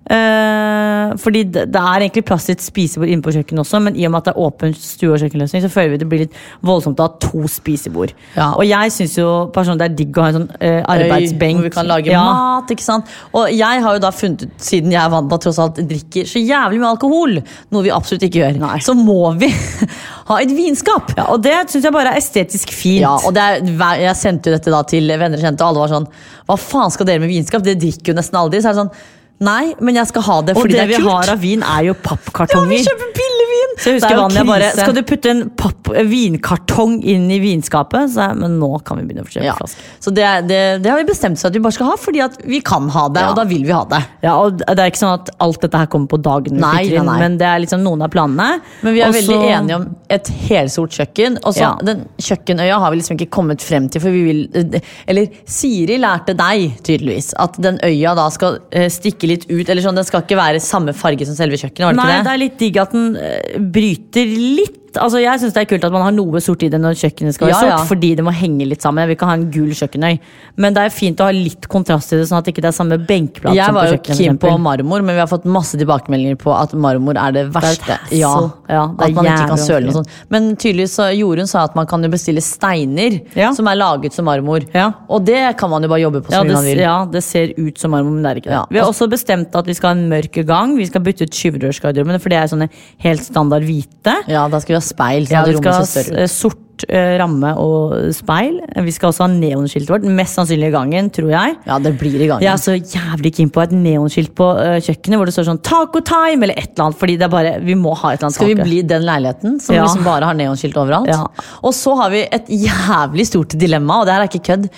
Eh, 0.07 1.15
fordi 1.19 1.41
det, 1.51 1.65
det 1.73 1.79
er 1.81 2.03
egentlig 2.05 2.23
plass 2.27 2.45
til 2.47 2.55
et 2.55 2.63
spisebord 2.63 3.09
inne 3.11 3.23
på 3.25 3.31
kjøkkenet 3.35 3.59
også, 3.63 3.79
men 3.83 3.95
i 3.99 4.05
og 4.07 4.13
med 4.13 4.21
at 4.21 4.29
det 4.29 4.33
er 4.35 4.43
åpen 4.45 4.73
stue- 4.77 5.13
og 5.15 5.19
kjøkkenløsning, 5.21 5.63
så 5.65 5.71
føler 5.73 5.93
vi 5.93 5.99
det 6.01 6.07
blir 6.11 6.21
litt 6.25 6.37
voldsomt 6.67 6.99
å 7.03 7.07
ha 7.09 7.13
to 7.23 7.43
spisebord. 7.51 8.13
Ja. 8.37 8.49
Og 8.55 8.63
jeg 8.67 8.93
syns 8.95 9.17
jo 9.19 9.27
personlig 9.55 9.81
det 9.83 9.87
er 9.91 9.97
digg 9.99 10.19
å 10.19 10.23
ha 10.25 10.29
en 10.31 10.37
sånn 10.39 10.47
eh, 10.63 10.79
arbeidsbenk. 10.95 11.59
Hvor 11.59 11.67
vi 11.67 11.73
kan 11.75 11.89
lage 11.89 12.11
Ja. 12.13 12.23
mat. 12.23 12.71
ikke 12.71 12.85
sant? 12.85 13.11
Og 13.35 13.51
jeg 13.51 13.83
har 13.83 13.97
jo 13.97 14.03
da 14.03 14.11
funnet 14.15 14.47
ut, 14.47 14.53
siden 14.63 14.95
jeg 14.95 15.01
er 15.03 15.11
vant 15.13 15.29
til 15.33 15.43
tross 15.47 15.59
alt 15.63 15.81
drikker 15.91 16.27
så 16.31 16.39
jævlig 16.43 16.79
mye 16.83 16.93
alkohol, 16.95 17.37
noe 17.75 17.83
vi 17.87 17.91
absolutt 17.93 18.23
ikke 18.29 18.41
gjør, 18.45 18.59
Nei. 18.63 18.77
så 18.83 18.95
må 18.97 19.19
vi 19.39 19.51
ha 20.31 20.39
et 20.43 20.55
vinskap. 20.55 21.11
Ja, 21.17 21.27
og 21.35 21.43
det 21.43 21.57
syns 21.71 21.83
jeg 21.87 21.95
bare 21.95 22.15
er 22.15 22.21
estetisk 22.23 22.71
fint. 22.75 23.01
Ja, 23.03 23.15
og 23.27 23.35
det 23.35 23.43
er, 23.43 24.01
Jeg 24.07 24.15
sendte 24.19 24.49
jo 24.51 24.55
dette 24.57 24.71
da 24.71 24.81
til 24.87 25.07
venner 25.07 25.37
og 25.39 25.43
kjente, 25.43 25.63
og 25.63 25.69
alle 25.73 25.83
var 25.85 25.93
sånn 25.97 26.07
Hva 26.47 26.55
faen 26.59 26.91
skal 26.93 27.07
dere 27.09 27.19
med 27.23 27.31
vinskap? 27.31 27.63
Dere 27.65 27.79
drikker 27.79 28.13
jo 28.13 28.17
nesten 28.17 28.37
aldri. 28.39 28.61
Så 28.63 28.69
er 28.71 28.75
det 28.77 28.81
sånn 28.85 28.91
Nei, 29.37 29.75
men 29.85 29.99
jeg 29.99 30.09
skal 30.09 30.23
ha 30.25 30.37
det 30.47 30.55
og 30.57 30.63
fordi 30.63 30.73
det, 30.79 30.85
det, 30.89 30.97
vi 30.97 31.09
har 31.11 31.29
av 31.29 31.41
vin, 31.43 31.61
er 31.61 31.91
jo 31.91 31.93
pappkartonger. 32.01 32.73
ja, 32.73 32.81
vi 32.81 32.87
kjøper 32.87 33.11
billig! 33.19 33.36
Så 33.77 33.91
jeg 33.91 33.95
er 33.95 33.99
husker 34.01 34.17
Vanja 34.17 34.43
bare. 34.47 34.71
Skal 34.73 34.95
du 34.97 35.01
putte 35.05 35.29
en 35.29 35.43
papp, 35.59 35.91
vinkartong 36.09 36.97
inn 37.07 37.27
i 37.31 37.37
vinskapet? 37.43 38.09
Så 38.13 38.23
jeg, 38.25 38.37
men 38.41 38.57
nå 38.61 38.69
kan 38.87 38.97
vi 38.99 39.05
begynne 39.07 39.25
å 39.25 39.29
kjøpe 39.29 39.45
Ja. 39.45 39.53
flasker. 39.59 39.83
Så 40.03 40.13
det, 40.17 40.25
det, 40.49 40.61
det 40.83 40.89
har 40.91 40.97
vi 41.01 41.05
bestemt 41.11 41.37
oss 41.37 41.45
at 41.45 41.53
vi 41.53 41.61
bare 41.63 41.75
skal 41.77 41.91
ha, 41.91 41.97
fordi 42.01 42.21
at 42.25 42.37
vi 42.45 42.59
kan 42.65 42.89
ha 42.93 43.07
det, 43.13 43.21
Ja. 43.21 43.29
og 43.31 43.35
da 43.37 43.43
vil 43.49 43.63
vi 43.67 43.71
ha 43.75 43.83
det. 43.85 44.01
Ja, 44.23 44.35
og 44.41 44.57
Det 44.57 44.77
er 44.79 44.89
ikke 44.91 45.01
sånn 45.03 45.13
at 45.19 45.29
alt 45.39 45.61
dette 45.61 45.77
her 45.77 45.85
kommer 45.93 46.07
på 46.11 46.19
dagen, 46.21 46.57
Nei, 46.59 46.87
nei, 46.89 47.03
nei. 47.05 47.19
men 47.19 47.37
det 47.37 47.47
er 47.47 47.59
liksom 47.63 47.83
noen 47.85 48.01
av 48.03 48.09
planene. 48.13 48.61
Men 48.83 48.93
vi 48.93 49.01
er 49.01 49.09
også, 49.11 49.27
veldig 49.27 49.51
enige 49.59 49.75
om 49.77 49.85
et 50.09 50.27
helsort 50.49 50.91
kjøkken. 50.97 51.37
Og 51.45 51.53
så. 51.53 51.71
Den 51.85 52.05
kjøkkenøya 52.17 52.79
har 52.81 52.91
vi 52.91 52.97
liksom 53.01 53.17
ikke 53.19 53.29
kommet 53.29 53.61
frem 53.61 53.87
til, 53.89 54.01
for 54.01 54.09
vi 54.11 54.23
vil 54.25 54.81
Eller 55.07 55.27
Siri 55.45 55.97
lærte 56.01 56.33
deg 56.37 56.77
tydeligvis 56.83 57.33
at 57.37 57.55
den 57.61 57.77
øya 57.83 58.15
da 58.17 58.27
skal 58.33 58.57
eh, 58.71 58.87
stikke 58.89 59.27
litt 59.29 59.45
ut. 59.49 59.67
Eller 59.69 59.81
sånn, 59.85 59.95
Den 59.95 60.03
skal 60.07 60.21
ikke 60.25 60.37
være 60.39 60.59
samme 60.63 60.93
farge 60.97 61.25
som 61.27 61.35
selve 61.37 61.57
kjøkkenet. 61.59 61.85
var 61.85 61.93
det 61.93 61.97
Nei, 61.97 62.07
ikke 62.07 62.17
det 62.17 62.25
det? 62.25 62.33
er 62.33 62.43
litt 62.43 62.57
digg 62.59 62.77
at 62.81 62.91
den 62.91 63.15
eh, 63.15 63.59
bryter 63.71 64.25
litt. 64.25 64.86
Altså, 64.99 65.21
jeg 65.21 65.39
syns 65.41 65.53
det 65.53 65.61
er 65.63 65.69
kult 65.71 65.83
at 65.87 65.91
man 65.93 66.01
har 66.07 66.11
noe 66.15 66.39
sort 66.43 66.63
i 66.63 66.69
det 66.69 66.79
når 66.81 66.97
kjøkkenet 66.99 67.33
skal 67.37 67.47
være 67.49 67.61
Ja, 67.61 67.69
ja. 67.69 67.77
sort, 67.77 67.87
fordi 67.93 68.15
det 68.17 68.23
må 68.25 68.31
henge 68.33 68.65
litt 68.67 68.81
sammen. 68.81 69.01
Jeg 69.03 69.07
vil 69.11 69.15
ikke 69.17 69.29
ha 69.29 69.35
en 69.37 69.45
gul 69.51 69.69
kjøkkenøy. 69.77 70.19
Men 70.57 70.73
det 70.73 70.83
er 70.87 70.89
fint 70.93 71.19
å 71.21 71.27
ha 71.29 71.31
litt 71.35 71.67
kontrast 71.71 72.13
i 72.13 72.17
det, 72.17 72.27
sånn 72.29 72.39
at 72.39 72.45
det 72.45 72.53
ikke 72.55 72.65
er 72.67 72.75
samme 72.75 72.97
benkplate 73.07 73.55
som 73.55 73.75
på 73.77 73.85
kjøkkenet. 73.87 74.07
Jeg 74.07 74.17
var 74.17 74.17
jo 74.17 74.17
keen 74.17 74.37
på 74.41 74.53
marmor, 74.59 75.01
men 75.05 75.15
vi 75.15 75.21
har 75.23 75.29
fått 75.31 75.45
masse 75.45 75.77
tilbakemeldinger 75.79 76.37
på 76.41 76.53
at 76.57 76.73
marmor 76.73 77.17
er 77.17 77.31
det 77.37 77.45
verste. 77.53 77.97
hassle. 77.97 78.17
ja, 78.17 78.33
Ja, 78.67 78.87
det 78.97 79.05
er 79.05 79.09
at 79.09 79.15
man 79.15 79.25
ikke 79.31 79.47
kan 79.53 79.57
søle 79.63 79.85
noe 79.87 79.93
sånt. 79.99 80.09
Men 80.29 80.55
tydeligvis 80.55 80.97
Jorunn 81.17 81.47
sa 81.47 81.63
at 81.63 81.75
man 81.75 81.85
kan 81.87 82.03
jo 82.03 82.09
bestille 82.09 82.41
steiner 82.43 83.21
Ja. 83.35 83.51
som 83.53 83.67
er 83.67 83.75
laget 83.75 84.13
som 84.13 84.25
marmor. 84.25 84.65
Ja. 84.73 84.91
Og 85.09 85.23
det 85.25 85.57
kan 85.57 85.69
man 85.69 85.81
jo 85.83 85.87
bare 85.89 86.01
jobbe 86.01 86.21
på 86.25 86.31
som 86.31 86.47
det, 86.47 86.53
man 86.53 86.63
vil. 86.65 86.77
ja, 86.79 87.05
det 87.05 87.23
ser 87.23 87.53
ut 87.57 87.77
som 87.77 87.91
marmor, 87.91 88.11
men 88.11 88.23
det 88.23 88.31
er 88.31 88.35
ikke 88.41 88.49
det. 88.51 88.57
Ja. 88.59 88.65
Vi 88.71 88.79
har 88.79 88.87
også 88.91 89.09
bestemt 89.09 89.55
at 89.55 89.65
vi 89.65 89.73
skal 89.73 89.93
ha 89.93 89.95
en 90.01 90.09
mørk 90.09 90.45
gang. 90.45 90.75
Vi 90.77 90.85
skal 90.85 91.01
bytte 91.01 91.23
ut 91.23 91.33
skyvedørsgarderobene, 91.33 92.19
for 92.21 92.29
det 92.29 92.37
er 92.41 92.47
sånne 92.51 92.69
helt 93.03 93.23
standard 93.23 93.63
hvite. 93.67 94.13
Ja, 94.27 94.47
da 94.47 94.59
skal 94.59 94.75
vi 94.75 94.79
ha 94.79 94.86
speil, 94.89 95.27
så 95.27 95.35
Ja, 95.37 95.43
vi 95.47 95.57
skal 95.57 95.73
ha 95.77 96.27
sort 96.31 96.85
uh, 96.91 97.13
ramme 97.21 97.51
og 97.57 98.13
speil. 98.13 98.59
Vi 98.85 98.93
skal 98.93 99.09
også 99.11 99.25
ha 99.25 99.29
neonskiltet 99.33 99.89
vårt. 99.89 100.05
Mest 100.19 100.37
sannsynlig 100.37 100.69
i 100.69 100.75
gangen, 100.75 101.09
tror 101.13 101.31
jeg. 101.33 101.55
Ja, 101.65 101.79
det 101.81 101.95
blir 101.99 102.17
i 102.21 102.27
gangen. 102.29 102.45
Jeg 102.45 102.53
er 102.53 102.61
så 102.61 102.75
jævlig 102.77 103.31
keen 103.39 103.49
på 103.53 103.63
et 103.65 103.73
neonskilt 103.75 104.33
på 104.37 104.49
uh, 104.59 104.77
kjøkkenet 104.83 105.17
hvor 105.21 105.25
det 105.29 105.33
står 105.37 105.49
sånn 105.49 105.61
'taco 105.65 106.03
time' 106.05 106.43
eller 106.47 106.57
et 106.57 106.69
eller 106.75 106.85
annet. 106.89 106.99
Fordi 107.01 107.17
det 107.17 107.25
er 107.29 107.33
bare, 107.33 107.55
vi 107.65 107.75
må 107.75 107.95
ha 107.97 108.13
et 108.13 108.19
eller 108.21 108.29
annet 108.29 108.39
Skal 108.39 108.53
vi 108.53 108.61
bli 108.61 108.81
den 108.93 109.03
leiligheten 109.09 109.59
som 109.61 109.75
Ja. 109.75 109.83
liksom 109.87 110.05
bare 110.05 110.25
har 110.29 110.37
neonskilt 110.37 110.77
overalt? 110.77 111.07
Ja. 111.11 111.25
Og 111.63 111.73
så 111.73 111.95
har 111.97 112.09
vi 112.13 112.23
et 112.31 112.47
jævlig 112.47 113.27
stort 113.27 113.57
dilemma, 113.57 114.01
og 114.01 114.05
det 114.05 114.13
her 114.13 114.21
er 114.21 114.31
ikke 114.31 114.45
kødd. 114.53 114.69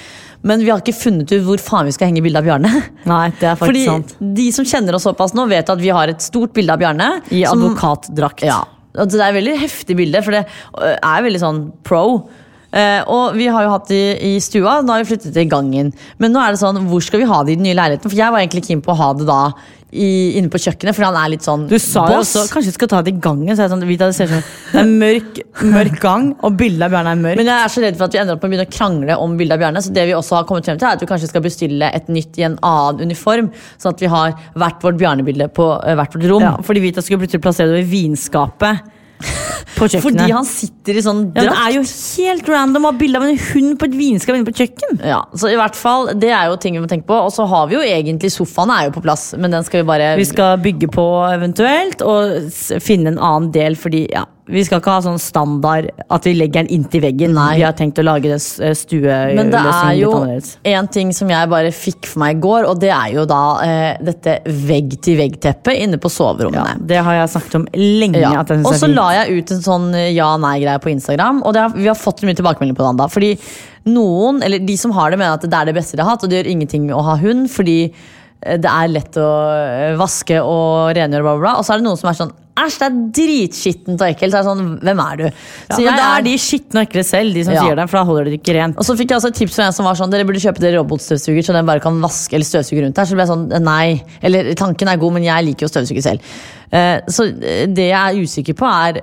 Men 0.42 0.62
vi 0.64 0.70
har 0.72 0.80
ikke 0.80 0.96
funnet 0.96 1.28
ut 1.36 1.44
hvor 1.44 1.60
faen 1.60 1.86
vi 1.90 1.92
skal 1.92 2.08
henge 2.08 2.22
bildet 2.24 2.40
av 2.40 2.46
Bjarne. 2.48 2.70
Nei, 3.12 3.26
det 3.42 3.44
er 3.44 3.58
faktisk 3.60 3.68
Fordi 3.68 3.86
sant. 3.90 4.14
de 4.40 4.46
som 4.56 4.64
kjenner 4.64 4.96
oss 4.96 5.04
såpass 5.04 5.34
nå, 5.36 5.44
vet 5.52 5.68
at 5.70 5.82
vi 5.82 5.90
har 5.92 6.08
et 6.08 6.22
stort 6.24 6.54
bilde 6.56 6.72
av 6.72 6.80
Bjarne. 6.80 7.10
I 7.30 7.44
som- 7.44 7.60
advokatdrakt. 7.60 8.46
Ja, 8.48 8.62
og 8.98 9.10
det 9.10 9.20
er 9.22 9.30
et 9.30 9.38
veldig 9.38 9.58
heftig 9.62 9.98
bilde, 10.00 10.22
for 10.26 10.36
det 10.36 10.46
øh, 10.46 10.96
er 10.96 11.26
veldig 11.26 11.42
sånn 11.42 11.66
pro. 11.86 12.06
Eh, 12.70 13.02
og 13.10 13.34
vi 13.38 13.48
har 13.50 13.66
jo 13.66 13.74
hatt 13.74 13.90
det 13.90 14.00
i, 14.18 14.36
i 14.36 14.44
stua, 14.44 14.80
nå 14.82 14.94
har 14.94 15.04
vi 15.04 15.12
flyttet 15.12 15.34
til 15.36 15.50
gangen. 15.50 15.92
Men 16.22 16.34
nå 16.34 16.42
er 16.42 16.54
det 16.54 16.62
sånn, 16.62 16.82
hvor 16.90 17.04
skal 17.06 17.24
vi 17.24 17.30
ha 17.30 17.42
det 17.44 17.56
i 17.56 17.60
den 17.60 17.68
nye 17.70 17.78
leiligheten? 17.78 18.10
For 18.10 18.20
jeg 18.20 18.34
var 18.34 18.44
egentlig 18.44 18.66
keen 18.68 18.84
på 18.86 18.94
å 18.94 19.00
ha 19.00 19.12
det 19.18 19.30
da 19.30 19.42
i, 19.90 20.38
inne 20.38 20.52
på 20.54 20.60
kjøkkenet, 20.62 20.94
for 20.94 21.08
han 21.08 21.18
er 21.18 21.32
litt 21.34 21.46
sånn 21.46 21.64
Du 21.70 21.78
sa 21.82 22.04
jo 22.12 22.20
også 22.22 22.44
kanskje 22.52 22.70
vi 22.70 22.76
skal 22.76 22.92
ta 22.92 23.00
det 23.06 23.16
i 23.16 23.22
gangen. 23.24 23.56
Så 23.56 23.66
det 23.66 23.70
sånn, 23.72 23.82
det 23.88 24.10
ser 24.18 24.30
sånn 24.30 24.44
Det 24.74 24.82
er 24.84 24.92
mørk, 25.02 25.40
mørk 25.66 25.98
gang, 26.04 26.28
og 26.46 26.60
bildet 26.60 26.86
av 26.86 26.94
Bjarne 26.94 27.16
er 27.16 27.24
mørk. 27.24 27.40
Men 27.40 27.50
jeg 27.50 27.66
er 27.66 27.74
så 27.74 27.84
redd 27.86 27.98
for 27.98 28.10
at 28.10 28.18
vi 28.18 28.22
ender 28.22 28.38
opp 28.38 28.44
med 28.44 28.52
å 28.52 28.54
begynne 28.54 28.68
å 28.70 28.76
krangle 28.76 29.18
om 29.26 29.34
bildet 29.40 29.58
av 29.58 29.64
Bjarne. 29.64 29.84
Så 29.86 29.96
det 29.96 30.06
vi 30.12 30.16
også 30.18 30.40
har 30.40 30.46
kommet 30.50 30.70
frem 30.70 30.78
til 30.78 30.90
er 30.90 31.00
at 31.00 31.06
vi 31.06 31.10
kanskje 31.10 31.32
skal 31.32 31.46
bestille 31.46 31.90
et 32.00 32.14
nytt 32.14 32.38
i 32.38 32.46
en 32.50 32.60
annen 32.70 33.10
uniform. 33.10 33.50
Sånn 33.82 33.96
at 33.96 34.06
vi 34.06 34.14
har 34.14 34.38
hvert 34.54 34.86
vårt 34.86 35.02
Bjarne-bilde 35.02 35.50
på 35.58 35.72
eh, 35.82 35.98
hvert 35.98 36.16
vårt 36.18 36.30
rom. 36.30 36.46
ja, 36.46 36.56
fordi 36.66 36.86
Vita 36.86 37.06
skulle 37.06 37.26
plutselig 37.26 37.46
plassere 37.46 37.74
det 37.74 37.82
ved 37.82 37.94
vinskapet 37.96 38.96
på 39.20 39.88
kjøkkenet. 39.88 40.04
Fordi 40.06 40.32
han 40.32 40.48
sitter 40.48 41.00
i 41.00 41.04
sånn 41.04 41.22
drakt. 41.34 41.46
ja. 41.46 41.52
Det 41.52 41.66
er 41.66 41.76
jo 41.76 41.84
helt 41.84 42.50
random 42.52 42.88
å 42.88 42.92
ha 42.92 42.98
bilde 43.00 43.20
av 43.20 43.28
en 43.28 43.38
hund 43.50 43.76
på 43.80 43.90
et 43.90 43.98
vinskap 44.00 44.38
inne 44.38 44.48
på 44.48 44.54
et 44.56 44.62
kjøkken. 44.64 45.00
Ja, 45.12 45.22
så 45.36 45.52
i 45.52 45.58
hvert 45.60 45.78
fall, 45.80 46.14
Det 46.20 46.32
er 46.32 46.50
jo 46.50 46.58
ting 46.62 46.76
vi 46.78 46.84
må 46.84 46.90
tenke 46.92 47.08
på. 47.10 47.20
Og 47.28 47.32
så 47.36 47.48
har 47.50 47.68
vi 47.70 47.78
jo 47.78 47.84
egentlig 47.86 48.32
sofaen 48.34 48.72
er 48.76 48.88
jo 48.88 48.96
på 48.98 49.04
plass, 49.06 49.34
men 49.38 49.52
den 49.52 49.64
skal 49.68 49.84
vi 49.84 49.90
bare 49.92 50.16
Vi 50.20 50.28
skal 50.30 50.58
bygge 50.64 50.92
på 50.96 51.08
eventuelt, 51.34 52.02
og 52.02 52.52
finne 52.82 53.14
en 53.14 53.20
annen 53.20 53.52
del, 53.56 53.76
fordi 53.80 54.08
ja, 54.12 54.26
vi 54.50 54.64
skal 54.66 54.82
ikke 54.82 54.94
ha 54.96 55.02
sånn 55.06 55.20
standard 55.22 55.90
at 56.10 56.26
vi 56.26 56.34
legger 56.38 56.64
den 56.64 56.72
inntil 56.80 57.04
veggen. 57.04 57.36
Nei. 57.38 57.60
Vi 57.60 57.66
har 57.66 57.76
tenkt 57.78 58.00
å 58.02 58.06
lage 58.06 58.32
det 58.32 58.40
Men 59.38 59.52
det 59.54 59.62
er 59.62 59.94
jo 60.00 60.12
en 60.74 60.90
ting 60.92 61.14
som 61.16 61.30
jeg 61.30 61.50
bare 61.52 61.72
fikk 61.76 62.10
for 62.10 62.24
meg 62.24 62.38
i 62.38 62.42
går, 62.44 62.66
og 62.70 62.82
det 62.82 62.92
er 62.96 63.14
jo 63.14 63.26
da 63.30 63.42
eh, 63.66 64.02
dette 64.10 64.40
vegg-til-vegg-teppet 64.46 65.84
inne 65.86 66.02
på 66.02 66.12
soverommene. 66.14 66.76
Ja, 66.80 66.88
det 66.92 67.02
har 67.06 67.20
jeg 67.20 67.34
snakket 67.36 67.60
om 67.62 67.68
lenge. 67.78 68.24
Ja. 68.24 68.44
Og 68.60 68.72
så 68.80 68.90
la 68.90 69.10
jeg 69.20 69.40
ut 69.40 69.56
en 69.56 69.66
sånn 69.66 69.90
eh, 69.98 70.12
ja-nei-greie 70.18 70.82
på 70.82 70.94
Instagram, 70.96 71.44
og 71.46 71.56
det 71.56 71.66
har, 71.66 71.76
vi 71.78 71.90
har 71.92 72.00
fått 72.00 72.26
mye 72.26 72.38
tilbakemelding 72.38 72.78
på 72.78 72.88
den. 72.88 73.02
da 73.02 73.10
Fordi 73.12 73.36
noen, 73.90 74.42
eller 74.46 74.66
de 74.66 74.78
som 74.80 74.94
har 74.98 75.14
det, 75.14 75.22
mener 75.22 75.38
at 75.38 75.46
det 75.46 75.56
er 75.56 75.70
det 75.70 75.78
beste 75.78 75.98
de 75.98 76.06
har 76.06 76.16
hatt, 76.16 76.26
og 76.26 76.32
det 76.32 76.42
gjør 76.42 76.54
ingenting 76.56 76.90
å 76.96 77.06
ha 77.06 77.20
hund, 77.22 77.48
fordi 77.54 77.80
eh, 77.86 78.58
det 78.58 78.70
er 78.74 78.94
lett 78.98 79.22
å 79.22 79.32
eh, 79.54 79.98
vaske 80.00 80.42
og 80.42 80.96
rengjøre, 80.98 81.26
bla, 81.26 81.38
bla, 81.38 81.44
bla. 81.46 81.58
Og 81.60 81.68
så 81.68 81.76
er 81.76 81.82
det 81.82 81.92
noen 81.92 82.02
som 82.02 82.10
er 82.10 82.24
sånn 82.24 82.38
Æsj, 82.60 82.78
det 82.82 82.88
er 82.90 83.00
dritskittent 83.20 84.02
og 84.04 84.08
ekkelt. 84.10 84.34
Så 84.34 84.40
er 84.40 84.44
det 84.44 84.50
sånn, 84.50 84.70
hvem 84.84 85.02
er 85.06 85.16
du? 85.22 85.24
Ja, 85.30 85.76
Så 85.76 85.80
men 85.86 85.98
det 86.00 86.06
er 86.10 86.26
de 86.28 86.36
skitne 86.44 86.84
og 86.84 86.88
ekle 86.90 87.04
selv, 87.08 87.34
de 87.34 87.44
som 87.48 87.54
Ja. 87.56 87.64
sier 87.64 87.76
det, 87.80 87.88
for 87.90 87.98
da 88.00 88.04
holder 88.10 88.30
de 88.30 88.38
ikke 88.40 88.56
rent. 88.60 88.78
Og 88.78 88.86
så 88.86 88.98
fikk 89.00 89.10
jeg 89.14 89.18
også 89.22 89.32
et 89.34 89.40
tips 89.42 89.56
fra 89.56 89.66
en 89.70 89.74
som 89.74 89.86
var 89.86 89.96
sånn 90.00 90.12
Dere 90.12 90.26
burde 90.28 90.42
kjøpe 90.44 90.60
dere 90.64 90.80
robotstøvsuger 90.84 91.44
så 91.46 91.54
den 91.56 91.66
bare 91.70 91.80
kan 91.84 92.00
vaske 92.02 92.34
eller 92.36 92.46
støvsuge 92.46 92.84
rundt 92.86 92.98
her. 92.98 93.06
Så 93.06 93.16
ble 93.18 93.26
jeg 93.26 93.34
sånn 93.34 93.48
Nei. 93.64 94.02
Eller 94.22 94.54
tanken 94.60 94.88
er 94.88 94.98
god, 94.98 95.14
men 95.14 95.24
jeg 95.24 95.46
liker 95.46 95.66
jo 95.66 95.70
å 95.70 95.74
støvsuge 95.76 96.04
selv. 96.04 96.20
Uh, 96.70 97.00
så 97.10 97.24
eh, 97.42 97.66
det 97.66 97.88
jeg 97.90 97.98
er 97.98 98.20
usikker 98.22 98.54
på, 98.54 98.68
er 98.70 99.00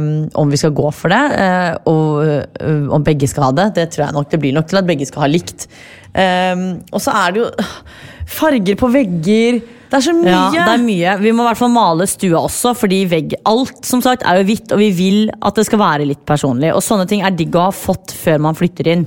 um, 0.00 0.30
om 0.40 0.48
vi 0.48 0.56
skal 0.56 0.70
gå 0.72 0.88
for 0.96 1.12
det. 1.12 1.20
uh, 1.36 1.74
og 1.90 2.22
eh, 2.24 2.86
om 2.88 3.04
begge 3.04 3.28
skal 3.28 3.50
ha 3.50 3.50
det. 3.52 3.74
Det 3.76 3.90
tror 3.92 4.06
jeg 4.06 4.16
nok 4.16 4.30
det 4.30 4.40
blir 4.40 4.54
nok 4.56 4.70
til 4.70 4.80
at 4.80 4.86
begge 4.88 5.04
skal 5.08 5.26
ha 5.26 5.28
likt. 5.28 5.66
Um, 6.14 6.80
og 6.90 7.00
så 7.04 7.12
er 7.12 7.34
det 7.36 7.42
jo 7.42 7.50
farger 8.30 8.78
på 8.80 8.88
vegger. 8.94 9.60
Det 9.90 9.98
er 9.98 10.04
så 10.06 10.12
mye! 10.14 10.30
Ja, 10.30 10.42
det 10.54 10.74
er 10.76 10.82
mye. 10.84 11.14
Vi 11.18 11.32
må 11.34 11.42
i 11.42 11.48
hvert 11.50 11.58
fall 11.58 11.72
male 11.74 12.06
stua 12.06 12.44
også, 12.46 12.74
fordi 12.78 13.00
vegg, 13.10 13.34
alt 13.50 13.80
som 13.88 14.02
sagt 14.04 14.22
er 14.22 14.38
jo 14.38 14.46
hvitt, 14.52 14.70
og 14.74 14.78
vi 14.78 14.90
vil 14.94 15.24
at 15.42 15.58
det 15.58 15.64
skal 15.66 15.82
være 15.82 16.06
litt 16.06 16.22
personlig. 16.28 16.70
Og 16.76 16.84
sånne 16.86 17.08
ting 17.10 17.24
er 17.26 17.34
digg 17.34 17.56
å 17.58 17.66
ha 17.68 17.72
fått 17.74 18.14
før 18.14 18.38
man 18.46 18.58
flytter 18.58 18.92
inn. 18.92 19.02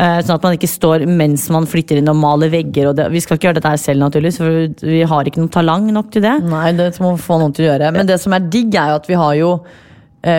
Eh, 0.00 0.20
Sånn 0.24 0.36
at 0.36 0.44
man 0.44 0.54
ikke 0.56 0.68
står 0.70 1.06
mens 1.08 1.48
man 1.52 1.66
flytter 1.68 1.98
inn 2.00 2.08
og 2.12 2.16
maler 2.20 2.52
vegger. 2.52 2.90
Og 2.92 2.98
det, 3.00 3.08
vi 3.12 3.20
skal 3.24 3.36
ikke 3.40 3.48
gjøre 3.48 3.58
dette 3.62 3.72
her 3.72 3.80
selv, 3.80 4.04
naturligvis, 4.04 4.40
for 4.40 4.88
vi 4.92 5.02
har 5.08 5.28
ikke 5.28 5.42
noe 5.42 5.52
talang 5.56 5.88
nok 5.92 6.12
til 6.14 6.24
det. 6.24 6.36
Nei, 6.48 6.70
det 6.76 6.92
må 7.04 7.14
få 7.20 7.40
noen 7.40 7.56
til 7.56 7.66
å 7.66 7.72
gjøre. 7.72 7.90
Men 7.96 8.08
det 8.08 8.20
som 8.22 8.36
er 8.36 8.44
digg, 8.52 8.76
er 8.76 8.92
jo 8.92 9.00
at 9.00 9.08
vi 9.10 9.18
har 9.24 9.34
jo 9.40 9.54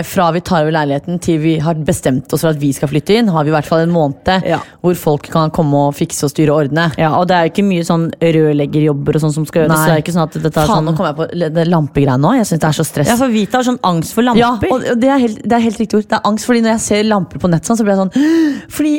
fra 0.06 0.28
vi 0.36 0.42
tar 0.46 0.62
over 0.62 0.76
leiligheten 0.76 1.18
til 1.26 1.40
vi 1.42 1.56
har 1.58 1.74
bestemt 1.82 2.30
oss 2.36 2.44
for 2.44 2.52
at 2.54 2.60
vi 2.62 2.70
skal 2.78 2.88
flytte 2.92 3.16
inn, 3.18 3.32
har 3.34 3.44
vi 3.48 3.50
i 3.50 3.56
hvert 3.56 3.66
fall 3.66 3.80
en 3.82 3.90
måned 3.96 4.44
Ja. 4.46 4.60
hvor 4.84 4.94
folk 4.96 5.24
kan 5.34 5.50
komme 5.50 5.74
og 5.88 5.96
fikse 5.98 6.28
og 6.28 6.30
styre 6.30 6.54
og 6.54 6.68
ordne. 6.68 6.92
Ja, 7.02 7.16
og 7.18 7.26
det 7.32 7.36
er 7.36 7.48
jo 7.48 7.52
ikke 7.56 7.66
mye 7.66 7.88
sånn 7.88 8.04
rørleggerjobber 8.22 9.18
og 9.18 9.24
sånn 9.24 9.34
som 9.34 9.46
skal 9.50 9.64
gjøres. 9.66 9.80
Så 9.82 9.88
det 9.90 9.96
er 9.96 10.04
ikke 10.04 10.14
sånn 10.14 10.28
at 10.28 10.38
dette 10.38 10.62
er 10.62 10.68
Faen, 10.70 10.76
sånn 10.84 10.86
nå 10.92 10.94
kom 11.00 11.08
jeg 11.10 11.18
på 11.18 11.54
det 11.58 11.66
lampegreiene 11.72 12.22
nå. 12.22 12.34
Jeg 12.38 12.46
syns 12.52 12.62
det 12.62 12.70
er 12.70 12.78
så 12.78 12.86
stress. 12.86 13.10
Ja, 13.10 13.16
for 13.18 13.34
Vita 13.34 13.58
har 13.58 13.66
sånn 13.72 13.80
angst 13.90 14.14
for 14.14 14.22
lamper. 14.28 14.40
Ja, 14.44 14.52
og 14.70 14.86
det 15.02 15.10
er, 15.10 15.18
helt, 15.24 15.42
det 15.42 15.58
er 15.58 15.66
helt 15.66 15.82
riktig 15.82 15.98
ord. 15.98 16.06
Det 16.12 16.20
er 16.20 16.30
angst, 16.30 16.46
fordi 16.46 16.62
når 16.62 16.76
jeg 16.76 16.84
ser 16.86 17.04
lamper 17.10 17.42
på 17.42 17.50
nett, 17.50 17.66
sånn, 17.66 17.80
så 17.82 17.88
blir 17.88 17.96
jeg 17.98 18.04
sånn 18.06 18.70
Fordi 18.78 18.94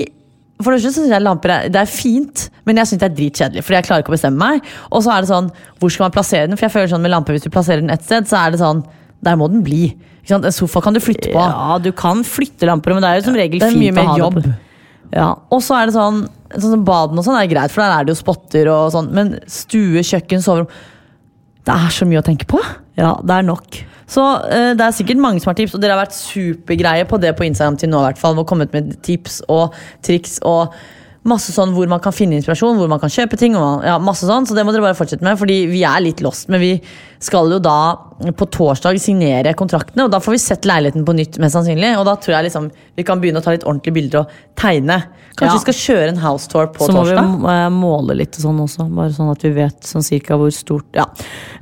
for 0.63 0.71
det 0.77 0.83
synes 0.95 1.11
jeg 1.11 1.23
lamper 1.23 1.51
er, 1.51 1.69
det 1.75 1.81
er 1.81 1.89
fint, 1.91 2.45
men 2.67 2.77
jeg 2.79 2.87
syns 2.87 3.01
det 3.03 3.09
er 3.11 3.15
dritkjedelig. 3.19 3.63
Fordi 3.67 3.79
jeg 3.81 3.87
klarer 3.89 4.05
ikke 4.05 4.13
å 4.13 4.15
bestemme 4.15 4.39
meg. 4.39 4.63
Og 4.95 5.03
så 5.03 5.11
er 5.15 5.25
det 5.25 5.31
sånn, 5.33 5.49
hvor 5.81 5.91
skal 5.91 6.05
man 6.07 6.15
plassere 6.15 6.47
den? 6.47 6.57
For 6.59 6.69
jeg 6.69 6.75
føler 6.77 6.91
sånn 6.93 7.03
med 7.03 7.11
lamper, 7.11 7.35
hvis 7.35 7.43
du 7.47 7.51
plasserer 7.51 7.83
den 7.83 7.91
et 7.91 8.03
sted, 8.07 8.29
så 8.31 8.45
er 8.47 8.51
det 8.55 8.61
sånn 8.63 8.85
Der 9.23 9.37
må 9.39 9.47
den 9.51 9.63
bli. 9.63 9.97
En 10.31 10.53
sofa 10.55 10.81
kan 10.85 10.95
du 10.95 11.01
flytte 11.03 11.33
på. 11.33 11.39
Ja, 11.41 11.79
du 11.83 11.91
kan 11.93 12.23
flytte 12.23 12.69
lamper, 12.69 12.95
men 12.95 13.03
det 13.03 13.11
er 13.11 13.19
jo 13.19 13.25
som 13.27 13.39
regel 13.39 13.59
Det 13.59 13.73
fint 13.73 13.99
å 13.99 14.05
ha 14.07 14.15
det 14.15 14.23
jobb. 14.23 14.39
på. 14.45 14.53
Ja. 15.13 15.29
Og 15.53 15.61
så 15.65 15.77
er 15.77 15.91
det 15.91 15.97
sånn, 15.97 16.23
sånn 16.63 16.85
Baden 16.87 17.19
og 17.19 17.27
sånn 17.27 17.37
er 17.37 17.51
greit, 17.51 17.73
for 17.75 17.83
der 17.83 17.97
er 17.99 18.07
det 18.07 18.15
jo 18.15 18.21
spotter 18.21 18.71
og 18.73 18.93
sånn. 18.95 19.11
Men 19.13 19.35
stue, 19.51 20.05
kjøkken, 20.07 20.45
soverom 20.45 20.71
Det 21.67 21.75
er 21.75 21.91
så 21.95 22.07
mye 22.09 22.23
å 22.23 22.27
tenke 22.27 22.47
på. 22.49 22.61
ja, 22.99 23.13
det 23.23 23.35
er 23.35 23.43
nok. 23.47 23.83
Så 24.13 24.23
uh, 24.23 24.73
det 24.77 24.83
er 24.83 24.97
sikkert 24.97 25.21
mange 25.23 25.41
som 25.41 25.53
har 25.53 25.59
tips, 25.59 25.77
og 25.77 25.83
dere 25.83 25.95
har 25.97 26.03
vært 26.05 26.17
supergreie 26.17 27.07
på 27.09 27.21
det 27.23 27.35
på 27.39 27.47
Instagram 27.47 27.79
til 27.81 27.93
nå. 27.93 28.01
i 28.03 28.09
hvert 28.11 28.19
fall, 28.21 28.39
og 28.39 28.49
kommet 28.51 28.73
med 28.75 28.97
tips 29.07 29.43
og 29.49 29.77
triks 30.05 30.39
og 30.43 30.75
masse 31.29 31.53
sånn 31.55 31.71
hvor 31.75 31.87
man 31.91 32.01
kan 32.03 32.15
finne 32.15 32.35
inspirasjon, 32.39 32.79
hvor 32.81 32.91
man 32.91 33.01
kan 33.03 33.13
kjøpe 33.13 33.39
ting. 33.39 33.55
Og, 33.59 33.85
ja, 33.87 33.99
masse 34.03 34.27
sånn, 34.27 34.47
Så 34.47 34.57
det 34.57 34.65
må 34.67 34.75
dere 34.75 34.89
bare 34.89 34.99
fortsette 34.99 35.23
med, 35.23 35.39
fordi 35.39 35.67
vi 35.71 35.85
er 35.87 36.03
litt 36.03 36.23
lost. 36.25 36.49
Men 36.51 36.63
vi 36.63 36.73
skal 37.23 37.51
jo 37.53 37.61
da 37.63 37.95
på 38.35 38.49
torsdag 38.51 38.99
signere 39.01 39.55
kontraktene, 39.55 40.07
og 40.07 40.11
da 40.15 40.19
får 40.23 40.35
vi 40.35 40.43
sett 40.43 40.67
leiligheten 40.67 41.07
på 41.07 41.15
nytt. 41.15 41.39
mest 41.39 41.55
sannsynlig, 41.55 41.97
Og 41.99 42.05
da 42.07 42.17
tror 42.17 42.37
jeg 42.37 42.51
liksom 42.51 42.71
vi 42.97 43.05
kan 43.05 43.21
begynne 43.21 43.39
å 43.39 43.43
ta 43.45 43.53
litt 43.53 43.65
ordentlige 43.65 43.95
bilder 43.95 44.19
og 44.21 44.31
tegne. 44.57 45.03
Kanskje 45.37 45.49
Ja. 45.49 45.59
vi 45.59 45.73
skal 45.73 45.75
kjøre 45.97 46.09
en 46.13 46.19
house 46.21 46.49
tour 46.49 46.67
på 46.67 46.87
torsdag? 46.87 46.93
Så 46.93 47.23
må 47.25 47.41
torsdag? 47.41 47.71
vi 47.71 47.77
måle 47.81 48.17
litt 48.17 48.33
sånn 48.37 48.59
også, 48.61 48.87
bare 48.95 49.11
sånn 49.17 49.31
at 49.33 49.43
vi 49.43 49.51
vet 49.57 49.81
sånn 49.89 50.05
cirka 50.05 50.37
hvor 50.37 50.51
stort 50.53 50.85
Ja. 50.95 51.07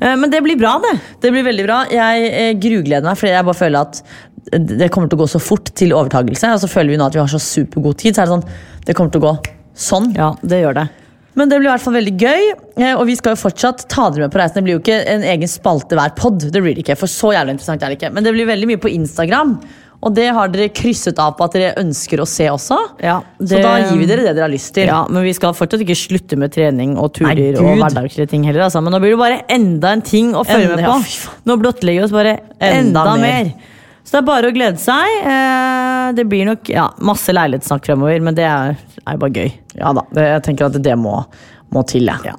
Eh, 0.01 0.16
Men 0.16 0.31
det 0.31 0.43
blir 0.43 0.59
bra, 0.59 0.79
det. 0.83 1.01
Det 1.21 1.31
blir 1.33 1.45
veldig 1.45 1.66
bra. 1.66 1.85
Jeg 1.91 2.33
eh, 2.33 2.53
grugleder 2.55 3.03
meg, 3.05 3.16
fordi 3.16 3.33
jeg 3.37 3.45
bare 3.45 3.55
føler 3.55 3.81
at 3.81 4.03
det 4.51 4.91
kommer 4.91 5.09
til 5.09 5.18
å 5.18 5.23
gå 5.23 5.29
så 5.29 5.41
fort 5.41 5.71
til 5.75 5.93
overtagelse. 5.93 6.53
Og 6.55 6.61
så 6.64 6.68
føler 6.68 6.91
vi 6.91 6.97
nå 6.97 7.07
at 7.07 7.14
vi 7.14 7.21
har 7.21 7.29
så 7.29 7.39
supergod 7.39 7.97
tid. 7.99 8.14
Så 8.16 8.23
er 8.23 8.27
det 8.27 8.35
sånn, 8.35 8.49
det 8.87 8.97
kommer 8.97 9.12
til 9.12 9.21
å 9.21 9.29
gå 9.29 9.35
sånn. 9.77 10.14
Ja, 10.16 10.33
det 10.43 10.62
gjør 10.64 10.75
det. 10.75 10.89
Men 11.37 11.49
det 11.49 11.61
blir 11.61 11.68
i 11.68 11.73
hvert 11.77 11.81
fall 11.85 11.95
veldig 11.95 12.16
gøy, 12.18 12.43
eh, 12.83 12.95
og 12.99 13.07
vi 13.07 13.14
skal 13.14 13.37
jo 13.37 13.41
fortsatt 13.49 13.85
ta 13.89 14.09
dere 14.11 14.27
med 14.27 14.33
på 14.33 14.41
reisen. 14.41 14.55
Det 14.59 14.64
blir 14.66 14.75
jo 14.75 14.81
ikke 14.83 15.07
en 15.07 15.23
egen 15.23 15.49
spalte 15.49 15.95
hver 15.95 16.16
pod, 16.16 16.41
det 16.41 16.61
blir 16.61 16.75
det 16.75 16.83
ikke, 16.83 16.97
for 16.99 17.07
så 17.07 17.31
jævlig 17.37 17.55
interessant 17.55 17.83
er 17.85 17.89
det 17.95 18.01
ikke. 18.01 18.12
Men 18.12 18.25
det 18.25 18.33
blir 18.35 18.47
veldig 18.51 18.66
mye 18.66 18.81
på 18.83 18.91
Instagram, 18.91 19.61
og 20.03 20.15
det 20.17 20.29
har 20.33 20.49
dere 20.49 20.69
krysset 20.73 21.19
av 21.21 21.35
på 21.37 21.45
at 21.45 21.53
dere 21.53 21.75
ønsker 21.83 22.23
å 22.23 22.27
se 22.29 22.47
også. 22.49 22.79
Ja, 23.05 23.19
Så 23.39 23.59
da 23.61 23.75
gir 23.83 23.99
vi 24.01 24.07
dere 24.09 24.23
det 24.25 24.35
dere 24.37 24.47
har 24.47 24.53
lyst 24.53 24.73
til. 24.75 24.87
Ja, 24.89 25.03
Men 25.11 25.23
vi 25.27 25.33
skal 25.37 25.53
fortsatt 25.53 25.83
ikke 25.85 25.97
slutte 25.99 26.39
med 26.41 26.53
trening 26.55 26.95
og 26.97 27.13
turer 27.19 27.35
Nei, 27.37 27.51
og 27.61 27.77
hverdagslige 27.83 28.29
ting 28.33 28.45
heller. 28.49 28.63
Altså. 28.69 28.81
Men 28.83 28.93
nå 28.97 29.01
blir 29.03 29.13
det 29.13 29.21
bare 29.21 29.43
enda 29.53 29.93
en 29.93 30.01
ting 30.03 30.33
å 30.33 30.45
følge 30.49 30.73
Enda- 30.73 30.97
med 30.97 31.05
på. 31.05 31.37
Nå 31.51 31.59
blottlegger 31.61 32.01
vi 32.01 32.09
oss 32.09 32.15
bare 32.17 32.39
enda, 32.61 33.05
Enda 33.05 33.05
mer. 33.17 33.21
mer. 33.21 33.53
Så 34.05 34.17
det 34.17 34.19
er 34.23 34.27
bare 34.33 34.49
å 34.51 34.55
glede 34.57 34.81
seg. 34.81 35.21
Eh, 35.29 36.13
Det 36.17 36.25
blir 36.27 36.45
nok 36.49 36.69
ja, 36.73 36.89
masse 36.99 37.29
leilighetssnakk 37.37 37.85
fremover, 37.85 38.21
men 38.23 38.35
det 38.35 38.45
er, 38.49 38.77
er 39.07 39.17
bare 39.21 39.31
gøy. 39.31 39.53
Ja 39.77 39.93
da, 39.93 40.03
jeg 40.17 40.43
tenker 40.49 40.67
at 40.67 40.81
det 40.83 40.97
må, 40.99 41.25
må 41.71 41.85
til. 41.87 42.07
Ja. 42.25 42.35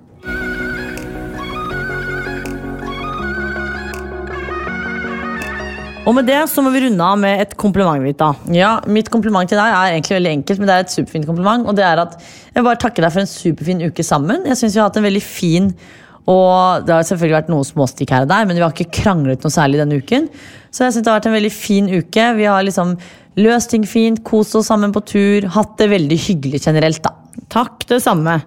Og 6.01 6.15
med 6.17 6.25
det 6.25 6.39
så 6.49 6.63
må 6.65 6.71
vi 6.73 6.79
runde 6.87 7.05
av 7.05 7.19
med 7.21 7.43
et 7.43 7.51
kompliment, 7.61 8.01
Vita. 8.01 8.31
Ja, 8.55 8.71
Mitt 8.89 9.11
kompliment 9.13 9.49
til 9.51 9.59
deg 9.59 9.69
er 9.69 9.91
egentlig 9.93 10.15
veldig 10.17 10.31
enkelt, 10.31 10.61
men 10.61 10.69
det 10.69 10.75
er 10.75 10.85
et 10.87 10.93
superfint 10.93 11.27
kompliment. 11.29 11.67
Og 11.69 11.77
det 11.77 11.83
er 11.85 12.01
at 12.01 12.15
jeg 12.55 12.65
bare 12.65 12.79
takker 12.81 13.05
deg 13.05 13.13
for 13.13 13.21
en 13.21 13.29
superfin 13.29 13.83
uke 13.85 14.05
sammen. 14.05 14.47
Jeg 14.49 14.57
synes 14.57 14.73
vi 14.73 14.81
har 14.81 14.89
hatt 14.89 14.97
en 15.01 15.05
veldig 15.05 15.21
fin 15.25 15.69
og 16.31 16.85
Det 16.85 16.93
har 16.93 17.05
selvfølgelig 17.07 17.33
vært 17.33 17.47
noen 17.49 17.65
småstikk 17.65 18.11
her 18.13 18.23
og 18.23 18.29
der, 18.29 18.43
men 18.45 18.55
vi 18.55 18.61
har 18.61 18.73
ikke 18.75 18.93
kranglet 18.93 19.41
noe 19.41 19.51
særlig 19.51 19.79
denne 19.81 19.97
uken. 19.97 20.27
Så 20.69 20.85
jeg 20.85 20.93
synes 20.93 21.05
det 21.07 21.09
har 21.11 21.17
vært 21.17 21.29
en 21.31 21.33
veldig 21.33 21.51
fin 21.51 21.87
uke. 21.89 22.25
Vi 22.37 22.45
har 22.45 22.61
liksom 22.63 22.91
løst 23.41 23.71
ting 23.73 23.87
fint, 23.89 24.21
kost 24.23 24.53
oss 24.55 24.69
sammen 24.69 24.93
på 24.93 25.01
tur, 25.09 25.47
hatt 25.55 25.73
det 25.81 25.89
veldig 25.91 26.19
hyggelig 26.27 26.61
generelt. 26.61 27.01
da. 27.03 27.15
Takk, 27.51 27.87
det 27.89 28.03
samme. 28.05 28.37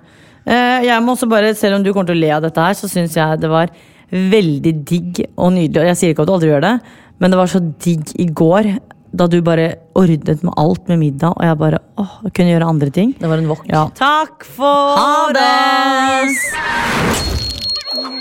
Eh, 0.46 0.86
Jeg 0.86 1.02
må 1.02 1.16
også 1.16 1.28
bare, 1.28 1.52
Selv 1.54 1.76
om 1.76 1.82
du 1.82 1.92
kommer 1.92 2.06
til 2.06 2.16
å 2.16 2.20
le 2.22 2.30
av 2.30 2.42
dette, 2.46 2.62
her, 2.62 2.78
så 2.78 2.88
syns 2.88 3.18
jeg 3.18 3.40
det 3.42 3.50
var 3.50 3.74
veldig 4.12 4.74
digg 4.86 5.24
og 5.36 5.52
nydelig. 5.52 5.80
Og 5.82 5.90
jeg 5.90 5.96
sier 5.98 6.14
ikke 6.14 6.22
at 6.22 6.30
du 6.30 6.34
aldri 6.38 6.50
gjør 6.54 6.62
det, 6.68 6.74
men 7.18 7.30
det 7.30 7.38
var 7.38 7.50
så 7.50 7.60
digg 7.60 8.12
i 8.20 8.26
går 8.26 8.74
da 9.14 9.26
du 9.30 9.38
bare 9.46 9.76
ordnet 9.94 10.42
med 10.42 10.54
alt 10.58 10.88
med 10.90 10.98
middag, 10.98 11.36
og 11.36 11.44
jeg 11.46 11.58
bare 11.58 11.78
åh, 12.02 12.14
jeg 12.26 12.34
kunne 12.34 12.50
gjøre 12.50 12.70
andre 12.72 12.90
ting. 12.90 13.14
Det 13.20 13.28
var 13.30 13.38
en 13.38 13.50
wok. 13.50 13.62
Ja. 13.70 13.84
Takk 13.94 14.42
for 14.56 14.98
Ha 14.98 15.32
det! 15.36 16.34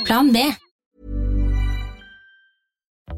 Plan 0.06 0.30
B. 0.34 0.38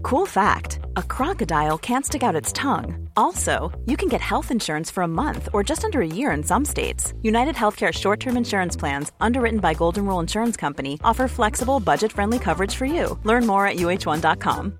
Cool 0.04 0.28
fact 0.28 0.80
a 0.96 1.02
crocodile 1.02 1.78
can't 1.80 2.06
stick 2.06 2.24
out 2.24 2.36
its 2.36 2.54
tongue. 2.54 3.10
Also, 3.18 3.72
you 3.86 3.98
can 3.98 4.08
get 4.08 4.22
health 4.22 4.52
insurance 4.52 4.92
for 4.92 5.04
a 5.04 5.08
month 5.08 5.50
or 5.52 5.64
just 5.64 5.84
under 5.84 6.02
a 6.02 6.08
year 6.08 6.32
in 6.32 6.44
some 6.44 6.64
states. 6.64 7.14
United 7.24 7.56
Healthcare 7.56 7.92
short 7.92 8.20
term 8.20 8.38
insurance 8.38 8.76
plans, 8.78 9.12
underwritten 9.20 9.60
by 9.60 9.74
Golden 9.74 10.06
Rule 10.06 10.20
Insurance 10.22 10.56
Company, 10.56 11.00
offer 11.04 11.28
flexible, 11.28 11.80
budget 11.80 12.12
friendly 12.12 12.40
coverage 12.40 12.76
for 12.76 12.86
you. 12.86 13.20
Learn 13.24 13.46
more 13.46 13.68
at 13.68 13.78
uh1.com. 13.78 14.80